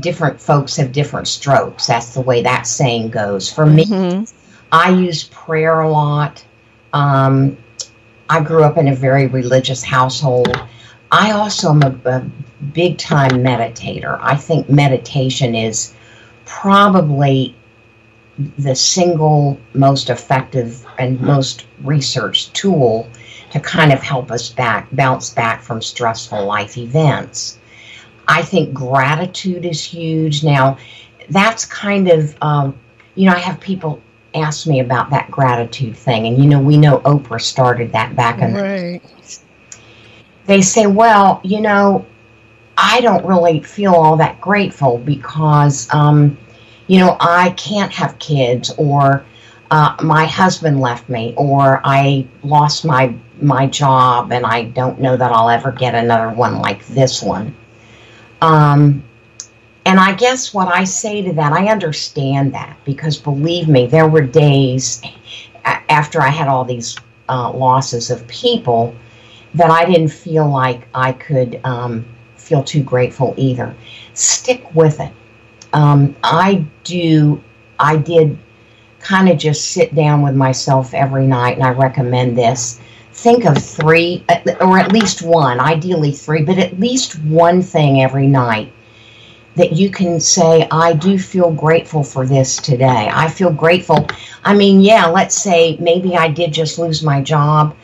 different 0.00 0.40
folks 0.40 0.76
have 0.76 0.92
different 0.92 1.28
strokes. 1.28 1.86
That's 1.86 2.14
the 2.14 2.20
way 2.20 2.42
that 2.42 2.66
saying 2.66 3.10
goes. 3.10 3.52
For 3.52 3.66
me, 3.66 3.84
mm-hmm. 3.84 4.24
I 4.70 4.90
use 4.90 5.24
prayer 5.24 5.80
a 5.80 5.90
lot. 5.90 6.44
Um, 6.92 7.56
I 8.28 8.40
grew 8.40 8.64
up 8.64 8.78
in 8.78 8.88
a 8.88 8.94
very 8.94 9.26
religious 9.26 9.82
household. 9.82 10.56
I 11.10 11.32
also 11.32 11.70
am 11.70 11.82
a, 11.82 11.98
a 12.06 12.20
big 12.72 12.98
time 12.98 13.30
meditator. 13.30 14.18
I 14.22 14.36
think 14.36 14.70
meditation 14.70 15.54
is 15.54 15.94
probably 16.44 17.54
the 18.58 18.74
single 18.74 19.58
most 19.74 20.08
effective 20.08 20.86
and 20.98 21.20
most 21.20 21.66
researched 21.82 22.54
tool 22.54 23.08
to 23.50 23.60
kind 23.60 23.92
of 23.92 24.02
help 24.02 24.30
us 24.30 24.48
back 24.48 24.88
bounce 24.92 25.30
back 25.30 25.62
from 25.62 25.82
stressful 25.82 26.44
life 26.44 26.78
events. 26.78 27.58
I 28.26 28.42
think 28.42 28.72
gratitude 28.72 29.66
is 29.66 29.84
huge. 29.84 30.42
Now, 30.42 30.78
that's 31.28 31.64
kind 31.66 32.08
of 32.08 32.34
um, 32.42 32.78
you 33.14 33.26
know 33.26 33.34
I 33.34 33.38
have 33.38 33.60
people 33.60 34.00
ask 34.34 34.66
me 34.66 34.80
about 34.80 35.10
that 35.10 35.30
gratitude 35.30 35.96
thing, 35.96 36.26
and 36.26 36.42
you 36.42 36.48
know 36.48 36.60
we 36.60 36.76
know 36.76 36.98
Oprah 37.00 37.40
started 37.40 37.92
that 37.92 38.14
back 38.16 38.40
in 38.40 38.54
right. 38.54 39.02
the 39.02 39.38
They 40.46 40.62
say, 40.62 40.86
well, 40.86 41.40
you 41.44 41.60
know, 41.60 42.04
I 42.76 43.00
don't 43.00 43.24
really 43.24 43.62
feel 43.62 43.94
all 43.94 44.16
that 44.16 44.40
grateful 44.40 44.98
because 44.98 45.92
um, 45.94 46.36
you 46.86 46.98
know, 46.98 47.16
I 47.20 47.50
can't 47.50 47.92
have 47.92 48.18
kids 48.18 48.72
or 48.76 49.24
uh, 49.70 49.96
my 50.02 50.26
husband 50.26 50.80
left 50.80 51.08
me 51.08 51.34
or 51.36 51.80
I 51.84 52.26
lost 52.42 52.84
my 52.84 53.14
my 53.40 53.66
job 53.66 54.30
and 54.30 54.44
I 54.44 54.64
don't 54.64 55.00
know 55.00 55.16
that 55.16 55.32
I'll 55.32 55.48
ever 55.48 55.72
get 55.72 55.94
another 55.94 56.30
one 56.30 56.58
like 56.58 56.86
this 56.88 57.22
one. 57.22 57.56
Um, 58.40 59.02
and 59.84 59.98
I 59.98 60.14
guess 60.14 60.54
what 60.54 60.68
I 60.68 60.84
say 60.84 61.22
to 61.22 61.32
that, 61.34 61.52
I 61.52 61.68
understand 61.68 62.54
that 62.54 62.76
because 62.84 63.16
believe 63.16 63.68
me, 63.68 63.86
there 63.86 64.08
were 64.08 64.22
days 64.22 65.02
after 65.64 66.20
I 66.20 66.28
had 66.28 66.48
all 66.48 66.64
these 66.64 66.96
uh, 67.28 67.50
losses 67.52 68.10
of 68.10 68.26
people 68.28 68.94
that 69.54 69.70
I 69.70 69.84
didn't 69.84 70.08
feel 70.08 70.48
like 70.48 70.88
I 70.94 71.12
could 71.12 71.60
um, 71.64 72.04
feel 72.36 72.62
too 72.62 72.82
grateful 72.82 73.34
either. 73.36 73.74
Stick 74.14 74.74
with 74.74 75.00
it 75.00 75.12
um, 75.72 76.14
I 76.22 76.64
do, 76.84 77.42
I 77.78 77.96
did 77.96 78.38
kind 79.00 79.28
of 79.28 79.38
just 79.38 79.72
sit 79.72 79.94
down 79.94 80.22
with 80.22 80.34
myself 80.34 80.94
every 80.94 81.26
night, 81.26 81.56
and 81.56 81.64
I 81.64 81.70
recommend 81.70 82.36
this. 82.36 82.80
Think 83.12 83.44
of 83.44 83.58
three, 83.58 84.24
or 84.60 84.78
at 84.78 84.92
least 84.92 85.22
one, 85.22 85.60
ideally 85.60 86.12
three, 86.12 86.42
but 86.42 86.58
at 86.58 86.78
least 86.78 87.18
one 87.24 87.62
thing 87.62 88.02
every 88.02 88.26
night 88.26 88.72
that 89.56 89.72
you 89.72 89.90
can 89.90 90.18
say, 90.20 90.66
I 90.70 90.94
do 90.94 91.18
feel 91.18 91.50
grateful 91.52 92.02
for 92.02 92.26
this 92.26 92.56
today. 92.56 93.10
I 93.12 93.28
feel 93.28 93.52
grateful. 93.52 94.06
I 94.44 94.54
mean, 94.54 94.80
yeah, 94.80 95.06
let's 95.06 95.40
say 95.40 95.76
maybe 95.78 96.16
I 96.16 96.28
did 96.28 96.52
just 96.52 96.78
lose 96.78 97.02
my 97.02 97.20
job. 97.20 97.76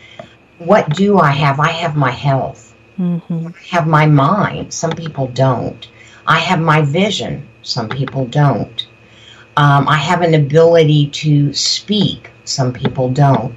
What 0.59 0.89
do 0.91 1.19
I 1.19 1.31
have? 1.31 1.61
I 1.61 1.71
have 1.71 1.97
my 1.97 2.11
health. 2.11 2.75
Mm-hmm. 2.99 3.49
I 3.49 3.77
have 3.77 3.87
my 3.87 4.07
mind. 4.07 4.73
Some 4.73 4.93
people 4.93 5.29
don't. 5.29 5.89
I 6.27 6.39
have 6.41 6.61
my 6.61 6.83
vision. 6.83 7.47
Some 7.63 7.89
people 7.89 8.27
don't. 8.27 8.87
Um, 9.57 9.89
I 9.89 9.97
have 9.97 10.23
an 10.23 10.35
ability 10.35 11.09
to 11.11 11.53
speak. 11.53 12.31
Some 12.45 12.73
people 12.73 13.11
don't. 13.11 13.55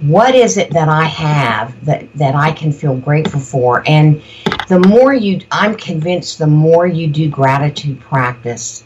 What 0.00 0.34
is 0.34 0.56
it 0.56 0.70
that 0.72 0.88
I 0.88 1.04
have 1.04 1.84
that, 1.84 2.12
that 2.14 2.34
I 2.34 2.52
can 2.52 2.72
feel 2.72 2.96
grateful 2.96 3.40
for? 3.40 3.82
And 3.86 4.22
the 4.68 4.80
more 4.80 5.12
you, 5.12 5.40
I'm 5.50 5.74
convinced, 5.76 6.38
the 6.38 6.46
more 6.46 6.86
you 6.86 7.06
do 7.06 7.28
gratitude 7.28 8.00
practice, 8.00 8.84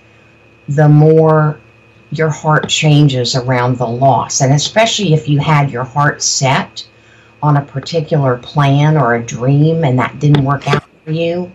the 0.69 0.89
more 0.89 1.61
your 2.11 2.31
heart 2.31 2.69
changes 2.69 3.37
around 3.37 3.79
the 3.79 3.87
loss. 3.87 4.41
And 4.41 4.53
especially 4.53 5.15
if 5.15 5.29
you 5.29 5.39
had 5.39 5.71
your 5.71 5.85
heart 5.85 6.23
set 6.23 6.87
on 7.43 7.59
a 7.59 7.63
particular 7.63 8.39
plan 8.39 8.97
or 8.97 9.15
a 9.15 9.23
dream 9.23 9.85
and 9.85 9.99
that 9.99 10.19
didn't 10.19 10.45
work 10.45 10.67
out 10.67 10.85
for 11.05 11.11
you, 11.11 11.53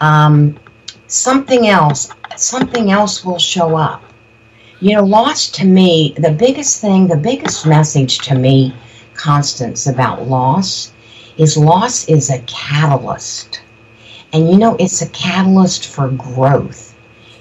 um, 0.00 0.58
something 1.06 1.66
else, 1.68 2.10
something 2.36 2.90
else 2.90 3.24
will 3.24 3.38
show 3.38 3.76
up. 3.76 4.04
You 4.82 4.96
know, 4.96 5.04
loss 5.04 5.48
to 5.50 5.64
me, 5.64 6.12
the 6.18 6.32
biggest 6.32 6.80
thing, 6.80 7.06
the 7.06 7.16
biggest 7.16 7.64
message 7.64 8.18
to 8.26 8.34
me, 8.34 8.74
Constance, 9.14 9.86
about 9.86 10.26
loss 10.26 10.92
is 11.38 11.56
loss 11.56 12.08
is 12.08 12.30
a 12.30 12.40
catalyst. 12.48 13.62
And 14.32 14.50
you 14.50 14.56
know, 14.56 14.74
it's 14.80 15.00
a 15.00 15.08
catalyst 15.10 15.86
for 15.86 16.08
growth. 16.08 16.96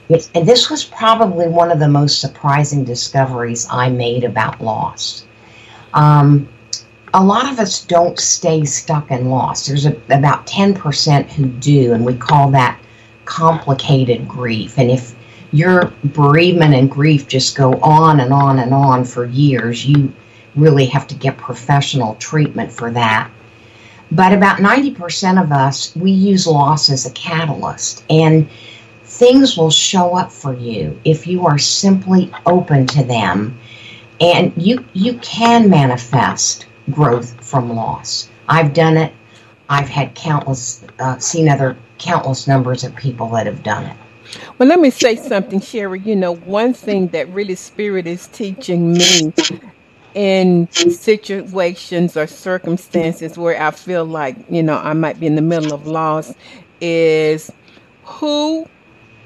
It's, 0.08 0.30
and 0.36 0.48
this 0.48 0.70
was 0.70 0.84
probably 0.84 1.48
one 1.48 1.72
of 1.72 1.80
the 1.80 1.88
most 1.88 2.22
surprising 2.22 2.84
discoveries 2.84 3.68
I 3.72 3.90
made 3.90 4.24
about 4.24 4.62
loss. 4.62 5.26
Um, 5.96 6.48
a 7.16 7.24
lot 7.24 7.52
of 7.52 7.58
us 7.58 7.84
don't 7.84 8.20
stay 8.20 8.66
stuck 8.66 9.10
in 9.10 9.30
loss. 9.30 9.66
There's 9.66 9.88
a, 9.88 10.00
about 10.12 10.46
10% 10.46 11.28
who 11.32 11.48
do, 11.48 11.94
and 11.94 12.06
we 12.06 12.14
call 12.14 12.52
that 12.52 12.80
complicated 13.26 14.28
grief. 14.28 14.78
And 14.78 14.92
if 14.92 15.16
your 15.52 15.94
bereavement 16.06 16.74
and 16.74 16.90
grief 16.90 17.28
just 17.28 17.56
go 17.56 17.74
on 17.82 18.20
and 18.20 18.32
on 18.34 18.60
and 18.60 18.74
on 18.74 19.04
for 19.04 19.26
years, 19.26 19.86
you 19.86 20.14
really 20.56 20.86
have 20.86 21.08
to 21.08 21.16
get 21.16 21.38
professional 21.38 22.16
treatment 22.16 22.72
for 22.72 22.92
that. 22.92 23.30
But 24.12 24.34
about 24.34 24.58
90% 24.58 25.42
of 25.42 25.52
us, 25.52 25.96
we 25.96 26.12
use 26.12 26.46
loss 26.46 26.90
as 26.90 27.06
a 27.06 27.12
catalyst. 27.12 28.04
And 28.10 28.50
things 29.04 29.58
will 29.58 29.72
show 29.72 30.16
up 30.18 30.32
for 30.32 30.54
you 30.54 31.00
if 31.06 31.28
you 31.28 31.46
are 31.46 31.58
simply 31.58 32.32
open 32.46 32.88
to 32.88 33.04
them. 33.04 33.58
And 34.20 34.54
you, 34.56 34.86
you 34.94 35.18
can 35.20 35.70
manifest 35.70 36.68
growth 36.92 37.44
from 37.44 37.74
loss. 37.74 38.30
I've 38.48 38.74
done 38.74 38.98
it. 38.98 39.14
I've 39.70 39.88
had 39.88 40.14
countless, 40.16 40.84
uh, 41.00 41.18
seen 41.18 41.48
other 41.48 41.78
countless 41.98 42.48
numbers 42.48 42.84
of 42.84 42.96
people 42.96 43.30
that 43.30 43.46
have 43.46 43.64
done 43.64 43.86
it. 43.86 43.98
Well, 44.58 44.70
let 44.70 44.80
me 44.80 44.90
say 44.90 45.16
something, 45.16 45.62
Sherry. 45.62 46.00
You 46.00 46.16
know, 46.16 46.36
one 46.36 46.74
thing 46.74 47.08
that 47.10 47.28
really 47.30 47.56
Spirit 47.56 48.08
is 48.08 48.28
teaching 48.28 48.94
me 48.94 49.34
in 50.14 50.68
situations 50.72 52.18
or 52.18 52.28
circumstances 52.28 53.38
where 53.38 53.62
I 53.62 53.72
feel 53.72 54.06
like, 54.06 54.36
you 54.50 54.64
know, 54.64 54.78
I 54.78 54.94
might 54.94 55.20
be 55.20 55.28
in 55.28 55.36
the 55.36 55.42
middle 55.42 55.74
of 55.74 55.88
loss 55.88 56.34
is 56.82 57.52
who 58.04 58.68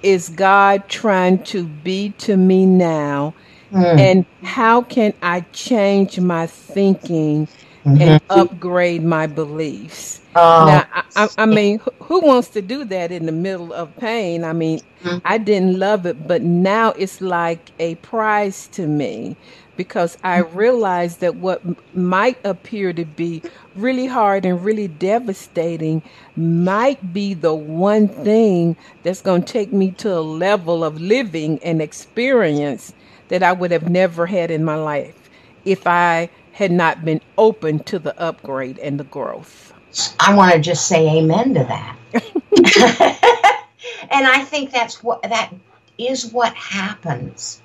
is 0.04 0.30
God 0.30 0.88
trying 0.90 1.44
to 1.46 1.66
be 1.66 2.12
to 2.20 2.38
me 2.38 2.66
now? 2.66 3.34
Mm. 3.72 4.00
And 4.00 4.26
how 4.44 4.84
can 4.84 5.14
I 5.22 5.42
change 5.52 6.20
my 6.20 6.48
thinking. 6.48 7.48
And 7.86 8.22
upgrade 8.30 9.04
my 9.04 9.28
beliefs. 9.28 10.22
Oh. 10.36 10.66
Now, 10.66 11.04
I, 11.16 11.30
I, 11.38 11.46
mean, 11.46 11.80
who 12.00 12.20
wants 12.22 12.50
to 12.50 12.62
do 12.62 12.84
that 12.86 13.12
in 13.12 13.26
the 13.26 13.32
middle 13.32 13.72
of 13.72 13.96
pain? 13.98 14.44
I 14.44 14.54
mean, 14.54 14.82
mm-hmm. 15.04 15.20
I 15.24 15.38
didn't 15.38 15.80
love 15.80 16.06
it, 16.06 16.28
but 16.28 16.42
now 16.42 16.92
it's 16.92 17.22
like 17.22 17.72
a 17.80 17.96
prize 17.96 18.68
to 18.70 18.88
me 18.88 19.38
because 19.78 20.18
I 20.24 20.42
mm-hmm. 20.42 20.58
realize 20.58 21.18
that 21.18 21.36
what 21.36 21.62
might 21.96 22.38
appear 22.44 22.92
to 22.92 23.06
be 23.06 23.44
really 23.76 24.08
hard 24.08 24.46
and 24.46 24.64
really 24.64 24.88
devastating 24.88 26.02
might 26.36 27.14
be 27.14 27.34
the 27.34 27.54
one 27.54 28.08
thing 28.08 28.76
that's 29.04 29.22
going 29.22 29.44
to 29.44 29.54
take 29.54 29.72
me 29.72 29.92
to 29.92 30.18
a 30.18 30.20
level 30.22 30.84
of 30.84 31.00
living 31.00 31.60
and 31.64 31.82
experience 31.82 32.94
that 33.28 33.44
I 33.44 33.54
would 33.54 33.72
have 33.72 33.90
never 33.90 34.26
had 34.26 34.52
in 34.52 34.64
my 34.64 34.76
life 34.76 35.30
if 35.66 35.88
I 35.88 36.30
had 36.56 36.72
not 36.72 37.04
been 37.04 37.20
open 37.38 37.78
to 37.80 38.00
the 38.00 38.18
upgrade 38.18 38.80
and 38.80 38.98
the 38.98 39.04
growth. 39.04 39.74
I 40.22 40.34
want 40.34 40.54
to 40.54 40.60
just 40.62 40.88
say 40.88 41.18
amen 41.18 41.54
to 41.54 41.66
that. 41.66 41.98
and 44.10 44.26
I 44.26 44.42
think 44.46 44.72
that's 44.72 45.04
what 45.04 45.22
that 45.24 45.52
is 45.98 46.32
what 46.32 46.54
happens. 46.54 47.62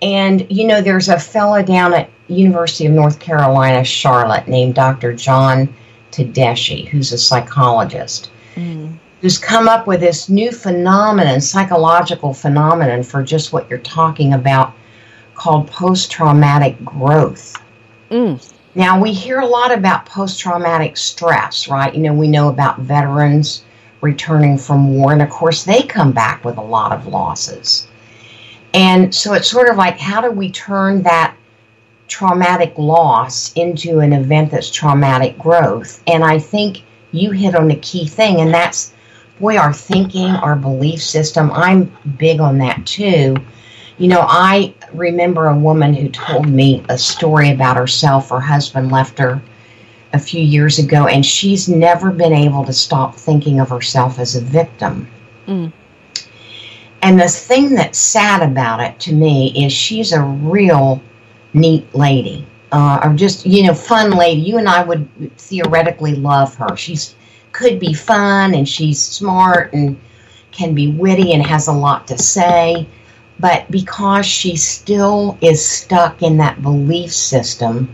And 0.00 0.46
you 0.48 0.64
know, 0.68 0.80
there's 0.80 1.08
a 1.08 1.18
fellow 1.18 1.60
down 1.60 1.92
at 1.92 2.08
University 2.28 2.86
of 2.86 2.92
North 2.92 3.18
Carolina, 3.18 3.82
Charlotte, 3.82 4.46
named 4.46 4.76
Dr. 4.76 5.12
John 5.12 5.74
Tedeschi, 6.12 6.86
who's 6.86 7.10
a 7.10 7.18
psychologist, 7.18 8.30
mm. 8.54 8.96
who's 9.20 9.38
come 9.38 9.66
up 9.66 9.88
with 9.88 9.98
this 9.98 10.28
new 10.28 10.52
phenomenon, 10.52 11.40
psychological 11.40 12.32
phenomenon 12.32 13.02
for 13.02 13.24
just 13.24 13.52
what 13.52 13.68
you're 13.68 13.80
talking 13.80 14.34
about, 14.34 14.72
called 15.34 15.66
post-traumatic 15.66 16.84
growth. 16.84 17.60
Mm. 18.10 18.54
Now, 18.74 19.00
we 19.00 19.12
hear 19.12 19.40
a 19.40 19.46
lot 19.46 19.72
about 19.72 20.06
post 20.06 20.38
traumatic 20.38 20.96
stress, 20.96 21.68
right? 21.68 21.94
You 21.94 22.02
know, 22.02 22.14
we 22.14 22.28
know 22.28 22.48
about 22.48 22.80
veterans 22.80 23.64
returning 24.00 24.58
from 24.58 24.94
war, 24.94 25.12
and 25.12 25.22
of 25.22 25.30
course, 25.30 25.64
they 25.64 25.82
come 25.82 26.12
back 26.12 26.44
with 26.44 26.56
a 26.56 26.62
lot 26.62 26.92
of 26.92 27.06
losses. 27.06 27.86
And 28.72 29.14
so 29.14 29.34
it's 29.34 29.50
sort 29.50 29.68
of 29.68 29.76
like, 29.76 29.98
how 29.98 30.20
do 30.20 30.30
we 30.30 30.50
turn 30.50 31.02
that 31.02 31.36
traumatic 32.06 32.72
loss 32.78 33.52
into 33.54 34.00
an 34.00 34.12
event 34.12 34.52
that's 34.52 34.70
traumatic 34.70 35.38
growth? 35.38 36.02
And 36.06 36.24
I 36.24 36.38
think 36.38 36.82
you 37.12 37.32
hit 37.32 37.56
on 37.56 37.68
the 37.68 37.76
key 37.76 38.06
thing, 38.06 38.40
and 38.40 38.54
that's, 38.54 38.92
boy, 39.40 39.56
our 39.56 39.72
thinking, 39.72 40.28
our 40.28 40.56
belief 40.56 41.02
system. 41.02 41.50
I'm 41.52 41.92
big 42.18 42.40
on 42.40 42.58
that 42.58 42.86
too. 42.86 43.36
You 43.98 44.08
know, 44.08 44.24
I 44.26 44.74
remember 44.92 45.48
a 45.48 45.56
woman 45.56 45.94
who 45.94 46.08
told 46.08 46.48
me 46.48 46.84
a 46.88 46.98
story 46.98 47.50
about 47.50 47.76
herself. 47.76 48.30
Her 48.30 48.40
husband 48.40 48.90
left 48.90 49.18
her 49.18 49.42
a 50.12 50.18
few 50.18 50.42
years 50.42 50.78
ago, 50.78 51.06
and 51.06 51.24
she's 51.24 51.68
never 51.68 52.10
been 52.10 52.32
able 52.32 52.64
to 52.64 52.72
stop 52.72 53.14
thinking 53.14 53.60
of 53.60 53.68
herself 53.68 54.18
as 54.18 54.36
a 54.36 54.40
victim. 54.40 55.08
Mm. 55.46 55.72
And 57.02 57.20
the 57.20 57.28
thing 57.28 57.74
that's 57.74 57.98
sad 57.98 58.42
about 58.42 58.80
it 58.80 58.98
to 59.00 59.14
me 59.14 59.64
is 59.64 59.72
she's 59.72 60.12
a 60.12 60.22
real 60.22 61.00
neat 61.54 61.94
lady, 61.94 62.46
uh, 62.72 63.00
or 63.02 63.14
just 63.14 63.46
you 63.46 63.66
know, 63.66 63.74
fun 63.74 64.10
lady. 64.10 64.40
You 64.42 64.58
and 64.58 64.68
I 64.68 64.82
would 64.82 65.08
theoretically 65.38 66.14
love 66.14 66.54
her. 66.56 66.76
She's 66.76 67.14
could 67.52 67.80
be 67.80 67.94
fun, 67.94 68.54
and 68.54 68.68
she's 68.68 69.02
smart, 69.02 69.72
and 69.72 69.98
can 70.52 70.74
be 70.74 70.92
witty, 70.92 71.32
and 71.32 71.44
has 71.44 71.68
a 71.68 71.72
lot 71.72 72.06
to 72.08 72.18
say 72.18 72.86
but 73.40 73.70
because 73.70 74.26
she 74.26 74.54
still 74.54 75.38
is 75.40 75.66
stuck 75.66 76.22
in 76.22 76.36
that 76.36 76.60
belief 76.60 77.12
system, 77.12 77.88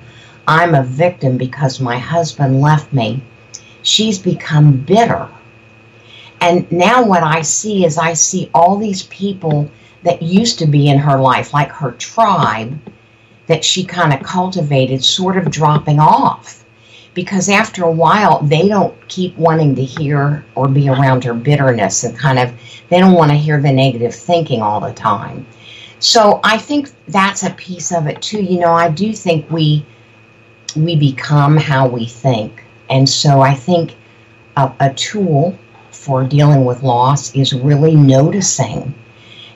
I'm 0.49 0.75
a 0.75 0.83
victim 0.83 1.37
because 1.37 1.81
my 1.81 1.99
husband 1.99 2.61
left 2.61 2.93
me, 2.93 3.23
she's 3.83 4.19
become 4.19 4.73
bitter. 4.73 5.29
And 6.41 6.71
now 6.71 7.05
what 7.05 7.23
I 7.23 7.43
see 7.43 7.85
is 7.85 7.97
I 7.97 8.13
see 8.15 8.51
all 8.53 8.77
these 8.77 9.05
people 9.05 9.71
that 10.03 10.21
used 10.21 10.59
to 10.59 10.67
be 10.67 10.89
in 10.89 10.99
her 10.99 11.19
life, 11.19 11.55
like 11.55 11.71
her 11.71 11.93
tribe, 11.93 12.79
that 13.47 13.65
she 13.65 13.85
kind 13.85 14.13
of 14.13 14.23
cultivated, 14.23 15.05
sort 15.05 15.37
of 15.37 15.51
dropping 15.51 16.01
off. 16.01 16.65
Because 17.17 17.49
after 17.49 17.83
a 17.83 17.91
while, 17.91 18.43
they 18.43 18.69
don't 18.69 18.95
keep 19.09 19.35
wanting 19.39 19.75
to 19.75 19.83
hear 19.83 20.45
or 20.55 20.69
be 20.69 20.91
around 20.91 21.25
her 21.25 21.33
bitterness 21.33 22.05
and 22.05 22.17
kind 22.17 22.39
of 22.39 22.53
they 22.91 23.01
don't 23.01 23.15
want 23.15 23.31
to 23.31 23.37
hear 23.37 23.59
the 23.61 23.73
negative 23.73 24.15
thinking 24.15 24.61
all 24.61 24.81
the 24.81 24.93
time. 24.93 25.47
So 25.99 26.41
I 26.45 26.59
think 26.59 26.91
that's 27.09 27.43
a 27.43 27.51
piece 27.55 27.91
of 27.91 28.07
it 28.07 28.21
too. 28.21 28.43
You 28.43 28.61
know, 28.61 28.73
I 28.73 28.91
do 28.91 29.15
think 29.15 29.51
we 29.51 29.85
we 30.77 30.95
become 30.95 31.57
how 31.57 31.89
we 31.89 32.05
think. 32.05 32.63
And 32.91 33.09
so 33.09 33.41
I 33.41 33.55
think 33.55 33.97
a, 34.59 34.71
a 34.79 34.93
tool 34.93 35.59
for 35.91 36.23
dealing 36.23 36.67
with 36.67 36.83
loss 36.83 37.35
is 37.35 37.55
really 37.55 37.97
noticing 37.97 38.95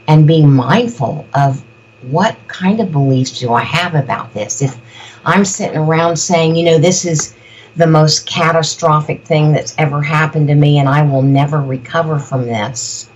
and 0.09 0.27
being 0.27 0.51
mindful 0.51 1.27
of 1.35 1.63
what 2.03 2.37
kind 2.49 2.81
of 2.81 2.91
beliefs 2.91 3.39
do 3.39 3.53
I 3.53 3.63
have 3.63 3.95
about 3.95 4.33
this? 4.33 4.63
If 4.63 4.81
I'm 5.27 5.45
sitting 5.45 5.77
around 5.77 6.17
saying, 6.17 6.57
you 6.57 6.65
know, 6.65 6.79
this 6.79 7.05
is 7.05 7.37
the 7.77 7.87
most 7.87 8.27
catastrophic 8.27 9.25
thing 9.25 9.53
that's 9.53 9.75
ever 9.79 10.03
happened 10.03 10.49
to 10.49 10.55
me 10.55 10.79
and 10.79 10.89
I 10.89 11.03
will 11.03 11.23
never 11.23 11.61
recover 11.61 12.19
from 12.19 12.43
this, 12.43 13.11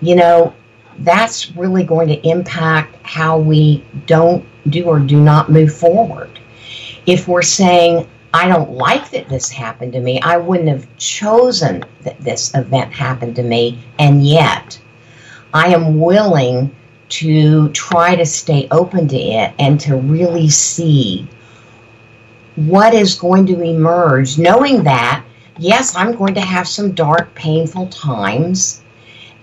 you 0.00 0.16
know, 0.16 0.54
that's 0.98 1.52
really 1.56 1.84
going 1.84 2.08
to 2.08 2.28
impact 2.28 2.96
how 3.02 3.38
we 3.38 3.84
don't 4.06 4.44
do 4.68 4.84
or 4.84 4.98
do 4.98 5.20
not 5.20 5.50
move 5.50 5.74
forward. 5.74 6.38
If 7.06 7.28
we're 7.28 7.42
saying, 7.42 8.08
I 8.34 8.48
don't 8.48 8.70
like 8.70 9.10
that 9.10 9.28
this 9.28 9.50
happened 9.50 9.92
to 9.92 10.00
me, 10.00 10.20
I 10.20 10.36
wouldn't 10.36 10.68
have 10.68 10.86
chosen 10.96 11.84
that 12.02 12.20
this 12.20 12.54
event 12.54 12.92
happened 12.92 13.36
to 13.36 13.42
me, 13.42 13.78
and 13.98 14.26
yet 14.26 14.80
I 15.52 15.68
am 15.68 16.00
willing 16.00 16.74
to 17.10 17.68
try 17.70 18.16
to 18.16 18.24
stay 18.24 18.68
open 18.70 19.08
to 19.08 19.16
it 19.16 19.52
and 19.58 19.78
to 19.80 19.96
really 19.96 20.48
see 20.48 21.28
what 22.56 22.94
is 22.94 23.14
going 23.14 23.46
to 23.46 23.62
emerge, 23.62 24.38
knowing 24.38 24.84
that, 24.84 25.24
yes, 25.58 25.96
I'm 25.96 26.12
going 26.12 26.34
to 26.34 26.40
have 26.40 26.68
some 26.68 26.92
dark, 26.92 27.34
painful 27.34 27.86
times, 27.88 28.82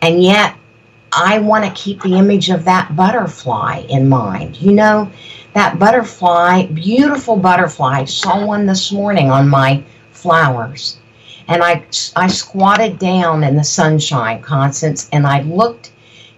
and 0.01 0.23
yet 0.23 0.55
I 1.11 1.39
want 1.39 1.65
to 1.65 1.81
keep 1.81 2.01
the 2.01 2.17
image 2.17 2.49
of 2.49 2.65
that 2.65 2.95
butterfly 2.95 3.85
in 3.89 4.07
mind. 4.07 4.61
You 4.61 4.73
know, 4.73 5.11
that 5.53 5.79
butterfly, 5.79 6.67
beautiful 6.67 7.35
butterfly. 7.35 8.05
Saw 8.05 8.45
one 8.45 8.65
this 8.65 8.91
morning 8.91 9.31
on 9.31 9.49
my 9.49 9.83
flowers. 10.11 10.99
And 11.47 11.63
I, 11.63 11.83
I 12.15 12.27
squatted 12.27 12.99
down 12.99 13.43
in 13.43 13.55
the 13.55 13.63
sunshine, 13.63 14.41
Constance, 14.43 15.09
and 15.11 15.25
I 15.25 15.41
looked 15.41 15.91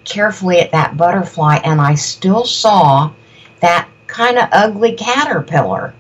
carefully 0.06 0.60
at 0.62 0.72
that 0.72 0.96
butterfly, 0.96 1.58
and 1.66 1.82
I 1.82 1.96
still 1.96 2.46
saw 2.46 3.12
that 3.60 3.90
kind 4.08 4.38
of 4.38 4.48
ugly 4.54 4.94
caterpillar. 4.94 5.94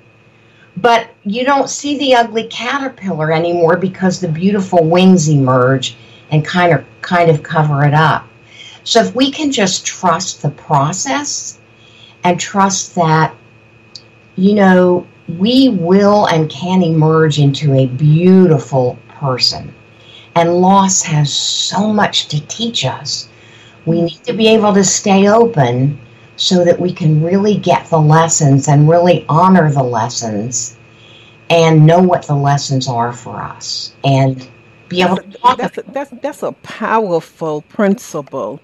But 0.81 1.09
you 1.23 1.45
don't 1.45 1.69
see 1.69 1.97
the 1.97 2.15
ugly 2.15 2.47
caterpillar 2.47 3.31
anymore 3.31 3.77
because 3.77 4.19
the 4.19 4.27
beautiful 4.27 4.83
wings 4.83 5.29
emerge 5.29 5.95
and 6.31 6.43
kind 6.43 6.73
of 6.73 6.83
kind 7.01 7.29
of 7.29 7.43
cover 7.43 7.85
it 7.85 7.93
up. 7.93 8.27
So 8.83 8.99
if 9.01 9.13
we 9.13 9.31
can 9.31 9.51
just 9.51 9.85
trust 9.85 10.41
the 10.41 10.49
process 10.49 11.59
and 12.23 12.39
trust 12.39 12.95
that, 12.95 13.35
you 14.35 14.55
know, 14.55 15.05
we 15.37 15.69
will 15.69 16.25
and 16.27 16.49
can 16.49 16.81
emerge 16.81 17.37
into 17.37 17.73
a 17.75 17.85
beautiful 17.85 18.97
person. 19.09 19.73
And 20.35 20.61
loss 20.61 21.03
has 21.03 21.31
so 21.31 21.93
much 21.93 22.27
to 22.29 22.45
teach 22.47 22.85
us. 22.85 23.29
We 23.85 24.01
need 24.01 24.23
to 24.23 24.33
be 24.33 24.47
able 24.47 24.73
to 24.73 24.83
stay 24.83 25.27
open 25.27 25.99
so 26.35 26.65
that 26.65 26.79
we 26.79 26.93
can 26.93 27.23
really 27.23 27.57
get 27.57 27.87
the 27.87 27.99
lessons 27.99 28.67
and 28.67 28.89
really 28.89 29.25
honor 29.29 29.71
the 29.71 29.83
lessons 29.83 30.77
and 31.49 31.85
know 31.85 32.01
what 32.01 32.27
the 32.27 32.35
lessons 32.35 32.87
are 32.87 33.13
for 33.13 33.41
us 33.41 33.93
and 34.03 34.49
be 34.89 35.01
able 35.01 35.17
to 35.17 35.31
talk 35.37 35.57
that's, 35.57 35.77
a, 35.77 35.83
that's, 35.83 36.11
that's 36.21 36.43
a 36.43 36.51
powerful 36.53 37.61
principle 37.63 38.61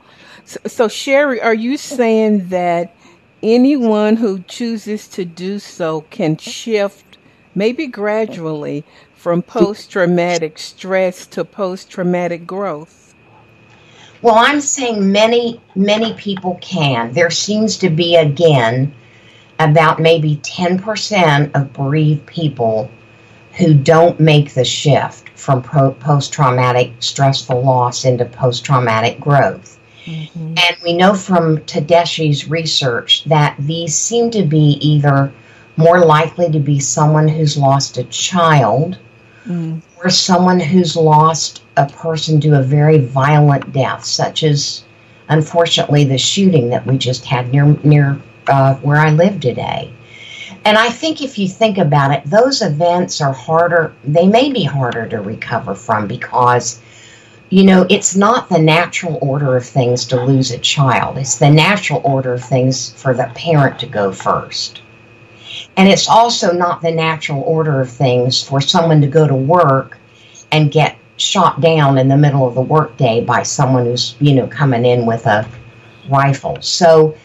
so, 0.47 0.60
so, 0.65 0.88
Sherry, 0.88 1.41
are 1.41 1.53
you 1.53 1.75
saying 1.77 2.49
that 2.49 2.95
anyone 3.43 4.15
who 4.15 4.39
chooses 4.43 5.10
to 5.10 5.25
do 5.25 5.60
so 5.60 6.01
can 6.10 6.38
shift, 6.38 7.17
maybe 7.53 7.88
gradually, 7.88 8.86
from 9.13 9.41
post 9.41 9.91
traumatic 9.91 10.58
stress 10.58 11.27
to 11.27 11.43
post 11.43 11.89
traumatic 11.89 12.47
growth? 12.47 13.07
Well, 14.21 14.36
I'm 14.36 14.62
saying 14.62 15.12
many, 15.12 15.62
many 15.75 16.13
people 16.13 16.58
can. 16.62 17.13
There 17.13 17.30
seems 17.30 17.77
to 17.77 17.89
be, 17.89 18.15
again, 18.15 18.93
about 19.60 19.99
maybe 19.99 20.38
10% 20.38 21.56
of 21.56 21.73
bereaved 21.73 22.25
people 22.25 22.89
who 23.58 23.73
don't 23.73 24.19
make 24.19 24.53
the 24.53 24.65
shift 24.65 25.30
from 25.30 25.62
post 25.62 26.34
traumatic 26.34 26.93
stressful 26.99 27.62
loss 27.62 28.06
into 28.06 28.25
post 28.25 28.63
traumatic 28.63 29.19
growth. 29.19 29.80
Mm-hmm. 30.06 30.47
And 30.47 30.77
we 30.84 30.93
know 30.93 31.13
from 31.13 31.58
Tedeschi's 31.60 32.49
research 32.49 33.23
that 33.25 33.56
these 33.60 33.95
seem 33.95 34.32
to 34.32 34.43
be 34.43 34.77
either 34.82 35.32
more 35.75 36.06
likely 36.06 36.49
to 36.51 36.60
be 36.60 36.80
someone 36.80 37.27
who's 37.27 37.58
lost 37.58 37.97
a 37.97 38.03
child 38.06 38.97
mm. 39.45 39.82
or 39.97 40.10
someone 40.10 40.60
who's 40.60 40.95
lost 40.95 41.63
a 41.77 41.87
person 41.87 42.41
to 42.41 42.59
a 42.59 42.63
very 42.63 42.97
violent 42.97 43.71
death, 43.71 44.03
such 44.03 44.43
as 44.43 44.83
unfortunately 45.29 46.03
the 46.03 46.17
shooting 46.17 46.69
that 46.69 46.85
we 46.85 46.97
just 46.97 47.25
had 47.25 47.51
near 47.51 47.65
near 47.83 48.19
uh, 48.47 48.75
where 48.75 48.97
I 48.97 49.11
live 49.11 49.39
today. 49.39 49.93
And 50.65 50.77
I 50.77 50.89
think 50.89 51.21
if 51.21 51.37
you 51.37 51.47
think 51.47 51.77
about 51.77 52.11
it, 52.11 52.23
those 52.25 52.61
events 52.61 53.21
are 53.21 53.31
harder, 53.31 53.93
they 54.03 54.27
may 54.27 54.51
be 54.51 54.63
harder 54.63 55.07
to 55.07 55.21
recover 55.21 55.75
from 55.75 56.07
because, 56.07 56.81
you 57.49 57.63
know, 57.63 57.85
it's 57.89 58.15
not 58.15 58.49
the 58.49 58.59
natural 58.59 59.17
order 59.21 59.55
of 59.55 59.65
things 59.65 60.05
to 60.07 60.21
lose 60.21 60.51
a 60.51 60.57
child. 60.57 61.17
It's 61.17 61.37
the 61.37 61.49
natural 61.49 62.01
order 62.03 62.33
of 62.33 62.43
things 62.43 62.91
for 62.93 63.13
the 63.13 63.31
parent 63.35 63.79
to 63.79 63.85
go 63.85 64.11
first. 64.11 64.81
And 65.77 65.87
it's 65.87 66.09
also 66.09 66.51
not 66.51 66.81
the 66.81 66.91
natural 66.91 67.43
order 67.43 67.79
of 67.79 67.89
things 67.89 68.43
for 68.43 68.59
someone 68.59 68.99
to 69.01 69.07
go 69.07 69.27
to 69.27 69.35
work 69.35 69.97
and 70.51 70.71
get 70.71 70.97
shot 71.17 71.62
down 71.62 71.97
in 71.97 72.08
the 72.08 72.17
middle 72.17 72.47
of 72.47 72.56
the 72.56 72.62
workday 72.62 73.23
by 73.23 73.43
someone 73.43 73.86
who's, 73.86 74.15
you 74.19 74.34
know, 74.34 74.47
coming 74.47 74.86
in 74.86 75.06
with 75.06 75.25
a 75.25 75.47
rifle. 76.10 76.58
So, 76.62 77.15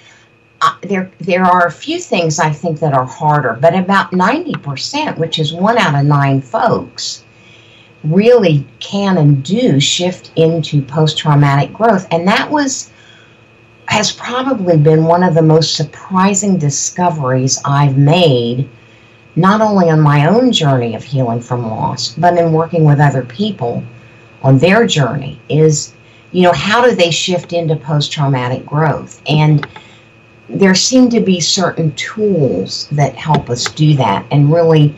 uh, 0.60 0.76
there 0.82 1.10
there 1.20 1.44
are 1.44 1.66
a 1.66 1.72
few 1.72 1.98
things 1.98 2.38
I 2.38 2.50
think 2.50 2.78
that 2.80 2.94
are 2.94 3.04
harder, 3.04 3.58
but 3.60 3.74
about 3.74 4.12
90%, 4.12 5.18
which 5.18 5.38
is 5.38 5.52
one 5.52 5.76
out 5.76 5.98
of 5.98 6.06
nine 6.06 6.40
folks, 6.40 7.24
really 8.04 8.66
can 8.78 9.18
and 9.18 9.42
do 9.42 9.80
shift 9.80 10.32
into 10.36 10.82
post 10.82 11.18
traumatic 11.18 11.72
growth. 11.72 12.06
And 12.10 12.26
that 12.28 12.50
was 12.50 12.90
has 13.86 14.12
probably 14.12 14.76
been 14.76 15.04
one 15.04 15.22
of 15.22 15.34
the 15.34 15.42
most 15.42 15.74
surprising 15.74 16.56
discoveries 16.56 17.60
I've 17.64 17.98
made, 17.98 18.68
not 19.36 19.60
only 19.60 19.88
on 19.90 20.00
my 20.00 20.26
own 20.26 20.52
journey 20.52 20.94
of 20.94 21.02
healing 21.02 21.40
from 21.40 21.66
loss, 21.66 22.14
but 22.14 22.36
in 22.36 22.52
working 22.52 22.84
with 22.84 23.00
other 23.00 23.24
people 23.24 23.82
on 24.42 24.58
their 24.58 24.86
journey, 24.86 25.40
is, 25.48 25.94
you 26.32 26.42
know, 26.42 26.52
how 26.52 26.84
do 26.84 26.94
they 26.94 27.10
shift 27.10 27.52
into 27.52 27.76
post 27.76 28.12
traumatic 28.12 28.66
growth? 28.66 29.22
And 29.26 29.66
there 30.48 30.74
seem 30.74 31.08
to 31.10 31.20
be 31.20 31.40
certain 31.40 31.92
tools 31.94 32.88
that 32.92 33.14
help 33.14 33.48
us 33.48 33.70
do 33.72 33.94
that. 33.96 34.26
And 34.30 34.52
really, 34.52 34.94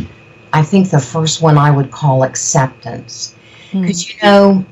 I 0.53 0.63
think 0.63 0.91
the 0.91 1.01
first 1.01 1.43
one 1.43 1.59
I 1.59 1.71
would 1.71 1.91
call 1.91 2.25
acceptance. 2.25 3.35
Because, 3.73 4.05
mm-hmm. 4.05 4.27
you 4.27 4.33
know, 4.33 4.67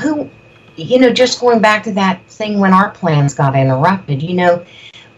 who, 0.00 0.30
you 0.76 0.98
know, 0.98 1.12
just 1.12 1.40
going 1.40 1.60
back 1.60 1.82
to 1.84 1.92
that 1.92 2.24
thing 2.26 2.58
when 2.58 2.72
our 2.72 2.90
plans 2.90 3.34
got 3.34 3.56
interrupted, 3.56 4.22
you 4.22 4.34
know, 4.34 4.64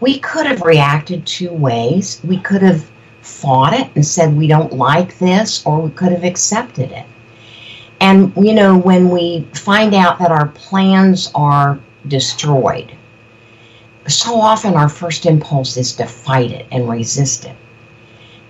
we 0.01 0.19
could 0.19 0.47
have 0.47 0.61
reacted 0.61 1.25
two 1.25 1.53
ways. 1.53 2.19
We 2.23 2.39
could 2.39 2.61
have 2.63 2.89
fought 3.21 3.73
it 3.73 3.89
and 3.95 4.05
said, 4.05 4.35
we 4.35 4.47
don't 4.47 4.73
like 4.73 5.17
this, 5.19 5.65
or 5.65 5.79
we 5.79 5.91
could 5.91 6.11
have 6.11 6.23
accepted 6.23 6.91
it. 6.91 7.05
And, 7.99 8.33
you 8.35 8.53
know, 8.53 8.77
when 8.77 9.09
we 9.09 9.47
find 9.53 9.93
out 9.93 10.17
that 10.19 10.31
our 10.31 10.47
plans 10.49 11.31
are 11.35 11.79
destroyed, 12.07 12.91
so 14.07 14.33
often 14.33 14.73
our 14.73 14.89
first 14.89 15.27
impulse 15.27 15.77
is 15.77 15.93
to 15.93 16.07
fight 16.07 16.51
it 16.51 16.65
and 16.71 16.89
resist 16.89 17.45
it. 17.45 17.55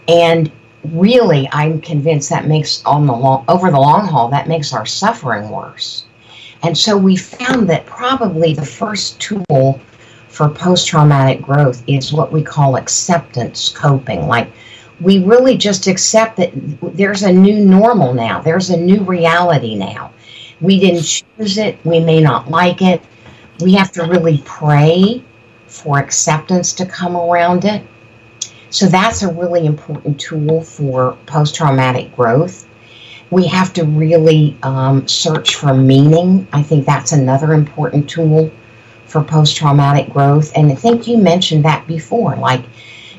And 0.08 0.50
really, 0.86 1.50
I'm 1.52 1.82
convinced 1.82 2.30
that 2.30 2.48
makes 2.48 2.82
on 2.86 3.06
the 3.06 3.14
long, 3.14 3.44
over 3.50 3.70
the 3.70 3.80
long 3.80 4.08
haul 4.08 4.30
that 4.30 4.48
makes 4.48 4.72
our 4.72 4.86
suffering 4.86 5.50
worse. 5.50 6.06
And 6.64 6.78
so 6.78 6.96
we 6.96 7.18
found 7.18 7.70
that 7.70 7.86
probably 7.86 8.54
the 8.54 8.66
first 8.66 9.20
tool 9.20 9.82
for 10.32 10.48
post 10.50 10.88
traumatic 10.88 11.42
growth 11.42 11.84
is 11.88 12.14
what 12.14 12.32
we 12.32 12.42
call 12.42 12.78
acceptance 12.78 13.68
coping. 13.68 14.28
Like 14.28 14.50
we 15.02 15.24
really 15.26 15.58
just 15.58 15.88
accept 15.88 16.38
that 16.38 16.52
there's 16.96 17.24
a 17.24 17.32
new 17.32 17.66
normal 17.66 18.14
now, 18.14 18.42
there's 18.42 18.70
a 18.70 18.78
new 18.78 19.04
reality 19.04 19.76
now. 19.76 20.14
We 20.62 20.80
didn't 20.80 21.04
choose 21.04 21.58
it, 21.58 21.78
we 21.84 22.00
may 22.00 22.22
not 22.22 22.50
like 22.50 22.82
it. 22.82 23.02
We 23.60 23.74
have 23.74 23.92
to 23.92 24.04
really 24.04 24.42
pray 24.46 25.22
for 25.68 26.00
acceptance 26.00 26.72
to 26.74 26.86
come 26.86 27.18
around 27.18 27.66
it. 27.66 27.86
So 28.70 28.86
that's 28.86 29.24
a 29.24 29.34
really 29.34 29.66
important 29.66 30.20
tool 30.20 30.62
for 30.62 31.18
post 31.26 31.56
traumatic 31.56 32.16
growth. 32.16 32.68
We 33.32 33.48
have 33.48 33.74
to 33.74 33.84
really 33.84 34.58
um, 34.64 35.08
search 35.10 35.56
for 35.56 35.74
meaning. 35.74 36.48
I 36.54 36.64
think 36.64 36.86
that's 36.86 37.12
another 37.12 37.54
important 37.54 38.10
tool 38.10 38.50
for 39.12 39.24
post 39.24 39.56
traumatic 39.56 40.12
growth. 40.12 40.52
And 40.56 40.72
I 40.72 40.76
think 40.76 41.08
you 41.08 41.18
mentioned 41.18 41.66
that 41.66 41.86
before. 41.88 42.36
Like, 42.36 42.64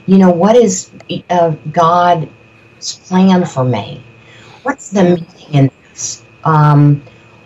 you 0.06 0.18
know, 0.18 0.30
what 0.30 0.56
is 0.56 0.90
uh, 1.30 1.50
God's 1.70 2.28
plan 3.06 3.44
for 3.44 3.64
me? 3.64 4.02
What's 4.62 4.90
the 4.90 5.04
meaning 5.04 5.52
in 5.52 5.70
this? 5.90 6.24
Um, 6.44 7.02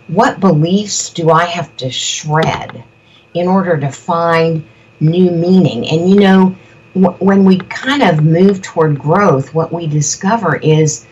what 0.09 0.41
beliefs 0.41 1.11
do 1.11 1.31
I 1.31 1.45
have 1.47 1.77
to 1.79 1.91
shred 1.91 2.85
in 3.35 3.49
order 3.49 3.79
to 3.79 3.91
find 3.91 4.65
new 5.01 5.31
meaning. 5.31 5.87
And 5.89 6.09
you 6.09 6.17
know, 6.17 6.57
when 6.95 7.45
we 7.45 7.59
kind 7.59 8.03
of 8.03 8.25
move 8.25 8.63
toward 8.63 8.99
growth, 8.99 9.55
what 9.55 9.73
we 9.73 9.87
discover 9.87 10.57
is 10.57 11.07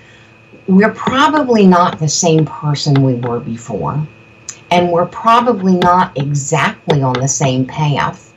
we're 0.66 0.94
probably 0.94 1.66
not 1.66 1.98
the 1.98 2.08
same 2.08 2.46
person 2.46 3.02
we 3.02 3.14
were 3.14 3.40
before. 3.40 4.06
And 4.70 4.90
we're 4.90 5.06
probably 5.06 5.76
not 5.76 6.16
exactly 6.16 7.02
on 7.02 7.14
the 7.14 7.28
same 7.28 7.66
path 7.66 8.32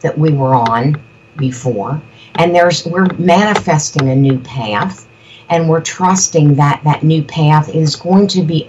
that 0.00 0.16
we 0.16 0.32
were 0.32 0.54
on 0.54 1.00
before. 1.36 2.00
And 2.36 2.54
there's 2.54 2.84
we're 2.86 3.12
manifesting 3.18 4.08
a 4.08 4.16
new 4.16 4.38
path 4.38 5.08
and 5.48 5.68
we're 5.68 5.80
trusting 5.80 6.54
that 6.54 6.80
that 6.84 7.02
new 7.02 7.22
path 7.22 7.68
is 7.68 7.96
going 7.96 8.26
to 8.28 8.42
be 8.42 8.66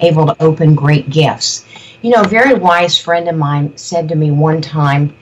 able 0.00 0.26
to 0.26 0.36
open 0.40 0.74
great 0.74 1.10
gifts. 1.10 1.64
You 2.02 2.10
know, 2.10 2.22
a 2.22 2.28
very 2.28 2.54
wise 2.54 2.98
friend 2.98 3.28
of 3.28 3.36
mine 3.36 3.76
said 3.76 4.08
to 4.08 4.14
me 4.16 4.30
one 4.30 4.60
time, 4.60 5.14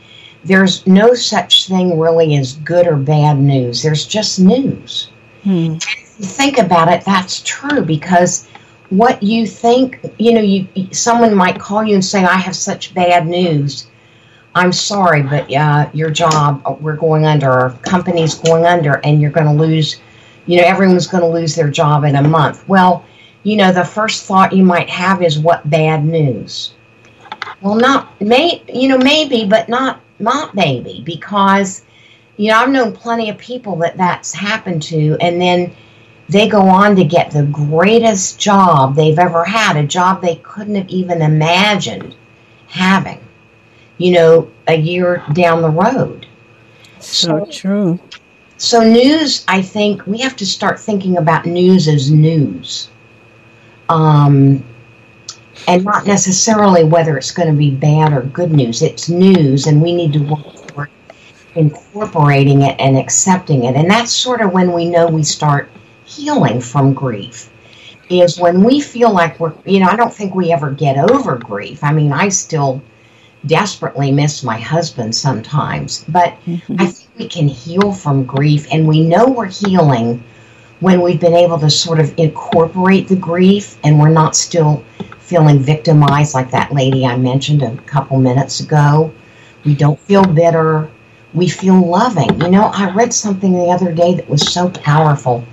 there's 0.45 0.87
no 0.87 1.15
such 1.15 1.67
thing 1.67 1.99
really 1.99 2.37
as 2.37 2.55
good 2.57 2.87
or 2.87 2.97
bad 2.97 3.39
news. 3.39 3.83
There's 3.83 4.07
just 4.07 4.39
news. 4.39 5.11
Hmm. 5.43 5.77
Think 5.77 6.59
about 6.59 6.89
it, 6.89 7.05
that's 7.05 7.43
true 7.43 7.83
because 7.83 8.49
what 8.91 9.23
you 9.23 9.47
think, 9.47 10.01
you 10.19 10.33
know, 10.33 10.41
you 10.41 10.67
someone 10.93 11.35
might 11.35 11.59
call 11.59 11.85
you 11.85 11.95
and 11.95 12.05
say, 12.05 12.25
"I 12.25 12.37
have 12.37 12.57
such 12.57 12.95
bad 12.95 13.27
news." 13.27 13.87
I'm 14.55 14.73
sorry, 14.73 15.23
but 15.23 15.53
uh, 15.53 15.89
your 15.93 16.11
job, 16.11 16.63
uh, 16.65 16.73
we're 16.81 16.97
going 16.97 17.25
under, 17.25 17.49
our 17.49 17.71
company's 17.83 18.35
going 18.35 18.65
under, 18.65 18.95
and 19.05 19.21
you're 19.21 19.31
going 19.31 19.47
to 19.47 19.53
lose, 19.53 20.01
you 20.47 20.57
know, 20.57 20.67
everyone's 20.67 21.07
going 21.07 21.23
to 21.23 21.29
lose 21.29 21.55
their 21.55 21.71
job 21.71 22.03
in 22.03 22.17
a 22.17 22.23
month. 22.23 22.67
Well, 22.67 23.05
you 23.45 23.57
know, 23.57 23.71
the 23.71 23.85
first 23.85 24.25
thought 24.25 24.53
you 24.53 24.65
might 24.65 24.89
have 24.91 25.23
is, 25.23 25.39
what 25.39 25.69
bad 25.71 26.05
news? 26.05 26.73
Well, 27.61 27.77
not, 27.77 28.21
may, 28.21 28.65
you 28.73 28.89
know, 28.89 28.99
maybe, 28.99 29.47
but 29.47 29.69
not 29.69 30.01
not 30.19 30.55
maybe 30.55 31.03
because 31.05 31.85
you 32.37 32.51
know 32.51 32.59
I've 32.59 32.71
known 32.71 32.93
plenty 32.93 33.31
of 33.31 33.39
people 33.39 33.77
that 33.77 33.97
that's 33.97 34.33
happened 34.33 34.83
to, 34.85 35.17
and 35.21 35.41
then 35.41 35.75
they 36.29 36.49
go 36.49 36.61
on 36.61 36.95
to 36.97 37.05
get 37.05 37.31
the 37.31 37.45
greatest 37.45 38.39
job 38.39 38.95
they've 38.95 39.19
ever 39.19 39.45
had, 39.45 39.77
a 39.77 39.87
job 39.87 40.21
they 40.21 40.37
couldn't 40.37 40.75
have 40.75 40.89
even 40.89 41.23
imagined 41.23 42.15
having, 42.67 43.21
you 43.97 44.13
know, 44.13 44.51
a 44.67 44.77
year 44.77 45.25
down 45.33 45.63
the 45.63 45.71
road. 45.71 46.27
So, 47.01 47.45
so 47.45 47.51
true. 47.51 48.01
So, 48.59 48.83
news, 48.83 49.45
I 49.49 49.63
think 49.63 50.07
we 50.07 50.19
have 50.19 50.37
to 50.37 50.47
start 50.47 50.81
thinking 50.81 51.17
about 51.17 51.47
news 51.47 51.89
as 51.89 52.11
news. 52.11 52.91
Um, 53.89 54.65
and 55.67 55.85
not 55.85 56.07
necessarily 56.07 56.85
whether 56.85 57.17
it's 57.17 57.31
going 57.31 57.49
to 57.49 57.57
be 57.57 57.71
bad 57.71 58.13
or 58.13 58.23
good 58.23 58.53
news. 58.53 58.83
It's 58.83 59.09
news, 59.09 59.67
and 59.67 59.81
we 59.81 59.95
need 59.95 60.13
to 60.13 60.21
work 60.21 60.67
toward 60.67 60.91
incorporating 61.55 62.63
it 62.63 62.77
and 62.79 62.97
accepting 62.97 63.65
it. 63.65 63.77
And 63.77 63.91
that's 63.91 64.13
sort 64.13 64.41
of 64.41 64.53
when 64.53 64.73
we 64.73 64.89
know 64.89 65.07
we 65.07 65.23
start 65.23 65.71
healing 66.09 66.61
from 66.61 66.95
grief. 66.95 67.51
Is 68.11 68.41
when 68.41 68.65
we 68.65 68.81
feel 68.81 69.13
like 69.13 69.39
we're, 69.39 69.53
you 69.67 69.81
know, 69.81 69.89
I 69.89 69.97
don't 69.97 70.13
think 70.13 70.35
we 70.35 70.51
ever 70.51 70.71
get 70.71 70.97
over 71.11 71.37
grief. 71.37 71.85
I 71.85 71.93
mean, 71.93 72.11
I 72.11 72.31
still 72.31 72.81
desperately 73.45 74.11
miss 74.11 74.43
my 74.43 74.59
husband 74.59 75.15
sometimes, 75.15 76.05
but 76.09 76.35
mm-hmm. 76.47 76.77
I 76.79 76.87
think 76.87 77.11
we 77.19 77.29
can 77.29 77.49
heal 77.49 77.93
from 77.93 78.25
grief, 78.25 78.67
and 78.73 78.89
we 78.89 79.07
know 79.07 79.29
we're 79.29 79.47
healing 79.47 80.25
when 80.81 81.01
we've 81.01 81.21
been 81.21 81.35
able 81.35 81.59
to 81.59 81.71
sort 81.71 81.99
of 82.01 82.17
incorporate 82.19 83.09
the 83.09 83.17
grief 83.17 83.77
and 83.83 83.99
we're 83.99 84.09
not 84.09 84.37
still 84.37 84.85
feeling 85.19 85.59
victimized 85.59 86.35
like 86.35 86.51
that 86.51 86.73
lady 86.73 87.05
I 87.05 87.17
mentioned 87.17 87.63
a 87.63 87.77
couple 87.83 88.19
minutes 88.19 88.61
ago. 88.61 89.13
We 89.65 89.75
don't 89.75 89.99
feel 90.01 90.25
bitter. 90.25 90.89
We 91.35 91.49
feel 91.49 91.81
loving. 91.85 92.41
You 92.41 92.51
know, 92.51 92.71
I 92.73 92.91
read 92.95 93.13
something 93.13 93.53
the 93.53 93.67
other 93.67 93.93
day 93.93 94.15
that 94.15 94.29
was 94.29 94.53
so 94.53 94.71
powerful. 94.71 95.45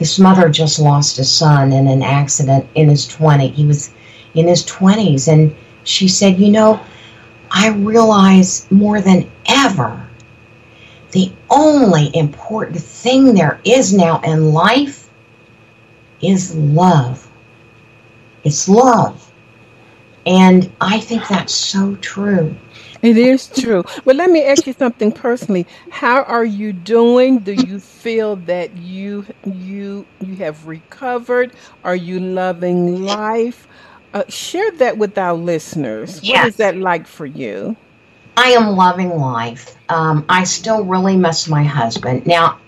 This 0.00 0.18
mother 0.18 0.48
just 0.48 0.80
lost 0.80 1.18
a 1.18 1.24
son 1.24 1.72
in 1.72 1.86
an 1.86 2.02
accident 2.02 2.66
in 2.74 2.88
his 2.88 3.06
20s. 3.06 3.52
He 3.52 3.66
was 3.66 3.90
in 4.34 4.48
his 4.48 4.64
20s 4.64 5.28
and 5.28 5.54
she 5.84 6.08
said, 6.08 6.40
"You 6.40 6.50
know, 6.50 6.80
I 7.50 7.68
realize 7.68 8.66
more 8.70 9.00
than 9.02 9.30
ever 9.46 10.02
the 11.12 11.30
only 11.50 12.10
important 12.16 12.80
thing 12.80 13.34
there 13.34 13.60
is 13.64 13.92
now 13.92 14.20
in 14.20 14.52
life 14.52 15.10
is 16.22 16.54
love. 16.54 17.28
It's 18.42 18.68
love. 18.68 19.30
And 20.24 20.70
I 20.80 21.00
think 21.00 21.28
that's 21.28 21.54
so 21.54 21.96
true. 21.96 22.54
It 23.02 23.16
is 23.16 23.48
true. 23.48 23.82
But 24.04 24.16
let 24.16 24.30
me 24.30 24.44
ask 24.44 24.66
you 24.66 24.74
something 24.74 25.10
personally. 25.10 25.66
How 25.90 26.22
are 26.24 26.44
you 26.44 26.72
doing? 26.72 27.38
Do 27.38 27.52
you 27.52 27.80
feel 27.80 28.36
that 28.36 28.76
you 28.76 29.26
you 29.44 30.06
you 30.20 30.36
have 30.36 30.66
recovered? 30.66 31.52
Are 31.82 31.96
you 31.96 32.20
loving 32.20 33.04
life? 33.04 33.66
Uh, 34.12 34.24
share 34.28 34.70
that 34.72 34.98
with 34.98 35.16
our 35.16 35.34
listeners. 35.34 36.20
What 36.22 36.48
is 36.48 36.56
that 36.56 36.76
like 36.76 37.06
for 37.06 37.26
you? 37.26 37.76
I 38.36 38.50
am 38.50 38.76
loving 38.76 39.10
life. 39.10 39.76
Um, 39.88 40.24
I 40.28 40.44
still 40.44 40.84
really 40.84 41.16
miss 41.16 41.48
my 41.48 41.62
husband. 41.62 42.26
Now, 42.26 42.58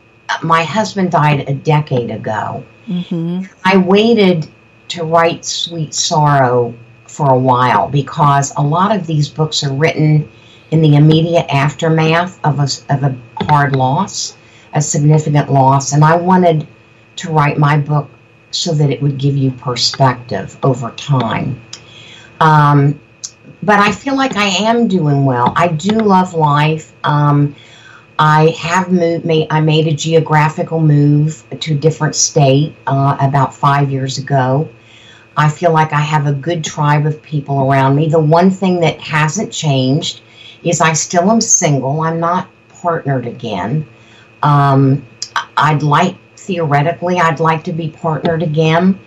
my 0.42 0.64
husband 0.64 1.10
died 1.10 1.48
a 1.48 1.54
decade 1.54 2.10
ago. 2.10 2.64
Mm-hmm. 2.88 3.52
I 3.64 3.76
waited 3.78 4.48
to 4.88 5.04
write 5.04 5.44
Sweet 5.44 5.94
Sorrow 5.94 6.74
for 7.12 7.30
a 7.30 7.38
while 7.38 7.88
because 7.88 8.52
a 8.56 8.62
lot 8.62 8.94
of 8.94 9.06
these 9.06 9.28
books 9.28 9.62
are 9.62 9.72
written 9.72 10.30
in 10.70 10.80
the 10.80 10.96
immediate 10.96 11.46
aftermath 11.50 12.40
of 12.44 12.58
a, 12.58 12.68
of 12.92 13.02
a 13.04 13.16
hard 13.44 13.76
loss, 13.76 14.36
a 14.72 14.80
significant 14.80 15.52
loss. 15.52 15.92
And 15.92 16.02
I 16.02 16.16
wanted 16.16 16.66
to 17.16 17.30
write 17.30 17.58
my 17.58 17.76
book 17.76 18.08
so 18.50 18.72
that 18.74 18.90
it 18.90 19.02
would 19.02 19.18
give 19.18 19.36
you 19.36 19.50
perspective 19.50 20.56
over 20.62 20.90
time. 20.92 21.60
Um, 22.40 22.98
but 23.62 23.78
I 23.78 23.92
feel 23.92 24.16
like 24.16 24.36
I 24.36 24.46
am 24.46 24.88
doing 24.88 25.24
well. 25.24 25.52
I 25.54 25.68
do 25.68 25.90
love 25.90 26.34
life. 26.34 26.92
Um, 27.04 27.54
I 28.18 28.48
have 28.58 28.90
moved. 28.90 29.24
Made, 29.24 29.48
I 29.50 29.60
made 29.60 29.86
a 29.86 29.92
geographical 29.92 30.80
move 30.80 31.44
to 31.60 31.74
a 31.74 31.76
different 31.76 32.14
state 32.14 32.74
uh, 32.86 33.16
about 33.20 33.54
five 33.54 33.90
years 33.90 34.18
ago. 34.18 34.68
I 35.36 35.48
feel 35.48 35.72
like 35.72 35.92
I 35.92 36.00
have 36.00 36.26
a 36.26 36.32
good 36.32 36.64
tribe 36.64 37.06
of 37.06 37.22
people 37.22 37.60
around 37.60 37.96
me. 37.96 38.08
The 38.08 38.20
one 38.20 38.50
thing 38.50 38.80
that 38.80 39.00
hasn't 39.00 39.52
changed 39.52 40.20
is 40.62 40.80
I 40.80 40.92
still 40.92 41.30
am 41.30 41.40
single. 41.40 42.02
I'm 42.02 42.20
not 42.20 42.48
partnered 42.68 43.26
again. 43.26 43.86
Um, 44.42 45.06
I'd 45.56 45.82
like, 45.82 46.16
theoretically, 46.36 47.18
I'd 47.18 47.40
like 47.40 47.64
to 47.64 47.72
be 47.72 47.90
partnered 47.90 48.42
again. 48.42 48.98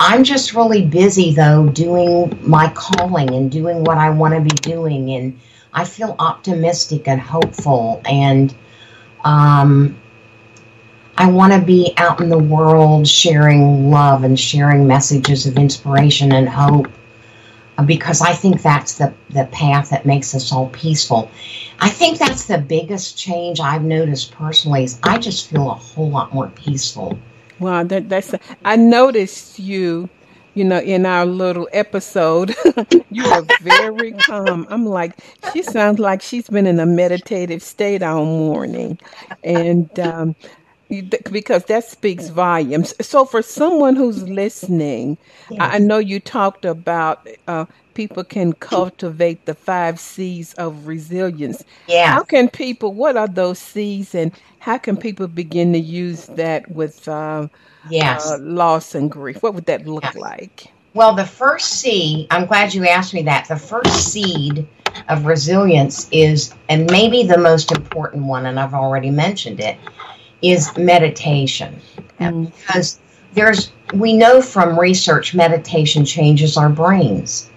I'm 0.00 0.24
just 0.24 0.54
really 0.54 0.86
busy, 0.86 1.32
though, 1.34 1.68
doing 1.68 2.38
my 2.42 2.70
calling 2.74 3.34
and 3.34 3.50
doing 3.50 3.84
what 3.84 3.98
I 3.98 4.10
want 4.10 4.34
to 4.34 4.40
be 4.40 4.56
doing. 4.62 5.10
And 5.10 5.38
I 5.72 5.84
feel 5.84 6.14
optimistic 6.18 7.08
and 7.08 7.20
hopeful. 7.20 8.00
And 8.04 8.54
um, 9.24 10.00
I 11.20 11.28
want 11.28 11.52
to 11.52 11.60
be 11.60 11.92
out 11.96 12.20
in 12.20 12.28
the 12.28 12.38
world 12.38 13.08
sharing 13.08 13.90
love 13.90 14.22
and 14.22 14.38
sharing 14.38 14.86
messages 14.86 15.46
of 15.46 15.58
inspiration 15.58 16.30
and 16.30 16.48
hope 16.48 16.86
uh, 17.76 17.82
because 17.82 18.20
I 18.22 18.32
think 18.32 18.62
that's 18.62 18.98
the, 18.98 19.12
the 19.30 19.46
path 19.46 19.90
that 19.90 20.06
makes 20.06 20.32
us 20.36 20.52
all 20.52 20.68
peaceful. 20.68 21.28
I 21.80 21.88
think 21.88 22.18
that's 22.18 22.46
the 22.46 22.58
biggest 22.58 23.18
change 23.18 23.58
I've 23.58 23.82
noticed 23.82 24.30
personally 24.30 24.84
is 24.84 25.00
I 25.02 25.18
just 25.18 25.50
feel 25.50 25.68
a 25.68 25.74
whole 25.74 26.08
lot 26.08 26.32
more 26.32 26.48
peaceful. 26.50 27.18
Wow, 27.58 27.82
that 27.82 28.08
that's 28.08 28.32
I 28.64 28.76
noticed 28.76 29.58
you, 29.58 30.08
you 30.54 30.62
know, 30.62 30.78
in 30.78 31.04
our 31.04 31.26
little 31.26 31.68
episode, 31.72 32.54
you 33.10 33.24
are 33.26 33.42
very 33.60 34.12
calm. 34.12 34.68
I'm 34.70 34.86
like, 34.86 35.18
she 35.52 35.64
sounds 35.64 35.98
like 35.98 36.22
she's 36.22 36.48
been 36.48 36.68
in 36.68 36.78
a 36.78 36.86
meditative 36.86 37.60
state 37.60 38.04
all 38.04 38.24
morning, 38.24 39.00
and 39.42 39.98
um, 39.98 40.36
because 40.88 41.64
that 41.64 41.84
speaks 41.84 42.28
volumes. 42.28 42.94
So, 43.00 43.24
for 43.24 43.42
someone 43.42 43.96
who's 43.96 44.28
listening. 44.28 45.18
I 45.58 45.78
know 45.78 45.98
you 45.98 46.20
talked 46.20 46.64
about 46.64 47.26
uh, 47.46 47.66
people 47.94 48.24
can 48.24 48.52
cultivate 48.52 49.44
the 49.44 49.54
five 49.54 49.98
C's 49.98 50.54
of 50.54 50.86
resilience. 50.86 51.64
Yeah. 51.86 52.12
How 52.12 52.22
can 52.22 52.48
people? 52.48 52.94
What 52.94 53.16
are 53.16 53.28
those 53.28 53.58
C's, 53.58 54.14
and 54.14 54.32
how 54.60 54.78
can 54.78 54.96
people 54.96 55.28
begin 55.28 55.72
to 55.72 55.78
use 55.78 56.26
that 56.26 56.70
with 56.70 57.08
uh, 57.08 57.48
yes. 57.90 58.30
Uh, 58.30 58.38
loss 58.40 58.94
and 58.94 59.10
grief? 59.10 59.42
What 59.42 59.54
would 59.54 59.66
that 59.66 59.86
look 59.86 60.04
yes. 60.04 60.16
like? 60.16 60.72
Well, 60.94 61.14
the 61.14 61.26
first 61.26 61.80
C. 61.80 62.26
I'm 62.30 62.46
glad 62.46 62.74
you 62.74 62.86
asked 62.86 63.14
me 63.14 63.22
that. 63.22 63.46
The 63.48 63.56
first 63.56 64.12
seed 64.12 64.66
of 65.08 65.26
resilience 65.26 66.08
is, 66.10 66.54
and 66.68 66.90
maybe 66.90 67.22
the 67.22 67.38
most 67.38 67.72
important 67.72 68.24
one, 68.24 68.46
and 68.46 68.58
I've 68.58 68.74
already 68.74 69.10
mentioned 69.10 69.60
it 69.60 69.76
is 70.42 70.76
meditation. 70.76 71.80
Mm. 72.20 72.52
Because 72.54 72.98
there's, 73.34 73.72
we 73.94 74.16
know 74.16 74.40
from 74.42 74.78
research, 74.78 75.34
meditation 75.34 76.04
changes 76.04 76.56
our 76.56 76.68
brains 76.68 77.50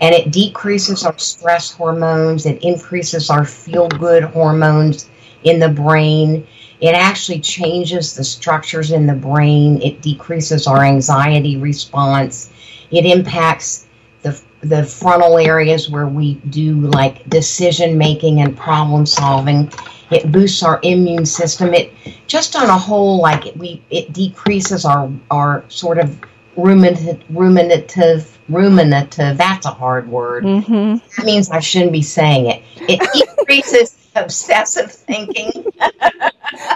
and 0.00 0.14
it 0.14 0.30
decreases 0.30 1.04
our 1.04 1.16
stress 1.18 1.72
hormones, 1.72 2.46
it 2.46 2.62
increases 2.62 3.30
our 3.30 3.44
feel 3.44 3.88
good 3.88 4.24
hormones 4.24 5.08
in 5.44 5.58
the 5.58 5.68
brain. 5.68 6.46
It 6.80 6.94
actually 6.94 7.40
changes 7.40 8.14
the 8.14 8.24
structures 8.24 8.92
in 8.92 9.06
the 9.06 9.14
brain. 9.14 9.80
It 9.80 10.02
decreases 10.02 10.66
our 10.66 10.84
anxiety 10.84 11.56
response. 11.56 12.50
It 12.90 13.06
impacts 13.06 13.86
the, 14.22 14.38
the 14.60 14.84
frontal 14.84 15.38
areas 15.38 15.88
where 15.88 16.08
we 16.08 16.34
do 16.50 16.74
like 16.74 17.28
decision 17.30 17.96
making 17.96 18.42
and 18.42 18.56
problem 18.56 19.06
solving 19.06 19.70
it 20.10 20.30
boosts 20.30 20.62
our 20.62 20.80
immune 20.82 21.26
system. 21.26 21.74
It 21.74 21.92
just 22.26 22.56
on 22.56 22.68
a 22.68 22.78
whole 22.78 23.20
like 23.20 23.54
we 23.56 23.82
it 23.90 24.12
decreases 24.12 24.84
our 24.84 25.10
our 25.30 25.64
sort 25.68 25.98
of 25.98 26.20
ruminative 26.56 27.22
ruminative 27.30 28.36
ruminative 28.48 29.36
that's 29.36 29.66
a 29.66 29.70
hard 29.70 30.08
word. 30.08 30.44
Mm-hmm. 30.44 31.06
that 31.16 31.26
means 31.26 31.50
i 31.50 31.60
shouldn't 31.60 31.92
be 31.92 32.02
saying 32.02 32.46
it. 32.46 32.62
It 32.88 33.00
decreases 33.38 33.96
obsessive 34.14 34.90
thinking. 34.92 35.66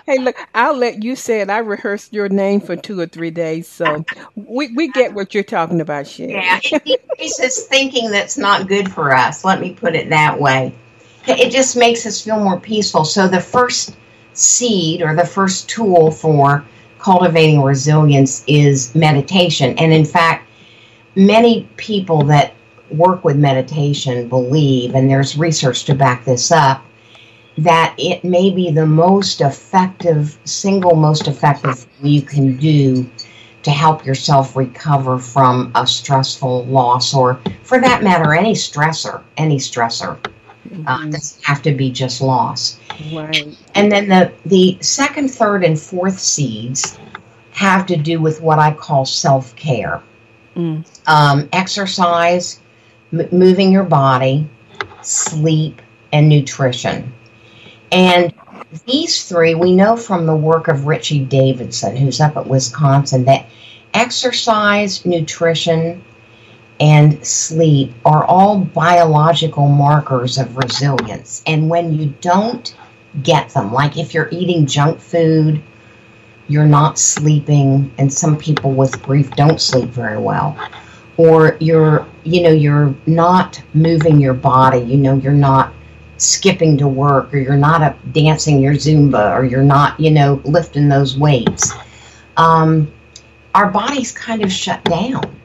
Hey 0.05 0.19
look 0.19 0.37
i'll 0.55 0.77
let 0.77 1.05
you 1.05 1.15
say 1.15 1.41
it. 1.41 1.49
I 1.49 1.59
rehearsed 1.59 2.13
your 2.13 2.29
name 2.29 2.61
for 2.61 2.75
two 2.75 2.99
or 2.99 3.07
three 3.07 3.31
days 3.31 3.69
so 3.69 4.05
we, 4.35 4.73
we 4.75 4.89
get 4.89 5.15
what 5.15 5.33
you're 5.33 5.45
talking 5.45 5.81
about 5.81 6.09
Sherry. 6.09 6.33
yeah 6.33 6.59
it 6.63 6.85
decreases 6.85 7.67
thinking 7.67 8.11
that's 8.11 8.37
not 8.37 8.67
good 8.67 8.91
for 8.91 9.15
us 9.15 9.45
let 9.45 9.61
me 9.61 9.73
put 9.73 9.95
it 9.95 10.11
that 10.11 10.41
way 10.41 10.75
it 11.27 11.51
just 11.51 11.77
makes 11.77 12.07
us 12.07 12.21
feel 12.21 12.39
more 12.39 12.59
peaceful. 12.59 13.05
So 13.05 13.29
the 13.29 13.41
first 13.41 13.97
seed 14.33 15.03
or 15.03 15.15
the 15.15 15.27
first 15.27 15.69
tool 15.69 16.11
for 16.11 16.65
cultivating 16.99 17.63
resilience 17.63 18.45
is 18.47 18.95
meditation. 18.95 19.77
And 19.79 19.93
in 19.93 20.05
fact, 20.05 20.49
many 21.17 21.69
people 21.77 22.23
that 22.25 22.55
work 22.91 23.25
with 23.25 23.37
meditation 23.37 24.29
believe, 24.29 24.95
and 24.95 25.09
there's 25.09 25.37
research 25.37 25.85
to 25.85 25.95
back 25.95 26.25
this 26.25 26.51
up, 26.51 26.85
that 27.59 27.95
it 27.99 28.25
may 28.25 28.51
be 28.51 28.71
the 28.71 28.87
most 28.87 29.41
effective, 29.41 30.39
single 30.45 30.97
most 30.97 31.29
effective 31.29 31.79
thing 31.79 32.07
you 32.07 32.23
can 32.23 32.57
do 32.57 33.09
to 33.63 33.71
help 33.71 34.07
yourself 34.07 34.57
recover 34.57 35.19
from 35.19 35.71
a 35.75 35.87
stressful 35.87 36.65
loss 36.67 37.13
or, 37.13 37.39
for 37.63 37.79
that 37.81 38.03
matter, 38.03 38.35
any 38.35 38.55
stressor, 38.55 39.23
any 39.37 39.59
stressor. 39.59 40.19
Mm-hmm. 40.69 40.87
Uh, 40.87 41.07
doesn't 41.07 41.43
have 41.45 41.63
to 41.63 41.73
be 41.73 41.91
just 41.91 42.21
loss. 42.21 42.79
Right. 43.15 43.57
And 43.75 43.91
then 43.91 44.09
the 44.09 44.33
the 44.45 44.79
second, 44.83 45.31
third, 45.31 45.65
and 45.65 45.81
fourth 45.81 46.19
seeds 46.19 46.99
have 47.53 47.87
to 47.87 47.97
do 47.97 48.21
with 48.21 48.41
what 48.41 48.59
I 48.59 48.73
call 48.73 49.07
self 49.07 49.57
care, 49.57 50.03
mm. 50.55 50.85
um, 51.09 51.49
exercise, 51.53 52.61
m- 53.13 53.29
moving 53.33 53.73
your 53.73 53.85
body, 53.85 54.49
sleep, 55.03 55.81
and 56.13 56.29
nutrition. 56.29 57.13
And 57.91 58.33
these 58.87 59.25
three, 59.25 59.55
we 59.55 59.75
know 59.75 59.97
from 59.97 60.27
the 60.27 60.37
work 60.37 60.69
of 60.69 60.87
Richie 60.87 61.25
Davidson, 61.25 61.97
who's 61.97 62.21
up 62.21 62.37
at 62.37 62.47
Wisconsin, 62.47 63.25
that 63.25 63.47
exercise, 63.95 65.05
nutrition, 65.05 66.03
and 66.81 67.25
sleep 67.25 67.93
are 68.07 68.25
all 68.25 68.59
biological 68.59 69.69
markers 69.69 70.39
of 70.39 70.57
resilience. 70.57 71.43
And 71.47 71.69
when 71.69 71.93
you 71.93 72.15
don't 72.23 72.75
get 73.23 73.51
them, 73.51 73.73
like 73.73 73.99
if 73.99 74.15
you're 74.15 74.31
eating 74.33 74.67
junk 74.67 74.99
food, 74.99 75.63
you're 76.49 76.67
not 76.67 76.99
sleeping, 76.99 77.93
and 77.99 78.13
some 78.13 78.37
people 78.37 78.73
with 78.73 79.01
grief 79.03 79.31
don't 79.33 79.61
sleep 79.61 79.91
very 79.91 80.19
well, 80.19 80.57
or 81.17 81.57
you're, 81.61 82.09
you 82.25 82.43
know, 82.43 82.51
you're 82.51 82.93
not 83.07 83.63
moving 83.73 84.19
your 84.19 84.35
body, 84.35 84.81
you 84.81 84.97
know, 84.97 85.15
you're 85.17 85.33
not 85.33 85.73
skipping 86.17 86.77
to 86.79 86.89
work, 86.89 87.33
or 87.33 87.39
you're 87.39 87.57
not 87.57 87.83
up 87.83 87.97
dancing 88.13 88.59
your 88.59 88.75
Zumba, 88.75 89.33
or 89.33 89.45
you're 89.45 89.63
not, 89.63 90.01
you 90.01 90.11
know, 90.11 90.41
lifting 90.45 90.89
those 90.89 91.17
weights. 91.17 91.73
Um, 92.37 92.93
our 93.55 93.71
bodies 93.71 94.11
kind 94.11 94.43
of 94.43 94.51
shut 94.51 94.83
down 94.85 95.40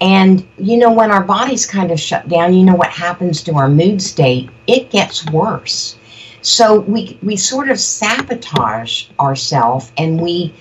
and, 0.00 0.46
you 0.58 0.76
know, 0.76 0.92
when 0.92 1.10
our 1.10 1.22
bodies 1.22 1.66
kind 1.66 1.90
of 1.90 2.00
shut 2.00 2.28
down, 2.28 2.54
you 2.54 2.64
know 2.64 2.74
what 2.74 2.90
happens 2.90 3.42
to 3.44 3.54
our 3.54 3.68
mood 3.68 4.02
state? 4.02 4.50
It 4.66 4.90
gets 4.90 5.24
worse. 5.26 5.96
So 6.42 6.80
we 6.80 7.18
we 7.22 7.36
sort 7.36 7.70
of 7.70 7.80
sabotage 7.80 9.06
ourselves, 9.18 9.92
and 9.96 10.20
we, 10.20 10.52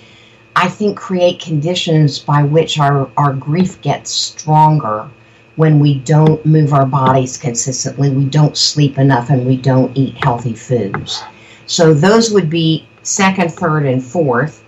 I 0.56 0.70
think, 0.70 0.98
create 0.98 1.42
conditions 1.42 2.20
by 2.20 2.44
which 2.44 2.80
our 2.80 3.10
our 3.18 3.34
grief 3.34 3.82
gets 3.82 4.12
stronger 4.12 5.10
when 5.56 5.80
we 5.80 5.96
don't 6.00 6.44
move 6.46 6.74
our 6.74 6.86
bodies 6.86 7.38
consistently, 7.38 8.10
we 8.10 8.26
don't 8.26 8.58
sleep 8.58 8.98
enough, 8.98 9.30
and 9.30 9.46
we 9.46 9.58
don't 9.58 9.96
eat 9.96 10.16
healthy 10.24 10.54
foods. 10.54 11.24
So 11.68 11.94
those 11.94 12.32
would 12.32 12.50
be 12.50 12.88
second, 13.04 13.52
third, 13.52 13.86
and 13.86 14.04
fourth. 14.04 14.64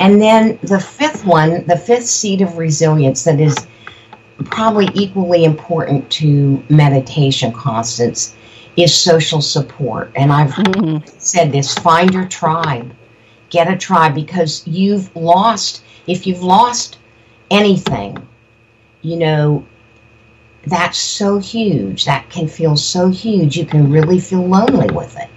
And 0.00 0.22
then 0.22 0.58
the 0.62 0.78
fifth 0.78 1.24
one, 1.24 1.66
the 1.66 1.76
fifth 1.76 2.06
seed 2.06 2.40
of 2.40 2.56
resilience 2.56 3.24
that 3.24 3.40
is 3.40 3.56
probably 4.44 4.88
equally 4.94 5.44
important 5.44 6.10
to 6.10 6.62
meditation 6.68 7.52
Constance 7.52 8.36
is 8.76 8.94
social 8.94 9.40
support. 9.40 10.12
And 10.14 10.32
I've 10.32 10.50
mm-hmm. 10.50 11.06
said 11.18 11.50
this 11.50 11.74
find 11.74 12.14
your 12.14 12.26
tribe, 12.26 12.94
get 13.50 13.70
a 13.70 13.76
tribe 13.76 14.14
because 14.14 14.66
you've 14.66 15.14
lost, 15.16 15.82
if 16.06 16.26
you've 16.26 16.42
lost 16.42 16.98
anything, 17.50 18.16
you 19.02 19.16
know, 19.16 19.66
that's 20.66 20.98
so 20.98 21.38
huge. 21.38 22.04
That 22.04 22.28
can 22.30 22.46
feel 22.46 22.76
so 22.76 23.08
huge. 23.08 23.56
You 23.56 23.66
can 23.66 23.90
really 23.90 24.20
feel 24.20 24.46
lonely 24.46 24.92
with 24.94 25.16
it. 25.16 25.28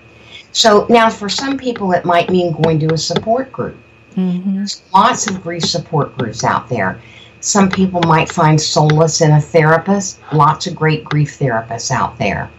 So 0.52 0.86
now, 0.90 1.10
for 1.10 1.30
some 1.30 1.58
people, 1.58 1.94
it 1.94 2.06
might 2.06 2.30
mean 2.30 2.52
going 2.62 2.80
to 2.80 2.94
a 2.94 2.98
support 2.98 3.52
group. 3.52 3.78
Mm-hmm. 4.16 4.56
There's 4.56 4.82
lots 4.94 5.28
of 5.28 5.42
grief 5.42 5.64
support 5.64 6.18
groups 6.18 6.44
out 6.44 6.68
there. 6.68 7.02
Some 7.42 7.70
people 7.70 8.02
might 8.02 8.32
find 8.32 8.60
solace 8.60 9.22
in 9.22 9.32
a 9.32 9.42
therapist. 9.42 10.20
Lots 10.32 10.68
of 10.68 10.76
great 10.76 11.04
grief 11.04 11.38
therapists 11.38 11.92
out 11.92 12.18
there. 12.18 12.50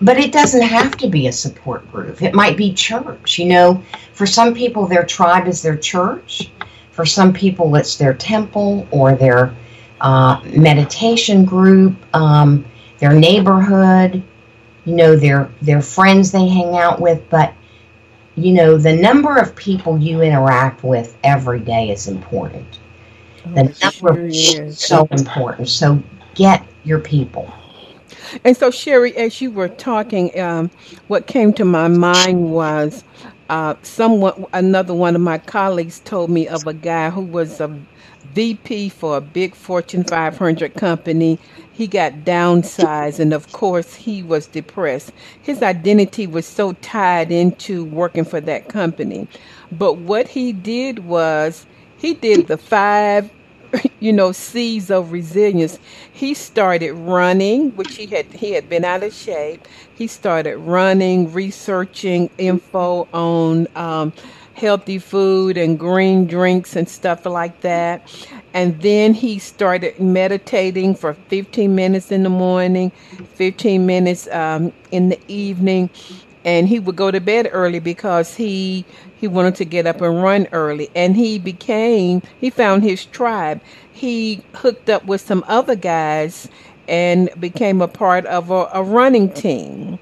But 0.00 0.18
it 0.18 0.32
doesn't 0.32 0.62
have 0.62 0.96
to 0.98 1.08
be 1.08 1.28
a 1.28 1.32
support 1.32 1.90
group. 1.90 2.20
It 2.22 2.34
might 2.34 2.56
be 2.56 2.72
church. 2.72 3.38
You 3.38 3.46
know, 3.46 3.82
for 4.12 4.26
some 4.26 4.54
people, 4.54 4.86
their 4.86 5.04
tribe 5.04 5.46
is 5.46 5.62
their 5.62 5.76
church. 5.76 6.50
For 6.90 7.06
some 7.06 7.32
people, 7.32 7.74
it's 7.76 7.96
their 7.96 8.14
temple 8.14 8.86
or 8.90 9.14
their 9.14 9.54
uh, 10.00 10.42
meditation 10.44 11.44
group, 11.44 11.94
um, 12.14 12.64
their 12.98 13.14
neighborhood 13.14 14.22
you 14.84 14.94
know 14.94 15.16
their 15.16 15.50
their 15.60 15.82
friends 15.82 16.32
they 16.32 16.48
hang 16.48 16.76
out 16.76 17.00
with 17.00 17.22
but 17.30 17.54
you 18.34 18.52
know 18.52 18.76
the 18.76 18.94
number 18.94 19.36
of 19.36 19.54
people 19.54 19.98
you 19.98 20.22
interact 20.22 20.82
with 20.82 21.16
every 21.22 21.60
day 21.60 21.90
is 21.90 22.08
important 22.08 22.78
the 23.44 23.64
number 23.82 24.32
sure 24.32 24.66
is 24.66 24.78
so 24.78 25.06
important 25.10 25.68
so 25.68 26.02
get 26.34 26.64
your 26.84 27.00
people 27.00 27.52
and 28.44 28.56
so 28.56 28.70
sherry 28.70 29.16
as 29.16 29.40
you 29.40 29.50
were 29.50 29.68
talking 29.68 30.38
um, 30.40 30.70
what 31.08 31.26
came 31.26 31.52
to 31.52 31.64
my 31.64 31.88
mind 31.88 32.50
was 32.50 33.04
uh, 33.50 33.74
someone 33.82 34.46
another 34.52 34.94
one 34.94 35.14
of 35.14 35.20
my 35.22 35.38
colleagues 35.38 36.00
told 36.00 36.30
me 36.30 36.48
of 36.48 36.66
a 36.66 36.74
guy 36.74 37.10
who 37.10 37.22
was 37.22 37.60
a 37.60 37.68
VP 38.34 38.88
for 38.90 39.18
a 39.18 39.20
big 39.20 39.54
Fortune 39.54 40.04
500 40.04 40.74
company. 40.74 41.38
He 41.72 41.86
got 41.86 42.24
downsized, 42.24 43.20
and 43.20 43.32
of 43.34 43.52
course, 43.52 43.94
he 43.94 44.22
was 44.22 44.46
depressed. 44.46 45.12
His 45.42 45.62
identity 45.62 46.26
was 46.26 46.46
so 46.46 46.72
tied 46.74 47.30
into 47.30 47.84
working 47.84 48.24
for 48.24 48.40
that 48.42 48.68
company. 48.68 49.28
But 49.72 49.98
what 49.98 50.28
he 50.28 50.52
did 50.52 51.00
was 51.00 51.66
he 52.02 52.14
did 52.14 52.48
the 52.48 52.58
five 52.58 53.30
you 54.00 54.12
know 54.12 54.32
C's 54.32 54.90
of 54.90 55.12
resilience 55.12 55.80
he 56.12 56.34
started 56.34 56.94
running 56.94 57.72
which 57.76 57.96
he 57.96 58.06
had 58.06 58.26
he 58.26 58.52
had 58.52 58.68
been 58.68 58.84
out 58.84 59.04
of 59.04 59.14
shape 59.14 59.68
he 59.96 60.08
started 60.08 60.58
running 60.58 61.32
researching 61.32 62.30
info 62.38 63.08
on 63.14 63.68
um, 63.76 64.12
healthy 64.54 64.98
food 64.98 65.58
and 65.58 65.78
green 65.78 66.26
drinks 66.26 66.76
and 66.76 66.88
stuff 66.88 67.26
like 67.26 67.60
that. 67.62 68.08
And 68.54 68.80
then 68.82 69.14
he 69.14 69.40
started 69.40 70.00
meditating 70.00 70.96
for 70.96 71.14
15 71.14 71.74
minutes 71.74 72.12
in 72.12 72.24
the 72.24 72.30
morning, 72.30 72.92
15 73.34 73.86
minutes 73.86 74.28
um, 74.28 74.72
in 74.92 75.10
the 75.10 75.20
evening. 75.28 75.90
And 76.44 76.68
he 76.68 76.80
would 76.80 76.96
go 76.96 77.10
to 77.10 77.20
bed 77.20 77.48
early 77.52 77.80
because 77.80 78.34
he 78.36 78.84
he 79.22 79.28
wanted 79.28 79.54
to 79.54 79.64
get 79.64 79.86
up 79.86 80.00
and 80.00 80.20
run 80.20 80.48
early. 80.50 80.90
And 80.96 81.14
he 81.14 81.38
became 81.38 82.22
he 82.40 82.50
found 82.50 82.82
his 82.82 83.06
tribe. 83.06 83.60
He 83.92 84.42
hooked 84.52 84.90
up 84.90 85.04
with 85.06 85.20
some 85.20 85.44
other 85.46 85.76
guys 85.76 86.48
and 86.88 87.30
became 87.38 87.80
a 87.80 87.86
part 87.86 88.26
of 88.26 88.50
a, 88.50 88.68
a 88.74 88.82
running 88.82 89.32
team 89.32 90.00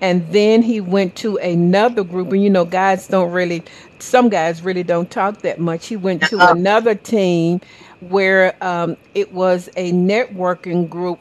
and 0.00 0.26
then 0.32 0.62
he 0.62 0.80
went 0.80 1.16
to 1.16 1.36
another 1.38 2.04
group 2.04 2.30
and 2.30 2.42
you 2.42 2.48
know 2.48 2.64
guys 2.64 3.08
don't 3.08 3.32
really 3.32 3.62
some 3.98 4.28
guys 4.28 4.62
really 4.62 4.84
don't 4.84 5.10
talk 5.10 5.38
that 5.42 5.58
much 5.58 5.88
he 5.88 5.96
went 5.96 6.22
to 6.22 6.38
uh-huh. 6.38 6.54
another 6.54 6.94
team 6.94 7.60
where 7.98 8.54
um, 8.64 8.96
it 9.14 9.32
was 9.32 9.68
a 9.76 9.90
networking 9.92 10.88
group 10.88 11.18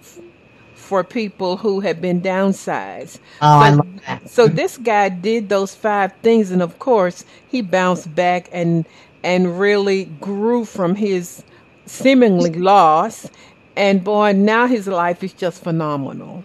for 0.89 1.03
people 1.03 1.57
who 1.57 1.79
had 1.79 2.01
been 2.01 2.19
downsized 2.21 3.19
oh, 3.41 3.59
so, 3.59 3.65
I 3.65 3.69
love 3.69 3.87
that. 4.07 4.29
so 4.29 4.47
this 4.47 4.77
guy 4.77 5.09
did 5.09 5.49
those 5.49 5.75
five 5.75 6.11
things 6.23 6.51
and 6.51 6.61
of 6.61 6.79
course 6.79 7.25
he 7.47 7.61
bounced 7.61 8.13
back 8.15 8.49
and 8.51 8.85
and 9.23 9.59
really 9.59 10.05
grew 10.19 10.65
from 10.65 10.95
his 10.95 11.43
seemingly 11.85 12.53
loss 12.53 13.29
and 13.75 14.03
boy 14.03 14.33
now 14.33 14.65
his 14.67 14.87
life 14.87 15.23
is 15.23 15.33
just 15.33 15.63
phenomenal 15.63 16.43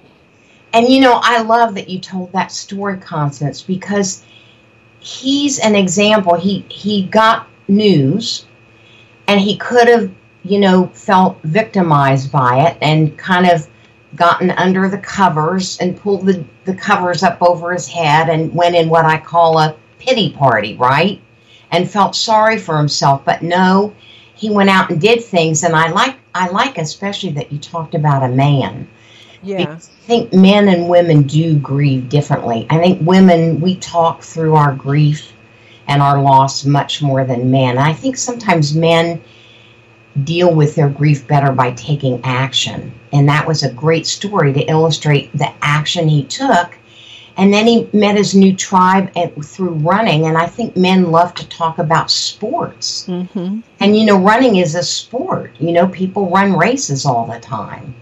and 0.74 0.88
you 0.88 1.00
know, 1.00 1.20
I 1.22 1.40
love 1.42 1.76
that 1.76 1.88
you 1.88 2.00
told 2.00 2.32
that 2.32 2.50
story, 2.50 2.98
Constance, 2.98 3.62
because 3.62 4.24
he's 4.98 5.60
an 5.60 5.76
example. 5.76 6.34
He 6.34 6.66
he 6.68 7.06
got 7.06 7.46
news, 7.68 8.44
and 9.28 9.40
he 9.40 9.56
could 9.56 9.86
have, 9.86 10.10
you 10.42 10.58
know, 10.58 10.88
felt 10.92 11.40
victimized 11.44 12.32
by 12.32 12.66
it 12.66 12.76
and 12.82 13.16
kind 13.16 13.46
of 13.48 13.68
gotten 14.16 14.50
under 14.52 14.88
the 14.88 14.98
covers 14.98 15.78
and 15.78 15.96
pulled 15.96 16.26
the, 16.26 16.44
the 16.64 16.74
covers 16.74 17.22
up 17.22 17.38
over 17.40 17.72
his 17.72 17.88
head 17.88 18.28
and 18.28 18.54
went 18.54 18.76
in 18.76 18.88
what 18.88 19.04
I 19.04 19.18
call 19.18 19.58
a 19.58 19.76
pity 19.98 20.32
party, 20.32 20.76
right? 20.76 21.20
And 21.70 21.90
felt 21.90 22.14
sorry 22.14 22.58
for 22.58 22.78
himself. 22.78 23.24
But 23.24 23.42
no, 23.42 23.94
he 24.34 24.50
went 24.50 24.70
out 24.70 24.90
and 24.90 25.00
did 25.00 25.22
things 25.24 25.64
and 25.64 25.74
I 25.74 25.90
like 25.90 26.16
I 26.34 26.48
like 26.48 26.78
especially 26.78 27.30
that 27.30 27.52
you 27.52 27.58
talked 27.58 27.94
about 27.94 28.24
a 28.24 28.28
man 28.28 28.88
yeah. 29.44 29.72
I 29.72 29.76
think 29.76 30.32
men 30.32 30.68
and 30.68 30.88
women 30.88 31.22
do 31.24 31.58
grieve 31.58 32.08
differently. 32.08 32.66
I 32.70 32.78
think 32.78 33.06
women, 33.06 33.60
we 33.60 33.76
talk 33.76 34.22
through 34.22 34.54
our 34.54 34.74
grief 34.74 35.32
and 35.86 36.00
our 36.00 36.20
loss 36.20 36.64
much 36.64 37.02
more 37.02 37.24
than 37.24 37.50
men. 37.50 37.76
I 37.76 37.92
think 37.92 38.16
sometimes 38.16 38.74
men 38.74 39.22
deal 40.22 40.54
with 40.54 40.76
their 40.76 40.88
grief 40.88 41.26
better 41.26 41.50
by 41.50 41.72
taking 41.72 42.20
action. 42.24 42.92
And 43.12 43.28
that 43.28 43.46
was 43.46 43.62
a 43.62 43.72
great 43.72 44.06
story 44.06 44.52
to 44.52 44.60
illustrate 44.60 45.32
the 45.36 45.52
action 45.62 46.08
he 46.08 46.24
took. 46.24 46.76
And 47.36 47.52
then 47.52 47.66
he 47.66 47.88
met 47.92 48.16
his 48.16 48.34
new 48.34 48.54
tribe 48.54 49.10
at, 49.16 49.44
through 49.44 49.70
running. 49.70 50.26
And 50.26 50.38
I 50.38 50.46
think 50.46 50.76
men 50.76 51.10
love 51.10 51.34
to 51.34 51.48
talk 51.48 51.78
about 51.78 52.10
sports. 52.10 53.06
Mm-hmm. 53.08 53.60
And, 53.80 53.96
you 53.96 54.06
know, 54.06 54.18
running 54.20 54.56
is 54.56 54.76
a 54.76 54.84
sport. 54.84 55.50
You 55.58 55.72
know, 55.72 55.88
people 55.88 56.30
run 56.30 56.56
races 56.56 57.04
all 57.04 57.26
the 57.26 57.40
time. 57.40 57.94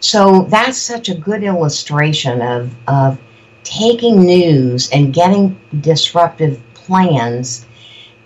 So 0.00 0.44
that's 0.44 0.78
such 0.78 1.10
a 1.10 1.14
good 1.14 1.42
illustration 1.42 2.40
of, 2.40 2.74
of 2.88 3.20
taking 3.62 4.24
news 4.24 4.90
and 4.90 5.12
getting 5.12 5.58
disruptive 5.80 6.60
plans 6.74 7.66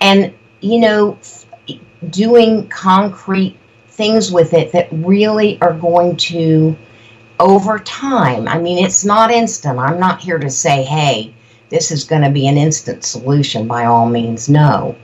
and, 0.00 0.32
you 0.60 0.78
know, 0.78 1.18
doing 2.10 2.68
concrete 2.68 3.56
things 3.88 4.30
with 4.30 4.52
it 4.54 4.72
that 4.72 4.88
really 4.92 5.60
are 5.60 5.72
going 5.72 6.16
to, 6.16 6.76
over 7.40 7.78
time, 7.78 8.46
I 8.48 8.58
mean, 8.58 8.84
it's 8.84 9.04
not 9.04 9.30
instant. 9.30 9.78
I'm 9.78 9.98
not 9.98 10.20
here 10.20 10.38
to 10.38 10.50
say, 10.50 10.82
hey, 10.84 11.34
this 11.68 11.90
is 11.90 12.04
going 12.04 12.22
to 12.22 12.30
be 12.30 12.46
an 12.46 12.56
instant 12.56 13.04
solution 13.04 13.66
by 13.66 13.86
all 13.86 14.08
means. 14.08 14.48
No. 14.48 14.96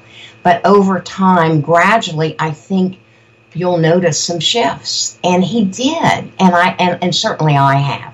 But 0.42 0.64
over 0.64 1.00
time, 1.00 1.61
gradually, 1.61 2.36
I 2.38 2.50
think 2.50 2.98
you'll 3.55 3.78
notice 3.78 4.22
some 4.22 4.40
shifts. 4.40 5.18
And 5.24 5.44
he 5.44 5.64
did. 5.64 6.32
And 6.38 6.55
I 6.55 6.74
and, 6.78 7.03
and 7.03 7.14
certainly 7.14 7.57
I 7.57 7.76
have. 7.76 8.12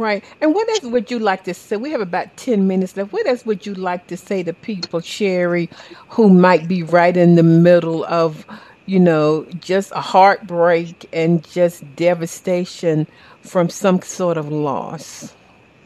Right. 0.00 0.24
And 0.40 0.54
what 0.54 0.66
else 0.70 0.80
would 0.80 1.10
you 1.10 1.18
like 1.18 1.44
to 1.44 1.52
say? 1.52 1.76
We 1.76 1.90
have 1.90 2.00
about 2.00 2.34
10 2.38 2.66
minutes 2.66 2.96
left. 2.96 3.12
What 3.12 3.26
else 3.26 3.44
would 3.44 3.66
you 3.66 3.74
like 3.74 4.06
to 4.06 4.16
say 4.16 4.42
to 4.42 4.54
people, 4.54 5.00
Sherry, 5.00 5.68
who 6.08 6.30
might 6.30 6.66
be 6.66 6.82
right 6.82 7.14
in 7.14 7.34
the 7.34 7.42
middle 7.42 8.06
of, 8.06 8.46
you 8.86 8.98
know, 8.98 9.44
just 9.60 9.92
a 9.92 10.00
heartbreak 10.00 11.06
and 11.12 11.46
just 11.46 11.84
devastation 11.96 13.06
from 13.42 13.68
some 13.68 14.00
sort 14.00 14.38
of 14.38 14.50
loss? 14.50 15.34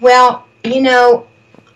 Well, 0.00 0.46
you 0.62 0.80
know, 0.80 1.26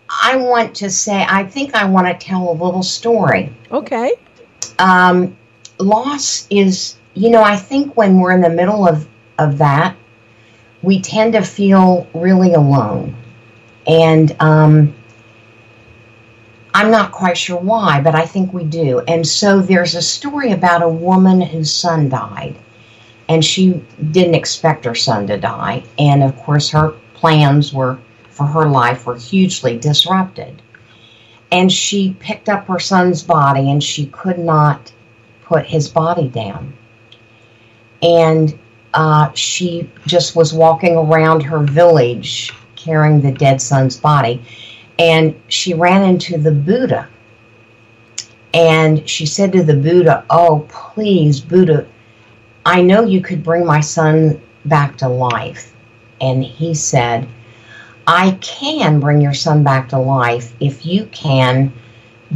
I 0.09 0.37
want 0.37 0.77
to 0.77 0.91
say, 0.91 1.27
I 1.29 1.43
think 1.43 1.75
I 1.75 1.87
want 1.87 2.07
to 2.07 2.25
tell 2.25 2.49
a 2.49 2.53
little 2.53 2.85
story. 2.85 3.53
Okay. 3.73 4.15
Um, 4.79 5.37
loss 5.81 6.47
is, 6.51 6.99
you 7.15 7.31
know, 7.31 7.43
I 7.43 7.57
think 7.57 7.97
when 7.97 8.21
we're 8.21 8.31
in 8.31 8.43
the 8.43 8.49
middle 8.49 8.87
of, 8.87 9.09
of 9.39 9.59
that, 9.59 9.97
we 10.83 11.01
tend 11.01 11.33
to 11.33 11.43
feel 11.43 12.07
really 12.15 12.55
alone. 12.55 13.17
And 13.87 14.37
um, 14.41 14.95
I'm 16.75 16.91
not 16.91 17.13
quite 17.13 17.37
sure 17.37 17.59
why, 17.59 18.01
but 18.01 18.15
I 18.15 18.27
think 18.27 18.53
we 18.53 18.65
do. 18.65 19.01
And 19.01 19.27
so 19.27 19.61
there's 19.61 19.95
a 19.95 20.03
story 20.03 20.53
about 20.53 20.83
a 20.83 20.89
woman 20.89 21.41
whose 21.41 21.73
son 21.73 22.09
died, 22.09 22.57
and 23.29 23.45
she 23.45 23.83
didn't 24.11 24.35
expect 24.35 24.85
her 24.85 24.95
son 24.95 25.27
to 25.27 25.39
die. 25.39 25.85
And 25.99 26.23
of 26.23 26.37
course, 26.37 26.69
her 26.71 26.91
plans 27.15 27.73
were 27.73 27.99
for 28.31 28.47
her 28.47 28.69
life 28.69 29.05
were 29.05 29.17
hugely 29.17 29.77
disrupted. 29.77 30.63
And 31.51 31.73
she 31.73 32.17
picked 32.21 32.49
up 32.49 32.69
her 32.69 32.79
son's 32.79 33.23
body, 33.23 33.71
and 33.71 33.83
she 33.83 34.07
could 34.07 34.39
not 34.39 34.93
put 35.43 35.67
his 35.67 35.89
body 35.89 36.29
down. 36.29 36.75
And 38.03 38.57
uh, 38.95 39.33
she 39.33 39.91
just 40.07 40.35
was 40.35 40.53
walking 40.53 40.97
around 40.97 41.43
her 41.43 41.61
village 41.61 42.53
carrying 42.77 43.21
the 43.21 43.33
dead 43.33 43.61
son's 43.61 43.97
body 43.97 44.43
and 44.99 45.41
she 45.49 45.75
ran 45.75 46.03
into 46.03 46.39
the 46.39 46.51
Buddha. 46.51 47.09
And 48.53 49.09
she 49.09 49.27
said 49.27 49.53
to 49.53 49.63
the 49.63 49.77
Buddha, 49.77 50.25
Oh, 50.31 50.67
please, 50.69 51.41
Buddha, 51.41 51.87
I 52.67 52.83
know 52.83 53.05
you 53.05 53.21
could 53.21 53.45
bring 53.45 53.65
my 53.65 53.81
son 53.81 54.41
back 54.65 54.99
to 54.99 55.09
life. 55.09 55.75
And 56.21 56.43
he 56.43 56.75
said, 56.75 57.29
I 58.07 58.33
can 58.41 59.01
bring 59.01 59.21
your 59.21 59.35
son 59.35 59.63
back 59.63 59.91
to 59.91 59.99
life 59.99 60.55
if 60.61 60.85
you 60.85 61.07
can 61.07 61.73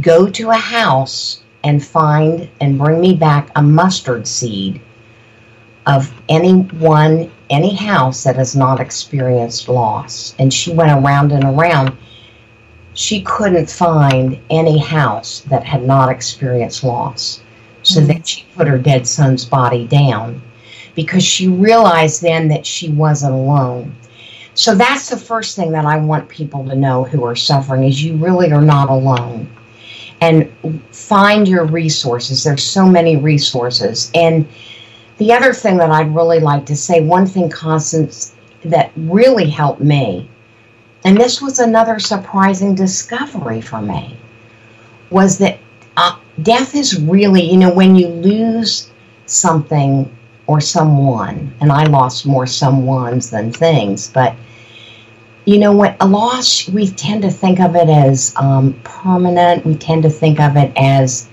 go 0.01 0.29
to 0.29 0.51
a 0.51 0.55
house 0.55 1.43
and 1.63 1.83
find 1.83 2.49
and 2.61 2.77
bring 2.77 3.01
me 3.01 3.15
back 3.15 3.49
a 3.55 3.61
mustard 3.61 4.27
seed 4.27 4.81
of 5.85 6.13
anyone, 6.29 7.31
any 7.49 7.73
house 7.73 8.23
that 8.23 8.35
has 8.35 8.55
not 8.55 8.79
experienced 8.79 9.67
loss. 9.67 10.35
And 10.39 10.53
she 10.53 10.73
went 10.73 10.91
around 10.91 11.31
and 11.31 11.43
around 11.43 11.97
she 12.93 13.21
couldn't 13.23 13.69
find 13.69 14.39
any 14.49 14.77
house 14.77 15.41
that 15.41 15.63
had 15.63 15.83
not 15.83 16.09
experienced 16.09 16.83
loss. 16.83 17.41
So 17.81 17.99
mm-hmm. 17.99 18.07
then 18.07 18.23
she 18.23 18.45
put 18.55 18.67
her 18.67 18.77
dead 18.77 19.07
son's 19.07 19.45
body 19.45 19.87
down 19.87 20.41
because 20.95 21.23
she 21.23 21.47
realized 21.47 22.21
then 22.21 22.47
that 22.49 22.65
she 22.65 22.89
wasn't 22.89 23.33
alone. 23.33 23.95
So 24.55 24.75
that's 24.75 25.09
the 25.09 25.17
first 25.17 25.55
thing 25.55 25.71
that 25.71 25.85
I 25.85 25.97
want 25.97 26.29
people 26.29 26.63
to 26.65 26.75
know 26.75 27.03
who 27.03 27.23
are 27.25 27.35
suffering 27.35 27.83
is 27.83 28.03
you 28.03 28.15
really 28.15 28.51
are 28.51 28.61
not 28.61 28.89
alone. 28.89 29.49
And 30.21 30.49
find 30.91 31.47
your 31.47 31.65
resources. 31.65 32.43
There's 32.43 32.63
so 32.63 32.85
many 32.85 33.17
resources. 33.17 34.09
And 34.13 34.47
the 35.23 35.33
other 35.33 35.53
thing 35.53 35.77
that 35.77 35.89
I'd 35.89 36.13
really 36.15 36.39
like 36.39 36.65
to 36.67 36.75
say, 36.75 37.01
one 37.01 37.25
thing 37.25 37.49
Constance 37.49 38.35
that 38.63 38.91
really 38.95 39.49
helped 39.49 39.81
me 39.81 40.29
and 41.03 41.17
this 41.17 41.41
was 41.41 41.59
another 41.59 41.99
surprising 41.99 42.75
discovery 42.75 43.59
for 43.59 43.81
me, 43.81 44.17
was 45.09 45.37
that 45.39 45.59
uh, 45.97 46.17
death 46.41 46.75
is 46.75 46.99
really, 46.99 47.43
you 47.43 47.57
know, 47.57 47.73
when 47.73 47.95
you 47.95 48.07
lose 48.07 48.89
something 49.25 50.09
or 50.47 50.61
someone, 50.61 51.53
and 51.59 51.71
I 51.71 51.85
lost 51.85 52.25
more 52.25 52.45
someones 52.45 53.29
than 53.29 53.51
things, 53.51 54.09
but 54.09 54.35
you 55.45 55.59
know, 55.59 55.73
what 55.73 55.97
a 55.99 56.07
loss, 56.07 56.69
we 56.69 56.87
tend 56.87 57.21
to 57.23 57.29
think 57.29 57.59
of 57.59 57.75
it 57.75 57.89
as 57.89 58.33
um, 58.37 58.79
permanent. 58.85 59.65
We 59.65 59.75
tend 59.75 60.03
to 60.03 60.09
think 60.09 60.39
of 60.39 60.55
it 60.55 60.71
as 60.77 61.27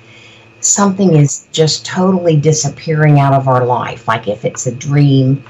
something 0.60 1.16
is 1.16 1.48
just 1.52 1.84
totally 1.86 2.36
disappearing 2.36 3.18
out 3.18 3.32
of 3.32 3.48
our 3.48 3.64
life, 3.64 4.06
like 4.06 4.28
if 4.28 4.44
it's 4.44 4.66
a 4.66 4.74
dream 4.74 5.42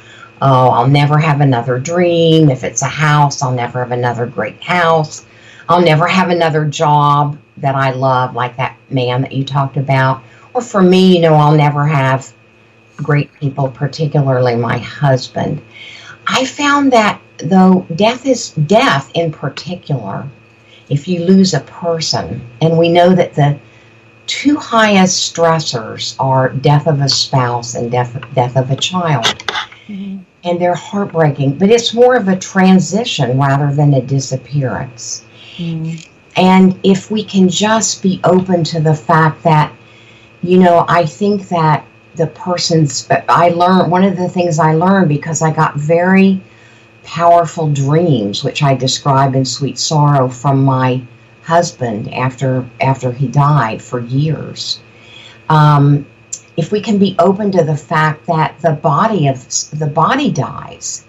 Oh, 0.42 0.70
I'll 0.70 0.88
never 0.88 1.18
have 1.18 1.42
another 1.42 1.78
dream. 1.78 2.50
If 2.50 2.64
it's 2.64 2.80
a 2.80 2.86
house, 2.86 3.42
I'll 3.42 3.52
never 3.52 3.80
have 3.80 3.92
another 3.92 4.24
great 4.24 4.62
house. 4.62 5.26
I'll 5.68 5.82
never 5.82 6.06
have 6.06 6.30
another 6.30 6.64
job 6.64 7.38
that 7.58 7.74
I 7.74 7.90
love, 7.90 8.34
like 8.34 8.56
that 8.56 8.76
man 8.88 9.20
that 9.22 9.32
you 9.32 9.44
talked 9.44 9.76
about. 9.76 10.22
Or 10.54 10.62
for 10.62 10.82
me, 10.82 11.14
you 11.14 11.20
know, 11.20 11.34
I'll 11.34 11.54
never 11.54 11.86
have 11.86 12.32
great 12.96 13.32
people, 13.34 13.68
particularly 13.68 14.56
my 14.56 14.78
husband. 14.78 15.60
I 16.26 16.46
found 16.46 16.92
that 16.92 17.20
though 17.38 17.86
death 17.94 18.24
is 18.24 18.50
death 18.50 19.10
in 19.14 19.32
particular, 19.32 20.26
if 20.88 21.06
you 21.06 21.24
lose 21.24 21.52
a 21.52 21.60
person, 21.60 22.40
and 22.62 22.78
we 22.78 22.88
know 22.88 23.14
that 23.14 23.34
the 23.34 23.58
two 24.30 24.56
highest 24.56 25.34
stressors 25.34 26.14
are 26.20 26.50
death 26.50 26.86
of 26.86 27.00
a 27.00 27.08
spouse 27.08 27.74
and 27.74 27.90
death, 27.90 28.16
death 28.34 28.56
of 28.56 28.70
a 28.70 28.76
child. 28.76 29.26
Mm-hmm 29.88 30.20
and 30.44 30.60
they're 30.60 30.74
heartbreaking, 30.74 31.58
but 31.58 31.70
it's 31.70 31.92
more 31.92 32.16
of 32.16 32.28
a 32.28 32.36
transition 32.36 33.38
rather 33.38 33.72
than 33.74 33.94
a 33.94 34.00
disappearance. 34.00 35.24
Mm. 35.56 36.06
And 36.36 36.78
if 36.82 37.10
we 37.10 37.24
can 37.24 37.48
just 37.48 38.02
be 38.02 38.20
open 38.24 38.64
to 38.64 38.80
the 38.80 38.94
fact 38.94 39.42
that, 39.42 39.72
you 40.42 40.58
know, 40.58 40.84
I 40.88 41.04
think 41.04 41.48
that 41.48 41.84
the 42.14 42.28
person's, 42.28 43.06
I 43.28 43.50
learned, 43.50 43.90
one 43.90 44.04
of 44.04 44.16
the 44.16 44.28
things 44.28 44.58
I 44.58 44.74
learned 44.74 45.08
because 45.08 45.42
I 45.42 45.52
got 45.52 45.76
very 45.76 46.40
powerful 47.04 47.70
dreams, 47.70 48.42
which 48.42 48.62
I 48.62 48.74
describe 48.74 49.34
in 49.34 49.44
Sweet 49.44 49.78
Sorrow 49.78 50.28
from 50.28 50.64
my 50.64 51.02
husband 51.50 52.14
after 52.14 52.64
after 52.80 53.10
he 53.10 53.26
died 53.26 53.82
for 53.82 53.98
years. 54.00 54.80
Um, 55.48 56.06
if 56.56 56.70
we 56.70 56.80
can 56.80 56.98
be 56.98 57.16
open 57.18 57.50
to 57.52 57.64
the 57.64 57.76
fact 57.76 58.26
that 58.26 58.60
the 58.60 58.72
body 58.72 59.26
of 59.26 59.38
the 59.78 59.86
body 59.86 60.30
dies 60.30 61.04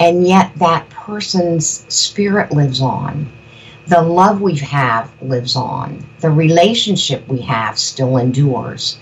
and 0.00 0.26
yet 0.26 0.52
that 0.56 0.88
person's 0.90 1.66
spirit 1.92 2.50
lives 2.52 2.80
on 2.80 3.30
the 3.86 4.02
love 4.02 4.40
we 4.40 4.56
have 4.56 5.10
lives 5.22 5.54
on 5.56 6.04
the 6.20 6.30
relationship 6.30 7.26
we 7.28 7.40
have 7.40 7.78
still 7.78 8.16
endures 8.16 8.98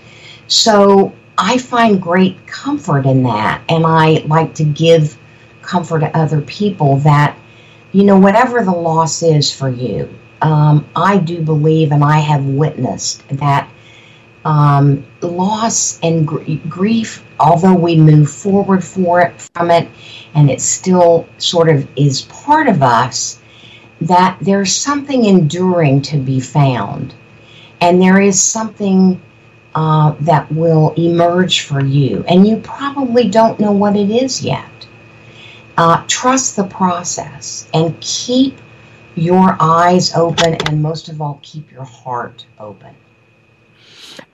so 0.47 1.13
i 1.37 1.57
find 1.57 2.01
great 2.01 2.35
comfort 2.45 3.05
in 3.05 3.23
that 3.23 3.61
and 3.69 3.85
i 3.85 4.23
like 4.27 4.53
to 4.53 4.63
give 4.63 5.17
comfort 5.61 5.99
to 5.99 6.17
other 6.17 6.41
people 6.41 6.97
that 6.97 7.37
you 7.91 8.03
know 8.03 8.19
whatever 8.19 8.63
the 8.63 8.79
loss 8.89 9.23
is 9.23 9.51
for 9.51 9.69
you 9.69 10.07
um, 10.41 10.87
i 10.95 11.17
do 11.17 11.41
believe 11.41 11.91
and 11.91 12.03
i 12.03 12.19
have 12.19 12.45
witnessed 12.45 13.27
that 13.29 13.69
um, 14.45 15.05
loss 15.21 15.99
and 16.01 16.27
gr- 16.27 16.55
grief, 16.67 17.23
although 17.39 17.73
we 17.73 17.95
move 17.97 18.29
forward 18.31 18.83
for 18.83 19.21
it 19.21 19.39
from 19.41 19.69
it, 19.71 19.89
and 20.33 20.49
it 20.49 20.61
still 20.61 21.27
sort 21.37 21.69
of 21.69 21.87
is 21.97 22.23
part 22.23 22.67
of 22.67 22.81
us, 22.81 23.41
that 24.01 24.37
there's 24.41 24.73
something 24.73 25.25
enduring 25.25 26.01
to 26.03 26.17
be 26.17 26.39
found, 26.39 27.13
and 27.81 28.01
there 28.01 28.21
is 28.21 28.41
something 28.41 29.21
uh, 29.75 30.15
that 30.21 30.51
will 30.51 30.93
emerge 30.97 31.61
for 31.61 31.83
you, 31.83 32.23
and 32.27 32.47
you 32.47 32.57
probably 32.57 33.29
don't 33.29 33.59
know 33.59 33.71
what 33.71 33.95
it 33.95 34.09
is 34.09 34.41
yet. 34.41 34.65
Uh, 35.77 36.03
trust 36.07 36.55
the 36.55 36.63
process 36.65 37.67
and 37.73 37.99
keep 38.01 38.57
your 39.19 39.55
eyes 39.59 40.13
open, 40.15 40.55
and 40.67 40.81
most 40.81 41.09
of 41.09 41.21
all, 41.21 41.39
keep 41.41 41.71
your 41.71 41.83
heart 41.83 42.45
open. 42.59 42.95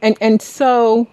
And 0.02 0.18
and 0.22 0.42
so 0.42 1.08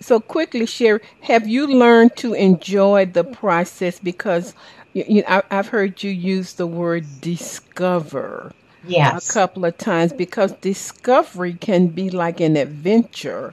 so 0.00 0.20
quickly, 0.20 0.66
share 0.66 1.00
have 1.22 1.46
you 1.46 1.66
learned 1.66 2.16
to 2.16 2.34
enjoy 2.34 3.06
the 3.06 3.24
process? 3.24 3.98
Because 3.98 4.54
you, 4.92 5.04
you 5.08 5.22
know, 5.22 5.42
I, 5.50 5.54
have 5.54 5.68
heard 5.68 6.02
you 6.02 6.10
use 6.10 6.54
the 6.54 6.66
word 6.66 7.04
discover. 7.20 8.52
Yes. 8.86 9.28
A 9.28 9.32
couple 9.32 9.64
of 9.64 9.76
times 9.76 10.12
because 10.12 10.52
discovery 10.52 11.54
can 11.54 11.88
be 11.88 12.10
like 12.10 12.40
an 12.40 12.56
adventure. 12.56 13.52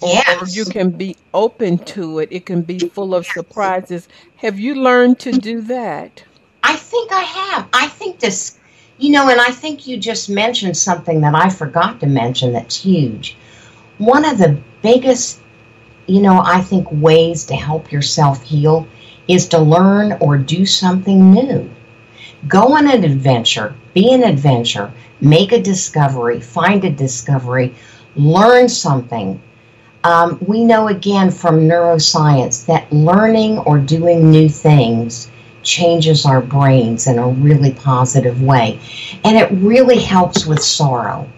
Or, 0.00 0.08
yes. 0.08 0.42
or 0.42 0.46
you 0.48 0.64
can 0.64 0.90
be 0.90 1.16
open 1.32 1.78
to 1.78 2.18
it. 2.18 2.28
It 2.32 2.46
can 2.46 2.62
be 2.62 2.78
full 2.78 3.14
of 3.14 3.24
surprises. 3.24 4.08
Have 4.36 4.58
you 4.58 4.74
learned 4.74 5.20
to 5.20 5.32
do 5.32 5.60
that? 5.62 6.24
I 6.64 6.74
think 6.76 7.12
I 7.12 7.22
have. 7.22 7.68
I 7.72 7.86
think 7.86 8.18
this, 8.18 8.58
you 8.98 9.10
know, 9.10 9.28
and 9.28 9.40
I 9.40 9.50
think 9.50 9.86
you 9.86 9.96
just 9.96 10.30
mentioned 10.30 10.76
something 10.76 11.20
that 11.22 11.34
I 11.34 11.48
forgot 11.48 12.00
to 12.00 12.06
mention 12.06 12.52
that's 12.52 12.82
huge 12.82 13.36
one 13.98 14.24
of 14.24 14.38
the 14.38 14.58
biggest, 14.82 15.40
you 16.06 16.20
know, 16.20 16.42
I 16.44 16.60
think 16.60 16.88
ways 16.90 17.44
to 17.46 17.54
help 17.54 17.92
yourself 17.92 18.42
heal 18.42 18.86
is 19.28 19.48
to 19.48 19.58
learn 19.58 20.12
or 20.20 20.36
do 20.36 20.66
something 20.66 21.32
new. 21.32 21.70
Go 22.48 22.74
on 22.76 22.90
an 22.90 23.04
adventure, 23.04 23.74
be 23.94 24.12
an 24.12 24.24
adventure, 24.24 24.92
make 25.20 25.52
a 25.52 25.62
discovery, 25.62 26.40
find 26.40 26.84
a 26.84 26.90
discovery, 26.90 27.74
learn 28.16 28.68
something. 28.68 29.40
Um, 30.02 30.38
we 30.44 30.64
know 30.64 30.88
again 30.88 31.30
from 31.30 31.60
neuroscience 31.60 32.66
that 32.66 32.92
learning 32.92 33.58
or 33.58 33.78
doing 33.78 34.30
new 34.32 34.48
things 34.48 35.30
changes 35.62 36.26
our 36.26 36.40
brains 36.40 37.06
in 37.06 37.18
a 37.18 37.28
really 37.28 37.72
positive 37.72 38.42
way. 38.42 38.80
And 39.24 39.36
it 39.36 39.50
really 39.52 39.98
helps 39.98 40.46
with 40.46 40.62
sorrow. 40.62 41.28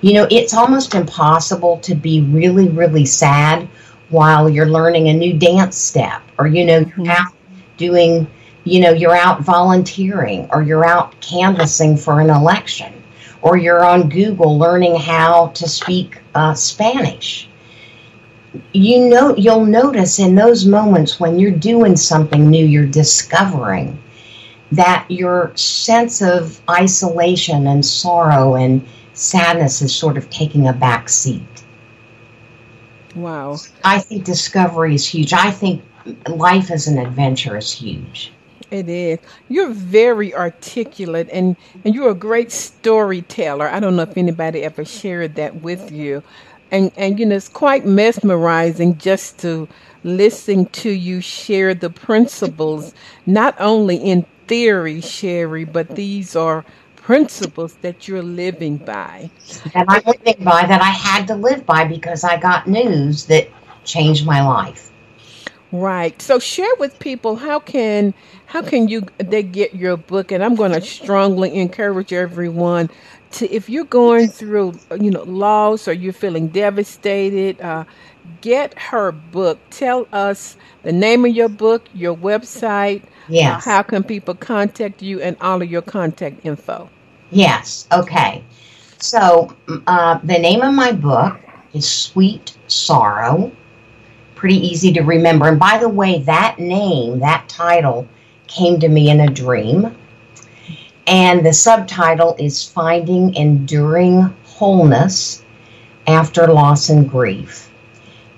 You 0.00 0.14
know, 0.14 0.28
it's 0.30 0.54
almost 0.54 0.94
impossible 0.94 1.78
to 1.78 1.94
be 1.94 2.22
really, 2.22 2.68
really 2.68 3.04
sad 3.04 3.68
while 4.08 4.48
you're 4.48 4.66
learning 4.66 5.08
a 5.08 5.12
new 5.12 5.38
dance 5.38 5.76
step 5.76 6.22
or, 6.38 6.46
you 6.46 6.64
know, 6.64 6.84
mm-hmm. 6.84 7.36
doing 7.76 8.26
you 8.64 8.80
know, 8.80 8.90
you're 8.90 9.16
out 9.16 9.40
volunteering 9.42 10.48
or 10.52 10.62
you're 10.62 10.84
out 10.84 11.18
canvassing 11.20 11.96
for 11.96 12.20
an 12.20 12.30
election 12.30 12.92
or 13.42 13.56
you're 13.56 13.84
on 13.84 14.08
Google 14.08 14.58
learning 14.58 14.96
how 14.96 15.48
to 15.48 15.68
speak 15.68 16.18
uh, 16.34 16.54
Spanish. 16.54 17.48
You 18.72 19.08
know, 19.08 19.36
you'll 19.36 19.64
notice 19.64 20.18
in 20.18 20.34
those 20.34 20.66
moments 20.66 21.20
when 21.20 21.38
you're 21.38 21.50
doing 21.52 21.96
something 21.96 22.50
new, 22.50 22.64
you're 22.64 22.86
discovering 22.86 24.00
that 24.72 25.06
your 25.08 25.52
sense 25.56 26.22
of 26.22 26.60
isolation 26.68 27.66
and 27.66 27.84
sorrow 27.84 28.54
and 28.54 28.86
sadness 29.14 29.82
is 29.82 29.94
sort 29.94 30.16
of 30.16 30.28
taking 30.30 30.68
a 30.68 30.72
back 30.72 31.08
seat. 31.08 31.42
Wow. 33.14 33.58
I 33.84 33.98
think 33.98 34.24
discovery 34.24 34.94
is 34.94 35.06
huge. 35.06 35.32
I 35.32 35.50
think 35.50 35.82
life 36.28 36.70
as 36.70 36.86
an 36.86 36.98
adventure 36.98 37.56
is 37.56 37.72
huge. 37.72 38.32
It 38.70 38.88
is. 38.88 39.18
You're 39.48 39.70
very 39.70 40.32
articulate 40.32 41.28
and, 41.32 41.56
and 41.84 41.92
you're 41.92 42.10
a 42.10 42.14
great 42.14 42.52
storyteller. 42.52 43.68
I 43.68 43.80
don't 43.80 43.96
know 43.96 44.02
if 44.02 44.16
anybody 44.16 44.62
ever 44.62 44.84
shared 44.84 45.34
that 45.34 45.62
with 45.62 45.90
you. 45.90 46.22
And 46.70 46.92
and 46.96 47.18
you 47.18 47.26
know 47.26 47.36
it's 47.36 47.48
quite 47.48 47.84
mesmerizing 47.86 48.98
just 48.98 49.38
to 49.40 49.68
listen 50.04 50.66
to 50.66 50.90
you 50.90 51.20
share 51.20 51.74
the 51.74 51.90
principles, 51.90 52.94
not 53.26 53.54
only 53.60 53.96
in 53.96 54.24
theory, 54.46 55.00
Sherry, 55.00 55.64
but 55.64 55.94
these 55.96 56.34
are 56.36 56.64
principles 56.96 57.74
that 57.82 58.08
you're 58.08 58.22
living 58.22 58.76
by. 58.78 59.30
That 59.74 59.86
I'm 59.88 60.02
living 60.06 60.44
by, 60.44 60.66
that 60.66 60.80
I 60.80 60.90
had 60.90 61.26
to 61.28 61.34
live 61.34 61.66
by 61.66 61.84
because 61.84 62.24
I 62.24 62.38
got 62.38 62.66
news 62.66 63.26
that 63.26 63.48
changed 63.84 64.26
my 64.26 64.42
life. 64.46 64.90
Right. 65.72 66.20
So 66.20 66.38
share 66.40 66.74
with 66.78 66.98
people 66.98 67.36
how 67.36 67.60
can 67.60 68.12
how 68.46 68.62
can 68.62 68.88
you 68.88 69.06
they 69.18 69.42
get 69.44 69.74
your 69.74 69.96
book 69.96 70.32
and 70.32 70.42
I'm 70.42 70.56
going 70.56 70.72
to 70.72 70.80
strongly 70.80 71.54
encourage 71.54 72.12
everyone 72.12 72.90
to 73.32 73.50
if 73.50 73.68
you're 73.68 73.84
going 73.84 74.28
through 74.28 74.74
you 75.00 75.10
know 75.10 75.22
loss 75.24 75.86
or 75.88 75.92
you're 75.92 76.12
feeling 76.12 76.48
devastated 76.48 77.60
uh, 77.60 77.84
get 78.40 78.78
her 78.78 79.12
book. 79.12 79.58
Tell 79.70 80.06
us 80.12 80.56
the 80.82 80.92
name 80.92 81.24
of 81.24 81.32
your 81.34 81.48
book, 81.48 81.88
your 81.94 82.16
website, 82.16 83.02
Yes. 83.28 83.66
uh, 83.66 83.70
how 83.70 83.82
can 83.82 84.02
people 84.02 84.34
contact 84.34 85.02
you 85.02 85.20
and 85.20 85.36
all 85.40 85.62
of 85.62 85.70
your 85.70 85.82
contact 85.82 86.44
info. 86.44 86.88
Yes. 87.30 87.86
Okay. 87.92 88.42
So 88.98 89.54
uh, 89.86 90.18
the 90.24 90.38
name 90.38 90.62
of 90.62 90.74
my 90.74 90.92
book 90.92 91.38
is 91.72 91.88
Sweet 91.88 92.56
Sorrow. 92.66 93.52
Pretty 94.34 94.56
easy 94.56 94.92
to 94.94 95.02
remember. 95.02 95.46
And 95.48 95.58
by 95.58 95.78
the 95.78 95.88
way, 95.88 96.20
that 96.22 96.58
name, 96.58 97.20
that 97.20 97.48
title, 97.48 98.06
came 98.46 98.80
to 98.80 98.88
me 98.88 99.10
in 99.10 99.20
a 99.20 99.28
dream. 99.28 99.94
And 101.10 101.44
the 101.44 101.52
subtitle 101.52 102.36
is 102.38 102.64
Finding 102.64 103.34
Enduring 103.34 104.32
Wholeness 104.44 105.42
After 106.06 106.46
Loss 106.46 106.88
and 106.88 107.10
Grief. 107.10 107.68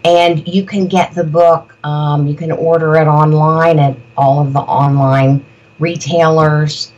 And 0.05 0.49
you 0.49 0.65
can 0.65 0.87
get 0.87 1.15
the 1.15 1.23
book, 1.23 1.77
um, 1.85 2.27
you 2.27 2.35
can 2.35 2.51
order 2.51 2.97
it 2.97 3.07
online 3.07 3.79
at 3.79 3.95
all 4.17 4.41
of 4.41 4.55
the 4.55 4.61
online 4.61 5.45
retailers. 5.81 6.93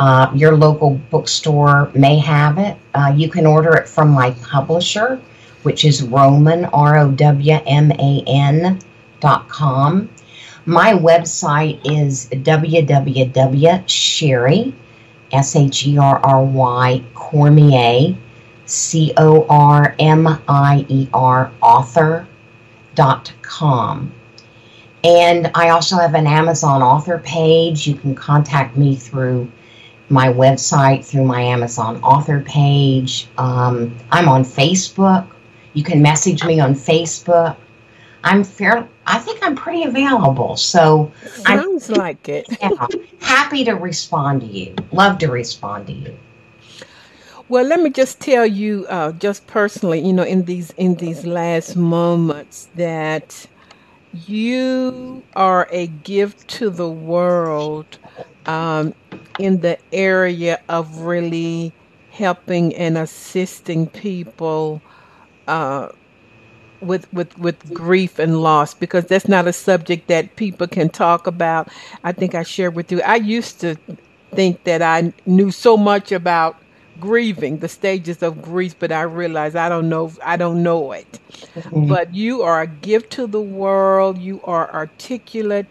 Uh, 0.00 0.32
your 0.34 0.56
local 0.56 1.00
bookstore 1.10 1.92
may 1.94 2.18
have 2.18 2.58
it. 2.58 2.76
Uh, 2.94 3.12
you 3.14 3.30
can 3.30 3.46
order 3.46 3.76
it 3.76 3.88
from 3.88 4.10
my 4.10 4.32
publisher, 4.42 5.20
which 5.62 5.84
is 5.84 6.02
Rowman, 6.02 6.64
R 6.64 6.98
O 6.98 7.12
W 7.12 7.58
M 7.66 7.92
A 7.92 8.24
N 8.26 8.80
dot 9.20 9.48
com. 9.48 10.10
My 10.66 10.92
website 10.92 11.80
is 11.84 12.28
www.sherry, 12.30 12.74
S 15.32 15.56
H 15.56 15.86
E 15.86 15.98
R 15.98 16.20
R 16.24 16.42
Y, 16.44 17.02
Cormier, 17.14 18.16
C 18.66 19.12
O 19.16 19.46
R 19.48 19.94
M 19.98 20.26
I 20.48 20.84
E 20.88 21.08
R, 21.12 21.50
author 21.60 22.26
dot 22.94 23.32
com. 23.42 24.12
And 25.02 25.50
I 25.54 25.70
also 25.70 25.96
have 25.96 26.14
an 26.14 26.26
Amazon 26.26 26.82
author 26.82 27.18
page. 27.18 27.86
You 27.86 27.94
can 27.94 28.14
contact 28.14 28.76
me 28.76 28.96
through 28.96 29.50
my 30.10 30.28
website, 30.28 31.04
through 31.04 31.24
my 31.24 31.40
Amazon 31.40 32.02
author 32.02 32.40
page. 32.40 33.28
Um, 33.38 33.96
I'm 34.10 34.28
on 34.28 34.44
Facebook. 34.44 35.26
You 35.72 35.84
can 35.84 36.02
message 36.02 36.44
me 36.44 36.60
on 36.60 36.74
Facebook. 36.74 37.56
I'm 38.24 38.44
fair. 38.44 38.88
I 39.10 39.18
think 39.18 39.40
I'm 39.42 39.56
pretty 39.56 39.82
available. 39.82 40.56
So 40.56 41.10
I'm 41.44 41.58
Sounds 41.58 41.90
like 41.90 42.28
it. 42.28 42.46
yeah, 42.60 42.86
happy 43.20 43.64
to 43.64 43.72
respond 43.72 44.42
to 44.42 44.46
you. 44.46 44.74
Love 44.92 45.18
to 45.18 45.26
respond 45.28 45.88
to 45.88 45.92
you. 45.92 46.16
Well, 47.48 47.64
let 47.64 47.80
me 47.80 47.90
just 47.90 48.20
tell 48.20 48.46
you, 48.46 48.86
uh, 48.88 49.10
just 49.12 49.48
personally, 49.48 49.98
you 49.98 50.12
know, 50.12 50.22
in 50.22 50.44
these 50.44 50.70
in 50.76 50.94
these 50.94 51.26
last 51.26 51.74
moments, 51.74 52.68
that 52.76 53.46
you 54.12 55.24
are 55.34 55.66
a 55.72 55.88
gift 55.88 56.46
to 56.58 56.70
the 56.70 56.88
world 56.88 57.98
um, 58.46 58.94
in 59.40 59.60
the 59.60 59.78
area 59.92 60.60
of 60.68 61.00
really 61.00 61.72
helping 62.10 62.76
and 62.76 62.96
assisting 62.96 63.88
people 63.88 64.80
uh, 65.48 65.88
with 66.80 67.12
with 67.12 67.38
with 67.38 67.72
grief 67.74 68.18
and 68.18 68.42
loss 68.42 68.74
because 68.74 69.06
that's 69.06 69.28
not 69.28 69.46
a 69.46 69.52
subject 69.52 70.08
that 70.08 70.36
people 70.36 70.66
can 70.66 70.88
talk 70.88 71.26
about. 71.26 71.68
I 72.04 72.12
think 72.12 72.34
I 72.34 72.42
shared 72.42 72.74
with 72.74 72.90
you. 72.90 73.02
I 73.02 73.16
used 73.16 73.60
to 73.60 73.76
think 74.32 74.64
that 74.64 74.82
I 74.82 75.12
knew 75.26 75.50
so 75.50 75.76
much 75.76 76.12
about 76.12 76.56
grieving, 77.00 77.58
the 77.58 77.68
stages 77.68 78.22
of 78.22 78.42
grief, 78.42 78.74
but 78.78 78.92
I 78.92 79.02
realize 79.02 79.56
I 79.56 79.68
don't 79.68 79.88
know 79.88 80.12
I 80.24 80.36
don't 80.36 80.62
know 80.62 80.92
it. 80.92 81.18
Mm-hmm. 81.32 81.88
But 81.88 82.14
you 82.14 82.42
are 82.42 82.60
a 82.62 82.66
gift 82.66 83.10
to 83.12 83.26
the 83.26 83.40
world. 83.40 84.18
You 84.18 84.40
are 84.44 84.72
articulate. 84.72 85.66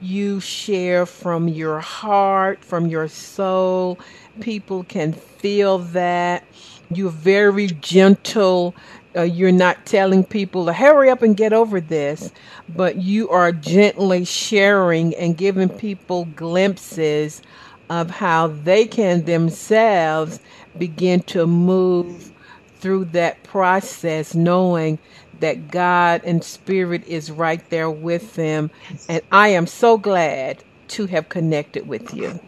You 0.00 0.40
share 0.40 1.06
from 1.06 1.48
your 1.48 1.80
heart, 1.80 2.62
from 2.62 2.86
your 2.86 3.08
soul. 3.08 3.98
People 4.40 4.84
can 4.84 5.12
feel 5.12 5.78
that. 5.78 6.44
You're 6.92 7.10
very 7.10 7.68
gentle. 7.68 8.74
Uh, 9.16 9.22
you're 9.22 9.52
not 9.52 9.86
telling 9.86 10.24
people 10.24 10.66
to 10.66 10.72
hurry 10.72 11.08
up 11.08 11.22
and 11.22 11.36
get 11.36 11.52
over 11.52 11.80
this, 11.80 12.32
but 12.74 12.96
you 12.96 13.28
are 13.30 13.52
gently 13.52 14.24
sharing 14.24 15.14
and 15.14 15.36
giving 15.36 15.68
people 15.68 16.24
glimpses 16.36 17.42
of 17.90 18.10
how 18.10 18.48
they 18.48 18.86
can 18.86 19.24
themselves 19.24 20.40
begin 20.78 21.20
to 21.22 21.46
move 21.46 22.32
through 22.78 23.04
that 23.06 23.42
process, 23.44 24.34
knowing 24.34 24.98
that 25.40 25.70
God 25.70 26.22
and 26.24 26.42
Spirit 26.42 27.06
is 27.06 27.30
right 27.30 27.68
there 27.70 27.90
with 27.90 28.34
them. 28.34 28.70
And 29.08 29.22
I 29.30 29.48
am 29.48 29.66
so 29.66 29.96
glad 29.96 30.62
to 30.88 31.06
have 31.06 31.28
connected 31.28 31.86
with 31.86 32.14
you. 32.14 32.38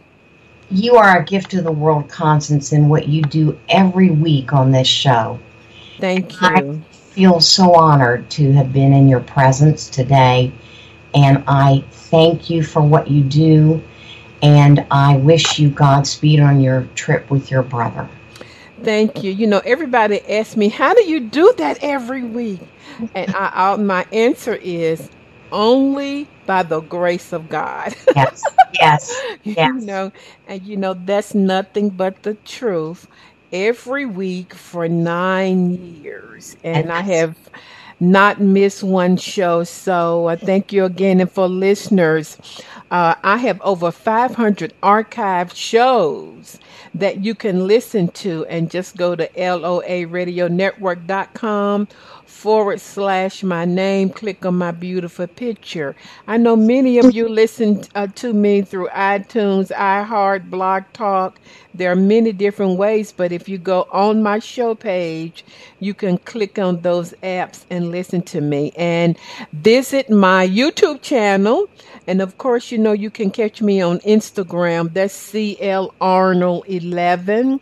You 0.69 0.97
are 0.97 1.19
a 1.19 1.23
gift 1.23 1.49
to 1.51 1.61
the 1.61 1.71
world, 1.71 2.09
Constance, 2.09 2.73
in 2.73 2.89
what 2.89 3.07
you 3.07 3.21
do 3.21 3.57
every 3.69 4.09
week 4.09 4.51
on 4.53 4.71
this 4.71 4.87
show. 4.87 5.39
Thank 5.99 6.41
you. 6.41 6.83
I 6.91 6.95
feel 7.13 7.39
so 7.39 7.75
honored 7.75 8.29
to 8.31 8.51
have 8.53 8.73
been 8.73 8.93
in 8.93 9.07
your 9.07 9.21
presence 9.21 9.89
today, 9.89 10.51
and 11.13 11.43
I 11.47 11.83
thank 11.91 12.49
you 12.49 12.63
for 12.63 12.81
what 12.81 13.09
you 13.09 13.23
do, 13.23 13.81
and 14.41 14.85
I 14.91 15.17
wish 15.17 15.59
you 15.59 15.69
Godspeed 15.69 16.39
on 16.39 16.61
your 16.61 16.87
trip 16.95 17.29
with 17.29 17.51
your 17.51 17.63
brother. 17.63 18.07
Thank 18.83 19.23
you. 19.23 19.31
You 19.31 19.47
know, 19.47 19.61
everybody 19.65 20.25
asks 20.27 20.55
me, 20.55 20.69
how 20.69 20.93
do 20.93 21.03
you 21.03 21.19
do 21.21 21.53
that 21.57 21.79
every 21.81 22.23
week? 22.23 22.61
And 23.15 23.29
I, 23.33 23.51
I, 23.53 23.75
my 23.77 24.05
answer 24.11 24.55
is 24.55 25.09
only 25.51 26.29
by 26.45 26.63
the 26.63 26.81
grace 26.81 27.33
of 27.33 27.49
God. 27.49 27.95
Yes, 28.15 28.43
yes, 28.79 29.23
you 29.43 29.73
know, 29.73 30.11
and 30.47 30.61
you 30.63 30.77
know, 30.77 30.93
that's 30.93 31.33
nothing 31.33 31.89
but 31.89 32.23
the 32.23 32.35
truth. 32.35 33.07
Every 33.51 34.05
week 34.05 34.53
for 34.53 34.87
nine 34.87 36.01
years. 36.01 36.55
And 36.63 36.91
I 36.91 37.01
have 37.01 37.35
not 37.99 38.39
missed 38.39 38.83
one 38.83 39.17
show. 39.17 39.63
So 39.63 40.27
I 40.27 40.35
thank 40.35 40.71
you 40.71 40.85
again. 40.85 41.19
And 41.19 41.31
for 41.31 41.47
listeners, 41.47 42.37
uh, 42.91 43.15
I 43.23 43.37
have 43.37 43.59
over 43.61 43.91
500 43.91 44.73
archived 44.83 45.55
shows 45.55 46.59
that 46.93 47.23
you 47.23 47.33
can 47.35 47.65
listen 47.67 48.07
to 48.09 48.45
and 48.45 48.69
just 48.71 48.97
go 48.97 49.15
to 49.15 49.27
loaradionetwork.com 49.27 51.87
forward 52.37 52.79
slash 52.79 53.43
my 53.43 53.65
name. 53.65 54.09
Click 54.11 54.45
on 54.45 54.57
my 54.57 54.71
beautiful 54.71 55.25
picture. 55.27 55.95
I 56.27 56.37
know 56.37 56.55
many 56.55 56.99
of 56.99 57.15
you 57.15 57.27
listen 57.27 57.83
uh, 57.95 58.07
to 58.15 58.31
me 58.33 58.61
through 58.61 58.89
iTunes, 58.89 59.71
iHeart, 59.75 60.49
Blog 60.49 60.83
Talk. 60.93 61.39
There 61.73 61.91
are 61.91 61.95
many 61.95 62.31
different 62.31 62.77
ways, 62.77 63.11
but 63.11 63.31
if 63.31 63.49
you 63.49 63.57
go 63.57 63.87
on 63.91 64.23
my 64.23 64.39
show 64.39 64.75
page, 64.75 65.45
you 65.79 65.93
can 65.93 66.17
click 66.19 66.59
on 66.59 66.81
those 66.81 67.13
apps 67.23 67.65
and 67.71 67.91
listen 67.91 68.21
to 68.23 68.41
me 68.41 68.71
and 68.75 69.17
visit 69.53 70.09
my 70.09 70.47
YouTube 70.47 71.01
channel. 71.01 71.67
And 72.07 72.21
of 72.21 72.37
course, 72.37 72.71
you 72.71 72.77
know, 72.77 72.93
you 72.93 73.09
can 73.09 73.31
catch 73.31 73.61
me 73.61 73.81
on 73.81 73.99
Instagram. 73.99 74.93
That's 74.93 75.13
CL 75.13 75.93
Arnold 75.99 76.65
11. 76.67 77.59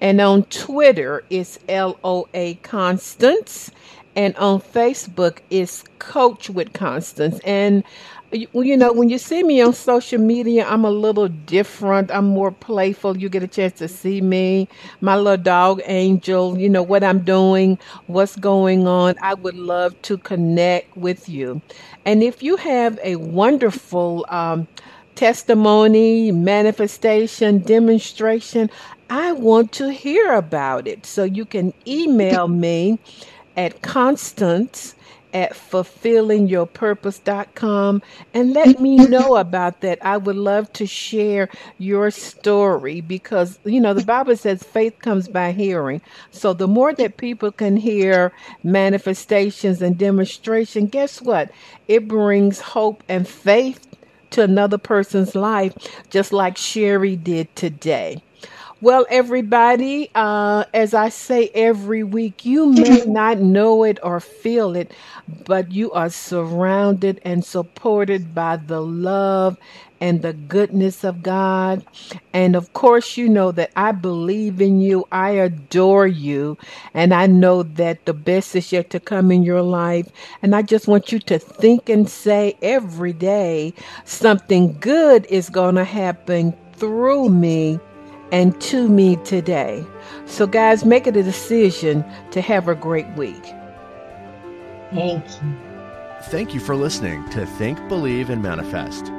And 0.00 0.20
on 0.20 0.44
Twitter, 0.44 1.24
it's 1.30 1.58
LOA 1.68 2.54
Constance. 2.62 3.70
And 4.16 4.34
on 4.36 4.60
Facebook, 4.60 5.38
it's 5.50 5.84
Coach 5.98 6.50
with 6.50 6.72
Constance. 6.72 7.38
And 7.44 7.84
you 8.32 8.76
know, 8.76 8.92
when 8.92 9.08
you 9.08 9.18
see 9.18 9.42
me 9.44 9.60
on 9.60 9.72
social 9.72 10.20
media, 10.20 10.66
I'm 10.66 10.84
a 10.84 10.90
little 10.90 11.28
different. 11.28 12.10
I'm 12.10 12.26
more 12.26 12.50
playful. 12.50 13.16
You 13.16 13.28
get 13.28 13.42
a 13.42 13.48
chance 13.48 13.74
to 13.78 13.88
see 13.88 14.20
me, 14.20 14.68
my 15.00 15.16
little 15.16 15.42
dog 15.42 15.80
Angel, 15.84 16.58
you 16.58 16.68
know, 16.68 16.82
what 16.82 17.04
I'm 17.04 17.20
doing, 17.20 17.78
what's 18.06 18.36
going 18.36 18.88
on. 18.88 19.14
I 19.22 19.34
would 19.34 19.56
love 19.56 20.00
to 20.02 20.18
connect 20.18 20.96
with 20.96 21.28
you. 21.28 21.62
And 22.04 22.22
if 22.22 22.42
you 22.42 22.56
have 22.56 22.98
a 23.02 23.16
wonderful 23.16 24.26
um, 24.28 24.66
testimony, 25.14 26.32
manifestation, 26.32 27.58
demonstration, 27.58 28.70
I 29.08 29.32
want 29.32 29.72
to 29.72 29.92
hear 29.92 30.34
about 30.34 30.88
it. 30.88 31.06
So 31.06 31.22
you 31.22 31.44
can 31.44 31.72
email 31.86 32.48
me 32.48 32.98
at 33.56 33.82
Constance 33.82 34.94
at 35.34 35.52
fulfillingyourpurpose.com 35.52 38.02
and 38.34 38.52
let 38.54 38.80
me 38.80 38.96
know 38.96 39.36
about 39.36 39.80
that. 39.82 39.98
I 40.04 40.16
would 40.16 40.36
love 40.36 40.72
to 40.74 40.86
share 40.86 41.48
your 41.78 42.10
story 42.10 43.00
because, 43.02 43.58
you 43.64 43.80
know, 43.80 43.92
the 43.94 44.04
Bible 44.04 44.36
says 44.36 44.62
faith 44.62 44.98
comes 45.00 45.28
by 45.28 45.52
hearing. 45.52 46.00
So 46.30 46.52
the 46.54 46.68
more 46.68 46.94
that 46.94 47.16
people 47.18 47.52
can 47.52 47.76
hear 47.76 48.32
manifestations 48.62 49.82
and 49.82 49.98
demonstration, 49.98 50.86
guess 50.86 51.20
what? 51.20 51.50
It 51.88 52.08
brings 52.08 52.60
hope 52.60 53.02
and 53.08 53.28
faith 53.28 53.86
to 54.30 54.42
another 54.42 54.78
person's 54.78 55.34
life, 55.34 55.74
just 56.10 56.32
like 56.32 56.56
Sherry 56.56 57.16
did 57.16 57.54
today. 57.56 58.22
Well, 58.80 59.06
everybody, 59.10 60.10
uh, 60.14 60.64
as 60.74 60.94
I 60.94 61.08
say 61.08 61.48
every 61.54 62.04
week, 62.04 62.44
you 62.44 62.66
may 62.66 63.04
not 63.06 63.38
know 63.38 63.84
it 63.84 63.98
or 64.02 64.20
feel 64.20 64.76
it, 64.76 64.92
but 65.46 65.72
you 65.72 65.92
are 65.92 66.10
surrounded 66.10 67.20
and 67.24 67.44
supported 67.44 68.34
by 68.34 68.58
the 68.58 68.80
love 68.82 69.56
and 70.00 70.22
the 70.22 70.34
goodness 70.34 71.04
of 71.04 71.22
God. 71.22 71.86
And 72.34 72.54
of 72.54 72.72
course, 72.74 73.16
you 73.16 73.28
know 73.30 73.50
that 73.52 73.72
I 73.76 73.92
believe 73.92 74.60
in 74.60 74.80
you, 74.80 75.08
I 75.10 75.30
adore 75.30 76.06
you, 76.06 76.58
and 76.94 77.14
I 77.14 77.26
know 77.26 77.62
that 77.64 78.04
the 78.04 78.14
best 78.14 78.54
is 78.54 78.72
yet 78.72 78.90
to 78.90 79.00
come 79.00 79.32
in 79.32 79.42
your 79.42 79.62
life. 79.62 80.08
And 80.42 80.54
I 80.54 80.60
just 80.62 80.86
want 80.86 81.12
you 81.12 81.18
to 81.20 81.38
think 81.38 81.88
and 81.88 82.08
say 82.08 82.56
every 82.60 83.14
day 83.14 83.72
something 84.04 84.76
good 84.80 85.26
is 85.30 85.48
going 85.48 85.76
to 85.76 85.84
happen 85.84 86.54
through 86.74 87.30
me 87.30 87.80
and 88.32 88.58
to 88.60 88.88
me 88.88 89.16
today. 89.16 89.84
So, 90.26 90.46
guys, 90.46 90.84
make 90.84 91.06
it 91.06 91.16
a 91.16 91.22
decision 91.22 92.04
to 92.30 92.40
have 92.40 92.68
a 92.68 92.74
great 92.74 93.08
week. 93.16 93.44
Thank 94.92 95.24
you. 95.42 95.56
Thank 96.24 96.54
you 96.54 96.60
for 96.60 96.74
listening 96.74 97.28
to 97.30 97.46
Think, 97.46 97.78
Believe, 97.88 98.30
and 98.30 98.42
Manifest. 98.42 99.12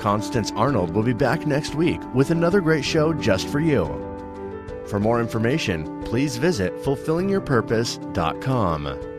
Constance 0.00 0.52
Arnold 0.56 0.90
will 0.90 1.02
be 1.02 1.12
back 1.12 1.46
next 1.46 1.74
week 1.74 2.00
with 2.14 2.30
another 2.30 2.60
great 2.60 2.84
show 2.84 3.12
just 3.12 3.48
for 3.48 3.60
you. 3.60 3.84
For 4.86 5.00
more 5.00 5.20
information, 5.20 6.02
please 6.04 6.36
visit 6.36 6.72
fulfillingyourpurpose.com. 6.82 9.13